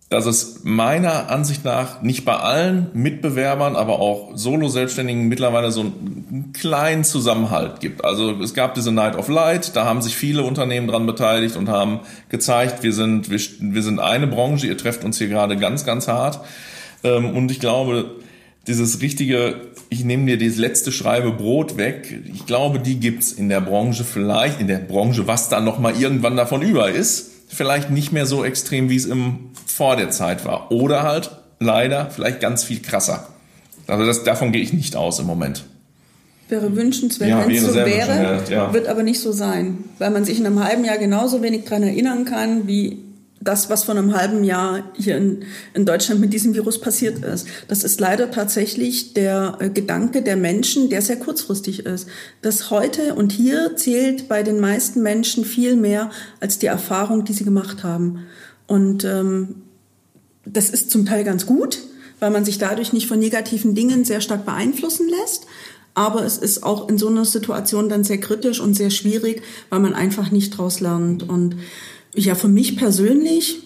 dass 0.10 0.26
es 0.26 0.62
meiner 0.64 1.30
Ansicht 1.30 1.64
nach 1.64 2.02
nicht 2.02 2.26
bei 2.26 2.36
allen 2.36 2.88
Mitbewerbern, 2.94 3.76
aber 3.76 4.00
auch 4.00 4.32
Solo-Selbstständigen 4.36 5.28
mittlerweile 5.28 5.72
so 5.72 5.82
einen 5.82 6.52
kleinen 6.52 7.04
Zusammenhalt 7.04 7.80
gibt. 7.80 8.04
Also 8.04 8.32
es 8.42 8.56
gab 8.56 8.74
diese 8.74 8.92
Night 8.92 9.16
of 9.16 9.28
Light, 9.28 9.76
da 9.76 9.86
haben 9.86 10.02
sich 10.02 10.16
viele 10.16 10.42
Unternehmen 10.44 10.88
dran 10.88 11.06
beteiligt 11.06 11.56
und 11.58 11.70
haben 11.70 12.00
gezeigt, 12.30 12.82
wir 12.82 12.92
sind, 12.92 13.30
wir, 13.30 13.40
wir 13.60 13.84
sind 13.84 14.00
eine 14.00 14.26
Branche, 14.26 14.66
ihr 14.66 14.78
trefft 14.78 15.04
uns 15.04 15.20
hier 15.20 15.28
gerade 15.28 15.58
ganz, 15.58 15.86
ganz 15.86 16.08
hart. 16.08 16.40
Ähm, 17.04 17.38
und 17.38 17.52
ich 17.52 17.60
glaube, 17.60 18.16
dieses 18.66 19.02
richtige, 19.02 19.62
ich 19.90 20.04
nehme 20.04 20.26
dir 20.26 20.44
das 20.44 20.58
letzte 20.58 20.92
Schreibe 20.92 21.32
Brot 21.32 21.78
weg, 21.78 22.20
ich 22.34 22.48
glaube, 22.48 22.80
die 22.80 23.00
gibt's 23.00 23.32
in 23.32 23.48
der 23.48 23.62
Branche 23.62 24.04
vielleicht, 24.04 24.60
in 24.60 24.68
der 24.68 24.80
Branche, 24.80 25.28
was 25.28 25.50
dann 25.50 25.66
nochmal 25.66 26.02
irgendwann 26.02 26.36
davon 26.36 26.64
über 26.64 26.90
ist 26.90 27.39
vielleicht 27.50 27.90
nicht 27.90 28.12
mehr 28.14 28.26
so 28.26 28.46
extrem, 28.46 28.90
wie 28.90 28.96
es 28.96 29.06
im 29.06 29.50
vor 29.66 29.98
der 29.98 30.12
Zeit 30.12 30.46
war. 30.46 30.72
Oder 30.72 31.04
halt 31.04 31.32
leider 31.60 32.10
vielleicht 32.10 32.40
ganz 32.40 32.64
viel 32.64 32.82
krasser. 32.82 33.28
Also 33.88 34.06
das, 34.06 34.24
davon 34.24 34.52
gehe 34.52 34.62
ich 34.62 34.72
nicht 34.72 34.96
aus 34.96 35.20
im 35.20 35.26
Moment. 35.26 35.66
Wäre 36.48 36.76
wünschenswert, 36.76 37.30
ja, 37.30 37.46
wenn 37.46 37.56
es 37.56 37.64
so 37.64 37.76
wäre, 37.76 38.44
ja. 38.50 38.74
wird 38.74 38.88
aber 38.88 39.04
nicht 39.04 39.20
so 39.20 39.32
sein, 39.32 39.84
weil 40.00 40.10
man 40.10 40.26
sich 40.26 40.40
in 40.40 40.46
einem 40.46 40.64
halben 40.64 40.84
Jahr 40.84 40.98
genauso 40.98 41.44
wenig 41.44 41.66
daran 41.66 41.84
erinnern 41.84 42.26
kann, 42.26 42.68
wie 42.68 42.98
das, 43.42 43.70
was 43.70 43.86
vor 43.86 43.96
einem 43.96 44.16
halben 44.16 44.44
Jahr 44.44 44.84
hier 44.94 45.18
in, 45.18 45.44
in 45.74 45.86
Deutschland 45.86 46.20
mit 46.20 46.34
diesem 46.34 46.54
Virus 46.54 46.80
passiert 46.80 47.24
ist. 47.24 47.48
Das 47.68 47.84
ist 47.84 48.00
leider 48.00 48.32
tatsächlich 48.32 49.14
der 49.14 49.58
äh, 49.60 49.70
Gedanke 49.70 50.22
der 50.22 50.36
Menschen, 50.36 50.90
der 50.90 51.02
sehr 51.02 51.18
kurzfristig 51.18 51.86
ist. 51.86 52.08
Das 52.42 52.70
heute 52.70 53.16
und 53.16 53.32
hier 53.32 53.76
zählt 53.76 54.28
bei 54.28 54.44
den 54.44 54.60
meisten 54.60 55.02
Menschen 55.02 55.46
viel 55.46 55.76
mehr 55.76 56.10
als 56.40 56.60
die 56.60 56.68
Erfahrung, 56.68 57.24
die 57.24 57.34
sie 57.34 57.46
gemacht 57.46 57.84
haben. 57.84 58.26
Und 58.68 59.06
ähm, 59.06 59.64
das 60.46 60.70
ist 60.70 60.92
zum 60.92 61.06
Teil 61.06 61.24
ganz 61.24 61.46
gut, 61.46 61.80
weil 62.20 62.32
man 62.32 62.44
sich 62.44 62.58
dadurch 62.58 62.92
nicht 62.92 63.08
von 63.08 63.20
negativen 63.20 63.74
Dingen 63.74 64.04
sehr 64.04 64.22
stark 64.22 64.46
beeinflussen 64.46 65.08
lässt. 65.08 65.46
Aber 65.96 66.24
es 66.24 66.38
ist 66.38 66.64
auch 66.64 66.88
in 66.88 66.98
so 66.98 67.08
einer 67.08 67.26
Situation 67.26 67.90
dann 67.90 68.04
sehr 68.04 68.20
kritisch 68.20 68.60
und 68.60 68.74
sehr 68.74 68.90
schwierig, 68.90 69.42
weil 69.70 69.80
man 69.80 69.94
einfach 69.94 70.32
nicht 70.32 70.58
draus 70.58 70.80
lernt. 70.80 71.28
Und 71.28 71.56
ja, 72.14 72.36
für 72.36 72.48
mich 72.48 72.78
persönlich, 72.78 73.64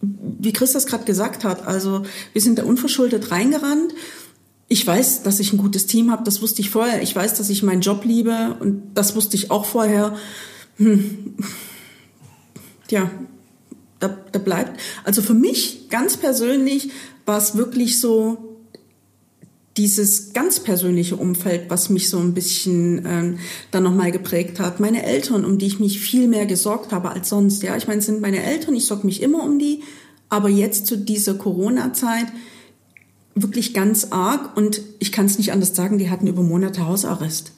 wie 0.00 0.52
Chris 0.52 0.72
das 0.72 0.86
gerade 0.86 1.04
gesagt 1.04 1.44
hat, 1.44 1.66
also 1.66 2.02
wir 2.32 2.40
sind 2.40 2.58
da 2.58 2.64
unverschuldet 2.64 3.30
reingerannt. 3.30 3.92
Ich 4.68 4.86
weiß, 4.86 5.22
dass 5.22 5.40
ich 5.40 5.52
ein 5.52 5.58
gutes 5.58 5.86
Team 5.86 6.10
habe, 6.10 6.24
das 6.24 6.42
wusste 6.42 6.60
ich 6.60 6.70
vorher. 6.70 7.02
Ich 7.02 7.16
weiß, 7.16 7.34
dass 7.34 7.50
ich 7.50 7.62
meinen 7.62 7.80
Job 7.80 8.04
liebe 8.04 8.56
und 8.60 8.82
das 8.94 9.16
wusste 9.16 9.36
ich 9.36 9.50
auch 9.50 9.64
vorher. 9.64 10.16
Hm. 10.76 11.34
Ja, 12.90 13.10
da, 13.98 14.16
da 14.30 14.38
bleibt. 14.38 14.78
Also 15.04 15.22
für 15.22 15.34
mich 15.34 15.88
ganz 15.88 16.16
persönlich 16.16 16.90
war 17.26 17.38
es 17.38 17.56
wirklich 17.56 17.98
so, 17.98 18.47
dieses 19.78 20.32
ganz 20.32 20.60
persönliche 20.60 21.16
Umfeld, 21.16 21.70
was 21.70 21.88
mich 21.88 22.10
so 22.10 22.18
ein 22.18 22.34
bisschen 22.34 23.06
ähm, 23.06 23.38
dann 23.70 23.84
nochmal 23.84 24.10
geprägt 24.10 24.58
hat. 24.58 24.80
Meine 24.80 25.04
Eltern, 25.04 25.44
um 25.44 25.56
die 25.56 25.66
ich 25.66 25.78
mich 25.78 26.00
viel 26.00 26.26
mehr 26.26 26.46
gesorgt 26.46 26.92
habe 26.92 27.10
als 27.10 27.28
sonst. 27.28 27.62
Ja, 27.62 27.76
ich 27.76 27.86
meine, 27.86 28.00
es 28.00 28.06
sind 28.06 28.20
meine 28.20 28.42
Eltern, 28.42 28.74
ich 28.74 28.86
sorge 28.86 29.06
mich 29.06 29.22
immer 29.22 29.44
um 29.44 29.58
die, 29.58 29.82
aber 30.28 30.48
jetzt 30.48 30.86
zu 30.88 30.98
dieser 30.98 31.34
Corona-Zeit 31.34 32.26
wirklich 33.36 33.72
ganz 33.72 34.08
arg 34.10 34.56
und 34.56 34.82
ich 34.98 35.12
kann 35.12 35.26
es 35.26 35.38
nicht 35.38 35.52
anders 35.52 35.76
sagen, 35.76 35.98
die 35.98 36.10
hatten 36.10 36.26
über 36.26 36.42
Monate 36.42 36.84
Hausarrest. 36.86 37.52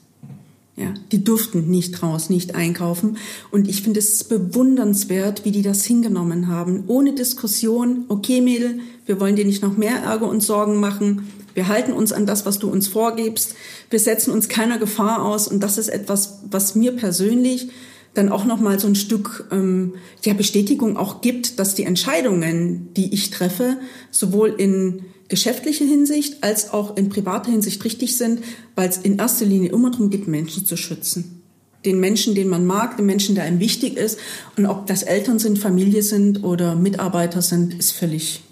Ja, 0.76 0.94
die 1.12 1.24
durften 1.24 1.68
nicht 1.68 2.02
raus, 2.02 2.30
nicht 2.30 2.54
einkaufen. 2.54 3.18
Und 3.50 3.68
ich 3.68 3.82
finde 3.82 4.00
es 4.00 4.24
bewundernswert, 4.24 5.44
wie 5.44 5.50
die 5.50 5.60
das 5.60 5.84
hingenommen 5.84 6.48
haben. 6.48 6.84
Ohne 6.86 7.14
Diskussion, 7.14 8.04
okay 8.08 8.40
Mädel, 8.40 8.78
wir 9.04 9.20
wollen 9.20 9.36
dir 9.36 9.44
nicht 9.44 9.62
noch 9.62 9.76
mehr 9.76 9.96
Ärger 9.96 10.28
und 10.28 10.42
Sorgen 10.42 10.80
machen 10.80 11.28
wir 11.54 11.68
halten 11.68 11.92
uns 11.92 12.12
an 12.12 12.26
das, 12.26 12.46
was 12.46 12.58
du 12.58 12.70
uns 12.70 12.88
vorgibst. 12.88 13.54
Wir 13.90 13.98
setzen 13.98 14.30
uns 14.32 14.48
keiner 14.48 14.78
Gefahr 14.78 15.24
aus. 15.24 15.48
Und 15.48 15.60
das 15.60 15.78
ist 15.78 15.88
etwas, 15.88 16.40
was 16.50 16.74
mir 16.74 16.92
persönlich 16.92 17.70
dann 18.14 18.28
auch 18.28 18.44
noch 18.44 18.60
mal 18.60 18.78
so 18.78 18.88
ein 18.88 18.96
Stück 18.96 19.48
ähm, 19.52 19.94
ja, 20.24 20.34
Bestätigung 20.34 20.96
auch 20.96 21.20
gibt, 21.20 21.58
dass 21.58 21.74
die 21.74 21.84
Entscheidungen, 21.84 22.92
die 22.94 23.14
ich 23.14 23.30
treffe, 23.30 23.76
sowohl 24.10 24.54
in 24.56 25.04
geschäftlicher 25.28 25.84
Hinsicht 25.84 26.42
als 26.42 26.72
auch 26.72 26.96
in 26.96 27.08
privater 27.08 27.52
Hinsicht 27.52 27.84
richtig 27.84 28.16
sind, 28.16 28.40
weil 28.74 28.88
es 28.88 28.98
in 28.98 29.18
erster 29.18 29.46
Linie 29.46 29.70
immer 29.70 29.90
darum 29.92 30.10
geht, 30.10 30.26
Menschen 30.26 30.66
zu 30.66 30.76
schützen. 30.76 31.42
Den 31.84 32.00
Menschen, 32.00 32.34
den 32.34 32.48
man 32.48 32.66
mag, 32.66 32.96
den 32.96 33.06
Menschen, 33.06 33.36
der 33.36 33.44
einem 33.44 33.60
wichtig 33.60 33.96
ist. 33.96 34.18
Und 34.56 34.66
ob 34.66 34.86
das 34.86 35.02
Eltern 35.02 35.38
sind, 35.38 35.58
Familie 35.58 36.02
sind 36.02 36.42
oder 36.42 36.74
Mitarbeiter 36.74 37.42
sind, 37.42 37.74
ist 37.74 37.92
völlig, 37.92 38.42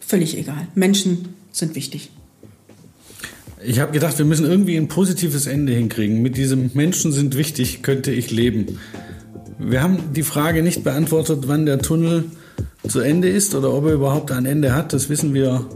völlig 0.00 0.36
egal. 0.36 0.66
Menschen 0.74 1.36
sind 1.56 1.74
wichtig. 1.74 2.10
Ich 3.64 3.80
habe 3.80 3.92
gedacht, 3.92 4.18
wir 4.18 4.24
müssen 4.24 4.44
irgendwie 4.46 4.76
ein 4.76 4.88
positives 4.88 5.46
Ende 5.46 5.72
hinkriegen. 5.72 6.22
Mit 6.22 6.36
diesem 6.36 6.70
Menschen 6.74 7.10
sind 7.12 7.36
wichtig, 7.36 7.82
könnte 7.82 8.12
ich 8.12 8.30
leben. 8.30 8.78
Wir 9.58 9.82
haben 9.82 10.12
die 10.14 10.22
Frage 10.22 10.62
nicht 10.62 10.84
beantwortet, 10.84 11.44
wann 11.46 11.64
der 11.64 11.78
Tunnel 11.78 12.24
zu 12.86 13.00
Ende 13.00 13.28
ist 13.28 13.54
oder 13.54 13.72
ob 13.72 13.86
er 13.86 13.94
überhaupt 13.94 14.30
ein 14.30 14.44
Ende 14.44 14.74
hat. 14.74 14.92
Das 14.92 15.08
wissen 15.08 15.32
wir 15.32 15.66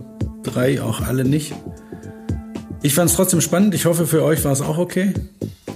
drei 0.43 0.83
auch 0.83 1.01
alle 1.01 1.25
nicht. 1.25 1.55
Ich 2.83 2.95
fand 2.95 3.11
es 3.11 3.17
trotzdem 3.17 3.41
spannend. 3.41 3.75
Ich 3.75 3.87
hoffe, 3.87 4.07
für 4.07 4.23
euch 4.23 4.45
war 4.45 4.53
es 4.53 4.61
auch 4.61 4.79
okay. 4.79 5.15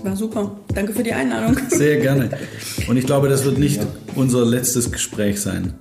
War 0.05 0.17
super. 0.17 0.51
Danke 0.75 0.93
für 0.93 1.03
die 1.03 1.15
Einladung. 1.15 1.57
Sehr 1.71 1.97
gerne. 1.97 2.29
Und 2.87 2.99
ich 2.99 3.07
glaube, 3.07 3.31
das 3.31 3.43
wird 3.47 3.59
nicht 3.59 3.79
ja. 3.79 3.87
unser 4.15 4.45
letztes 4.45 4.93
Gespräch 4.93 5.41
sein. 5.41 5.73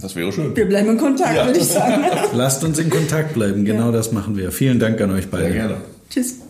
Das 0.00 0.14
wäre 0.14 0.32
schön. 0.32 0.54
Wir 0.54 0.68
bleiben 0.68 0.90
in 0.90 0.98
Kontakt, 0.98 1.34
ja. 1.34 1.46
würde 1.46 1.58
ich 1.58 1.66
sagen. 1.66 2.04
Lasst 2.32 2.62
uns 2.62 2.78
in 2.78 2.90
Kontakt 2.90 3.34
bleiben. 3.34 3.64
Genau 3.64 3.86
ja. 3.86 3.92
das 3.92 4.12
machen 4.12 4.36
wir. 4.36 4.52
Vielen 4.52 4.78
Dank 4.78 5.00
an 5.00 5.10
euch 5.10 5.28
beide. 5.28 5.46
Sehr 5.46 5.52
gerne. 5.52 5.76
Tschüss. 6.08 6.45